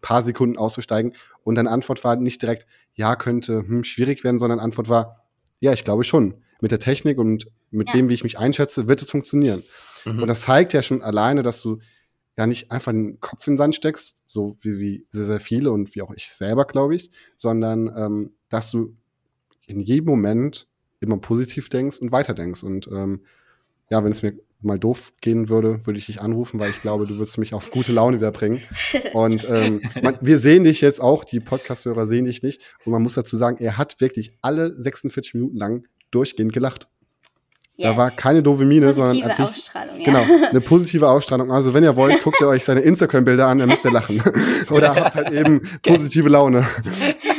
paar 0.00 0.22
Sekunden 0.22 0.56
auszusteigen. 0.56 1.14
Und 1.44 1.54
deine 1.56 1.70
Antwort 1.70 2.02
war 2.02 2.16
nicht 2.16 2.42
direkt, 2.42 2.66
ja, 2.94 3.16
könnte 3.16 3.58
hm, 3.58 3.84
schwierig 3.84 4.24
werden, 4.24 4.38
sondern 4.38 4.58
Antwort 4.58 4.88
war, 4.88 5.24
ja, 5.60 5.72
ich 5.72 5.84
glaube 5.84 6.04
schon. 6.04 6.34
Mit 6.60 6.70
der 6.70 6.78
Technik 6.78 7.18
und 7.18 7.46
mit 7.70 7.88
ja. 7.88 7.94
dem, 7.94 8.08
wie 8.08 8.14
ich 8.14 8.24
mich 8.24 8.38
einschätze, 8.38 8.88
wird 8.88 9.02
es 9.02 9.10
funktionieren. 9.10 9.62
Mhm. 10.04 10.22
Und 10.22 10.28
das 10.28 10.42
zeigt 10.42 10.72
ja 10.72 10.82
schon 10.82 11.02
alleine, 11.02 11.42
dass 11.42 11.60
du 11.60 11.78
ja 12.36 12.46
nicht 12.46 12.70
einfach 12.72 12.92
den 12.92 13.20
Kopf 13.20 13.46
in 13.46 13.52
den 13.52 13.58
Sand 13.58 13.76
steckst, 13.76 14.16
so 14.26 14.56
wie, 14.60 14.78
wie 14.78 15.06
sehr, 15.10 15.26
sehr 15.26 15.40
viele 15.40 15.72
und 15.72 15.94
wie 15.94 16.02
auch 16.02 16.12
ich 16.14 16.28
selber, 16.28 16.64
glaube 16.64 16.96
ich, 16.96 17.10
sondern 17.36 17.92
ähm, 17.96 18.30
dass 18.48 18.70
du 18.70 18.96
in 19.66 19.80
jedem 19.80 20.06
Moment 20.06 20.66
immer 21.00 21.18
positiv 21.18 21.68
denkst 21.68 21.98
und 21.98 22.12
weiterdenkst. 22.12 22.62
Und 22.62 22.88
ähm, 22.88 23.24
ja, 23.90 24.02
wenn 24.02 24.12
es 24.12 24.22
mir 24.22 24.34
mal 24.64 24.78
doof 24.78 25.12
gehen 25.20 25.48
würde, 25.48 25.86
würde 25.86 25.98
ich 25.98 26.06
dich 26.06 26.20
anrufen, 26.20 26.60
weil 26.60 26.70
ich 26.70 26.82
glaube, 26.82 27.06
du 27.06 27.16
würdest 27.16 27.38
mich 27.38 27.54
auf 27.54 27.70
gute 27.70 27.92
Laune 27.92 28.18
wieder 28.18 28.32
bringen. 28.32 28.62
Und 29.12 29.46
ähm, 29.48 29.80
man, 30.02 30.18
wir 30.20 30.38
sehen 30.38 30.64
dich 30.64 30.80
jetzt 30.80 31.00
auch, 31.00 31.24
die 31.24 31.40
Podcast-Hörer 31.40 32.06
sehen 32.06 32.24
dich 32.24 32.42
nicht. 32.42 32.60
Und 32.84 32.92
man 32.92 33.02
muss 33.02 33.14
dazu 33.14 33.36
sagen, 33.36 33.62
er 33.62 33.78
hat 33.78 34.00
wirklich 34.00 34.36
alle 34.42 34.74
46 34.80 35.34
Minuten 35.34 35.56
lang 35.56 35.86
durchgehend 36.10 36.52
gelacht. 36.52 36.88
Yeah. 37.76 37.90
Da 37.90 37.96
war 37.96 38.10
keine 38.12 38.40
doofe 38.40 38.64
Miene, 38.64 38.86
positive 38.86 39.34
sondern 39.34 39.48
Ausstrahlung, 39.48 39.98
ja. 39.98 40.04
genau 40.04 40.48
eine 40.48 40.60
positive 40.60 41.08
Ausstrahlung. 41.08 41.50
Also 41.50 41.74
wenn 41.74 41.82
ihr 41.82 41.96
wollt, 41.96 42.22
guckt 42.22 42.40
ihr 42.40 42.46
euch 42.46 42.64
seine 42.64 42.80
Instagram-Bilder 42.80 43.48
an, 43.48 43.58
dann 43.58 43.68
müsst 43.68 43.84
ihr 43.84 43.90
lachen 43.90 44.22
oder 44.70 44.94
habt 44.94 45.16
halt 45.16 45.32
eben 45.32 45.60
positive 45.82 46.28
Laune. 46.28 46.64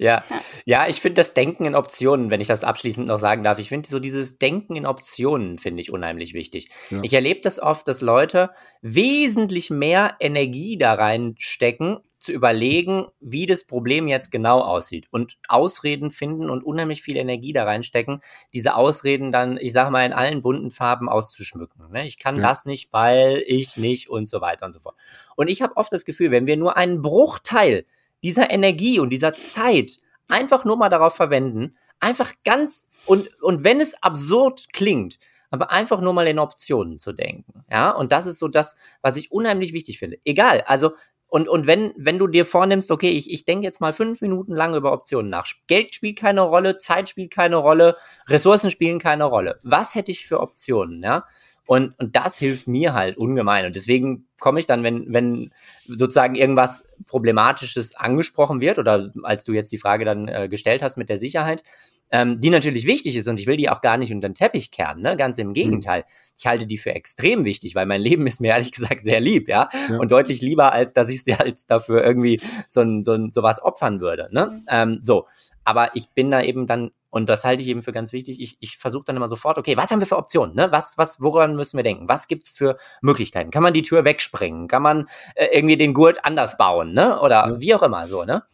Ja, 0.00 0.24
ja, 0.64 0.88
ich 0.88 0.98
finde 0.98 1.20
das 1.20 1.34
Denken 1.34 1.66
in 1.66 1.74
Optionen, 1.74 2.30
wenn 2.30 2.40
ich 2.40 2.48
das 2.48 2.64
abschließend 2.64 3.06
noch 3.06 3.18
sagen 3.18 3.44
darf, 3.44 3.58
ich 3.58 3.68
finde 3.68 3.86
so 3.86 3.98
dieses 3.98 4.38
Denken 4.38 4.74
in 4.74 4.86
Optionen 4.86 5.58
finde 5.58 5.82
ich 5.82 5.92
unheimlich 5.92 6.32
wichtig. 6.32 6.70
Ja. 6.88 7.00
Ich 7.02 7.12
erlebe 7.12 7.42
das 7.42 7.60
oft, 7.60 7.86
dass 7.86 8.00
Leute 8.00 8.48
wesentlich 8.80 9.68
mehr 9.68 10.16
Energie 10.18 10.78
da 10.78 10.94
reinstecken, 10.94 11.98
zu 12.18 12.32
überlegen, 12.32 13.06
wie 13.20 13.46
das 13.46 13.64
Problem 13.64 14.06
jetzt 14.06 14.30
genau 14.30 14.60
aussieht 14.60 15.06
und 15.10 15.38
Ausreden 15.48 16.10
finden 16.10 16.50
und 16.50 16.62
unheimlich 16.62 17.02
viel 17.02 17.16
Energie 17.16 17.54
da 17.54 17.64
reinstecken, 17.64 18.20
diese 18.52 18.76
Ausreden 18.76 19.32
dann, 19.32 19.56
ich 19.58 19.72
sage 19.72 19.90
mal, 19.90 20.04
in 20.04 20.12
allen 20.12 20.42
bunten 20.42 20.70
Farben 20.70 21.08
auszuschmücken. 21.08 21.90
Ne? 21.90 22.06
Ich 22.06 22.18
kann 22.18 22.36
ja. 22.36 22.42
das 22.42 22.66
nicht, 22.66 22.92
weil 22.92 23.42
ich 23.46 23.78
nicht 23.78 24.10
und 24.10 24.28
so 24.28 24.42
weiter 24.42 24.66
und 24.66 24.74
so 24.74 24.80
fort. 24.80 24.96
Und 25.34 25.48
ich 25.48 25.62
habe 25.62 25.76
oft 25.76 25.92
das 25.92 26.04
Gefühl, 26.04 26.30
wenn 26.30 26.46
wir 26.46 26.58
nur 26.58 26.76
einen 26.76 27.00
Bruchteil 27.00 27.86
dieser 28.22 28.50
Energie 28.50 28.98
und 28.98 29.10
dieser 29.10 29.32
Zeit 29.32 29.96
einfach 30.28 30.64
nur 30.64 30.76
mal 30.76 30.88
darauf 30.88 31.14
verwenden, 31.14 31.76
einfach 31.98 32.32
ganz 32.44 32.86
und, 33.06 33.28
und 33.42 33.64
wenn 33.64 33.80
es 33.80 34.00
absurd 34.02 34.72
klingt, 34.72 35.18
aber 35.50 35.70
einfach 35.70 36.00
nur 36.00 36.12
mal 36.12 36.26
in 36.26 36.38
Optionen 36.38 36.98
zu 36.98 37.12
denken. 37.12 37.64
Ja, 37.70 37.90
und 37.90 38.12
das 38.12 38.26
ist 38.26 38.38
so 38.38 38.48
das, 38.48 38.76
was 39.02 39.16
ich 39.16 39.32
unheimlich 39.32 39.72
wichtig 39.72 39.98
finde. 39.98 40.18
Egal, 40.24 40.62
also 40.66 40.92
und, 41.30 41.48
und 41.48 41.68
wenn, 41.68 41.94
wenn 41.96 42.18
du 42.18 42.26
dir 42.26 42.44
vornimmst, 42.44 42.90
okay, 42.90 43.10
ich, 43.10 43.30
ich 43.30 43.44
denke 43.44 43.64
jetzt 43.64 43.80
mal 43.80 43.92
fünf 43.92 44.20
Minuten 44.20 44.52
lang 44.52 44.74
über 44.74 44.92
Optionen 44.92 45.30
nach. 45.30 45.46
Geld 45.68 45.94
spielt 45.94 46.18
keine 46.18 46.40
Rolle, 46.40 46.76
Zeit 46.78 47.08
spielt 47.08 47.30
keine 47.30 47.54
Rolle, 47.56 47.96
Ressourcen 48.26 48.72
spielen 48.72 48.98
keine 48.98 49.24
Rolle. 49.24 49.56
Was 49.62 49.94
hätte 49.94 50.10
ich 50.10 50.26
für 50.26 50.40
Optionen, 50.40 51.02
ja? 51.04 51.24
Und, 51.70 51.96
und 52.00 52.16
das 52.16 52.36
hilft 52.36 52.66
mir 52.66 52.94
halt 52.94 53.16
ungemein. 53.16 53.64
Und 53.64 53.76
deswegen 53.76 54.26
komme 54.40 54.58
ich 54.58 54.66
dann, 54.66 54.82
wenn, 54.82 55.14
wenn 55.14 55.52
sozusagen 55.86 56.34
irgendwas 56.34 56.82
Problematisches 57.06 57.94
angesprochen 57.94 58.60
wird, 58.60 58.80
oder 58.80 59.08
als 59.22 59.44
du 59.44 59.52
jetzt 59.52 59.70
die 59.70 59.78
Frage 59.78 60.04
dann 60.04 60.26
äh, 60.26 60.48
gestellt 60.48 60.82
hast 60.82 60.96
mit 60.96 61.08
der 61.08 61.18
Sicherheit, 61.18 61.62
ähm, 62.10 62.40
die 62.40 62.50
natürlich 62.50 62.88
wichtig 62.88 63.14
ist 63.14 63.28
und 63.28 63.38
ich 63.38 63.46
will 63.46 63.56
die 63.56 63.68
auch 63.68 63.82
gar 63.82 63.98
nicht 63.98 64.12
unter 64.12 64.28
den 64.28 64.34
Teppich 64.34 64.72
kehren, 64.72 65.00
ne? 65.00 65.16
ganz 65.16 65.38
im 65.38 65.50
mhm. 65.50 65.52
Gegenteil. 65.52 66.02
Ich 66.36 66.44
halte 66.44 66.66
die 66.66 66.76
für 66.76 66.92
extrem 66.92 67.44
wichtig, 67.44 67.76
weil 67.76 67.86
mein 67.86 68.00
Leben 68.00 68.26
ist 68.26 68.40
mir 68.40 68.48
ehrlich 68.48 68.72
gesagt 68.72 69.04
sehr 69.04 69.20
lieb, 69.20 69.46
ja, 69.46 69.68
ja. 69.90 69.96
und 69.96 70.10
deutlich 70.10 70.40
lieber, 70.40 70.72
als 70.72 70.92
dass 70.92 71.08
ich 71.08 71.22
sie 71.22 71.36
halt 71.36 71.70
dafür 71.70 72.02
irgendwie 72.02 72.40
so, 72.68 72.80
ein, 72.80 73.04
so, 73.04 73.12
ein, 73.12 73.30
so 73.30 73.44
was 73.44 73.62
opfern 73.62 74.00
würde. 74.00 74.28
Ne? 74.32 74.46
Mhm. 74.46 74.64
Ähm, 74.68 74.98
so, 75.02 75.28
aber 75.62 75.94
ich 75.94 76.08
bin 76.16 76.32
da 76.32 76.42
eben 76.42 76.66
dann 76.66 76.90
und 77.10 77.28
das 77.28 77.44
halte 77.44 77.62
ich 77.62 77.68
eben 77.68 77.82
für 77.82 77.92
ganz 77.92 78.12
wichtig. 78.12 78.40
Ich, 78.40 78.56
ich 78.60 78.78
versuche 78.78 79.04
dann 79.04 79.16
immer 79.16 79.28
sofort, 79.28 79.58
okay, 79.58 79.76
was 79.76 79.90
haben 79.90 80.00
wir 80.00 80.06
für 80.06 80.16
Optionen? 80.16 80.54
Ne? 80.54 80.68
Was, 80.70 80.96
was, 80.96 81.20
woran 81.20 81.56
müssen 81.56 81.76
wir 81.76 81.84
denken? 81.84 82.08
Was 82.08 82.28
gibt's 82.28 82.50
für 82.50 82.76
Möglichkeiten? 83.02 83.50
Kann 83.50 83.64
man 83.64 83.74
die 83.74 83.82
Tür 83.82 84.04
wegspringen? 84.04 84.68
Kann 84.68 84.82
man 84.82 85.08
äh, 85.34 85.48
irgendwie 85.52 85.76
den 85.76 85.92
Gurt 85.92 86.24
anders 86.24 86.56
bauen? 86.56 86.92
Ne? 86.92 87.20
Oder 87.20 87.48
ja. 87.48 87.60
wie 87.60 87.74
auch 87.74 87.82
immer 87.82 88.06
so, 88.06 88.24
ne? 88.24 88.44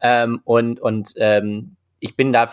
Ähm, 0.00 0.40
und 0.44 0.80
und 0.80 1.14
ähm, 1.16 1.76
ich 1.98 2.16
bin 2.16 2.32
da 2.32 2.48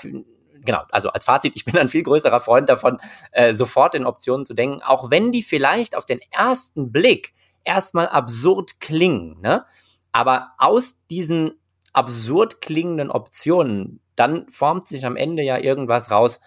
genau, 0.63 0.83
also 0.89 1.09
als 1.09 1.25
Fazit, 1.25 1.53
ich 1.55 1.65
bin 1.65 1.77
ein 1.77 1.89
viel 1.89 2.03
größerer 2.03 2.39
Freund 2.39 2.69
davon, 2.69 2.99
äh, 3.31 3.53
sofort 3.53 3.95
in 3.95 4.05
Optionen 4.05 4.45
zu 4.45 4.53
denken, 4.53 4.81
auch 4.81 5.11
wenn 5.11 5.31
die 5.31 5.43
vielleicht 5.43 5.95
auf 5.95 6.05
den 6.05 6.19
ersten 6.31 6.91
Blick 6.91 7.33
erstmal 7.63 8.07
absurd 8.07 8.79
klingen, 8.79 9.39
ne? 9.41 9.65
Aber 10.11 10.51
aus 10.57 10.95
diesen 11.09 11.53
absurd 11.93 12.61
klingenden 12.61 13.11
Optionen, 13.11 13.99
dann 14.21 14.47
formt 14.49 14.87
sich 14.87 15.05
am 15.05 15.15
Ende 15.15 15.41
ja 15.41 15.57
irgendwas 15.57 16.11
raus 16.11 16.39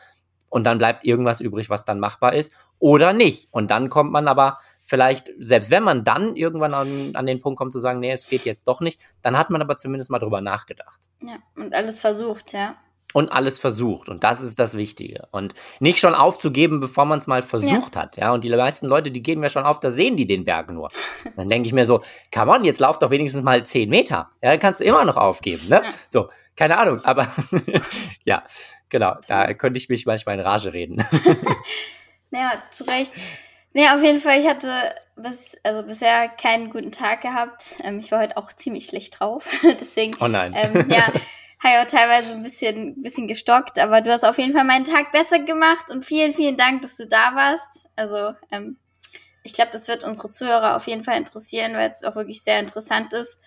und 0.48 0.64
dann 0.64 0.78
bleibt 0.78 1.04
irgendwas 1.04 1.40
übrig, 1.40 1.68
was 1.68 1.84
dann 1.84 1.98
machbar 1.98 2.34
ist 2.34 2.52
oder 2.78 3.12
nicht. 3.12 3.48
Und 3.52 3.72
dann 3.72 3.90
kommt 3.90 4.12
man 4.12 4.28
aber 4.28 4.58
vielleicht, 4.84 5.30
selbst 5.38 5.72
wenn 5.72 5.82
man 5.82 6.04
dann 6.04 6.36
irgendwann 6.36 6.72
an, 6.72 7.10
an 7.14 7.26
den 7.26 7.40
Punkt 7.40 7.58
kommt 7.58 7.72
zu 7.72 7.80
sagen, 7.80 7.98
nee, 7.98 8.12
es 8.12 8.28
geht 8.28 8.44
jetzt 8.44 8.68
doch 8.68 8.80
nicht, 8.80 9.00
dann 9.22 9.36
hat 9.36 9.50
man 9.50 9.60
aber 9.60 9.76
zumindest 9.76 10.10
mal 10.10 10.20
drüber 10.20 10.40
nachgedacht. 10.40 11.00
Ja, 11.20 11.38
und 11.56 11.74
alles 11.74 12.00
versucht, 12.00 12.52
ja 12.52 12.76
und 13.14 13.30
alles 13.30 13.60
versucht. 13.60 14.08
Und 14.08 14.24
das 14.24 14.40
ist 14.40 14.58
das 14.58 14.76
Wichtige. 14.76 15.28
Und 15.30 15.54
nicht 15.78 16.00
schon 16.00 16.14
aufzugeben, 16.14 16.80
bevor 16.80 17.04
man 17.04 17.20
es 17.20 17.28
mal 17.28 17.42
versucht 17.42 17.94
ja. 17.94 18.02
hat. 18.02 18.16
Ja, 18.16 18.32
und 18.32 18.42
die 18.42 18.50
meisten 18.50 18.86
Leute, 18.86 19.12
die 19.12 19.22
geben 19.22 19.42
ja 19.42 19.48
schon 19.48 19.64
auf, 19.64 19.78
da 19.78 19.92
sehen 19.92 20.16
die 20.16 20.26
den 20.26 20.44
Berg 20.44 20.70
nur. 20.70 20.88
Dann 21.36 21.46
denke 21.46 21.68
ich 21.68 21.72
mir 21.72 21.86
so, 21.86 22.02
come 22.34 22.50
on, 22.50 22.64
jetzt 22.64 22.80
lauf 22.80 22.98
doch 22.98 23.10
wenigstens 23.10 23.44
mal 23.44 23.64
zehn 23.64 23.88
Meter. 23.88 24.30
Ja, 24.42 24.50
dann 24.50 24.58
kannst 24.58 24.80
du 24.80 24.84
immer 24.84 25.04
noch 25.04 25.16
aufgeben. 25.16 25.68
Ne? 25.68 25.82
Ja. 25.84 25.90
So, 26.10 26.28
keine 26.56 26.78
Ahnung, 26.78 27.04
aber 27.04 27.28
ja, 28.24 28.44
genau, 28.88 29.14
da 29.28 29.52
könnte 29.54 29.78
ich 29.78 29.88
mich 29.88 30.06
manchmal 30.06 30.36
in 30.36 30.40
Rage 30.40 30.72
reden. 30.72 31.04
ja, 32.30 32.62
zu 32.70 32.84
Recht. 32.84 33.12
Nee, 33.72 33.88
auf 33.88 34.02
jeden 34.02 34.20
Fall, 34.20 34.38
ich 34.38 34.46
hatte 34.46 34.94
bis, 35.16 35.56
also 35.64 35.82
bisher 35.82 36.28
keinen 36.28 36.70
guten 36.70 36.92
Tag 36.92 37.22
gehabt. 37.22 37.74
Ähm, 37.82 37.98
ich 37.98 38.12
war 38.12 38.20
heute 38.20 38.36
auch 38.36 38.52
ziemlich 38.52 38.86
schlecht 38.86 39.18
drauf. 39.18 39.48
Deswegen. 39.64 40.14
Oh 40.20 40.28
nein. 40.28 40.54
Ähm, 40.56 40.88
ja, 40.88 41.08
habe 41.64 41.74
ja 41.74 41.84
teilweise 41.86 42.34
ein 42.34 42.42
bisschen, 42.42 43.02
bisschen 43.02 43.26
gestockt, 43.26 43.78
aber 43.78 44.00
du 44.00 44.12
hast 44.12 44.24
auf 44.24 44.38
jeden 44.38 44.52
Fall 44.52 44.64
meinen 44.64 44.84
Tag 44.84 45.12
besser 45.12 45.40
gemacht 45.40 45.90
und 45.90 46.04
vielen, 46.04 46.32
vielen 46.32 46.56
Dank, 46.56 46.82
dass 46.82 46.96
du 46.96 47.06
da 47.06 47.34
warst. 47.34 47.88
Also, 47.96 48.34
ähm, 48.52 48.76
ich 49.42 49.52
glaube, 49.52 49.70
das 49.72 49.88
wird 49.88 50.04
unsere 50.04 50.30
Zuhörer 50.30 50.76
auf 50.76 50.86
jeden 50.86 51.02
Fall 51.02 51.18
interessieren, 51.18 51.74
weil 51.74 51.90
es 51.90 52.04
auch 52.04 52.16
wirklich 52.16 52.42
sehr 52.42 52.60
interessant 52.60 53.12
ist. 53.12 53.40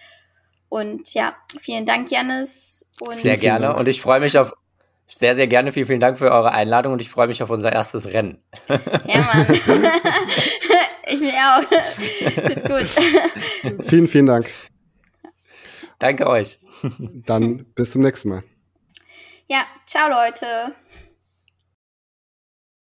Und 0.69 1.13
ja, 1.13 1.35
vielen 1.59 1.85
Dank, 1.85 2.11
Janis. 2.11 2.89
sehr 3.13 3.37
gerne 3.37 3.75
und 3.75 3.87
ich 3.87 4.01
freue 4.01 4.19
mich 4.19 4.37
auf 4.37 4.53
sehr, 5.09 5.35
sehr 5.35 5.47
gerne. 5.47 5.71
Vielen, 5.71 5.85
vielen 5.87 5.99
Dank 5.99 6.17
für 6.17 6.31
eure 6.31 6.51
Einladung 6.51 6.93
und 6.93 7.01
ich 7.01 7.09
freue 7.09 7.27
mich 7.27 7.41
auf 7.41 7.49
unser 7.49 7.71
erstes 7.71 8.07
Rennen. 8.07 8.43
Ja, 8.67 9.19
Mann. 9.19 9.47
ich 11.07 11.21
mich 11.21 11.33
auch. 11.33 11.61
gut. 12.67 13.85
Vielen, 13.85 14.07
vielen 14.07 14.25
Dank. 14.25 14.51
Danke 15.99 16.27
euch. 16.27 16.59
Dann 17.25 17.65
bis 17.73 17.91
zum 17.91 18.01
nächsten 18.01 18.29
Mal. 18.29 18.43
Ja, 19.47 19.63
ciao 19.85 20.09
Leute. 20.09 20.73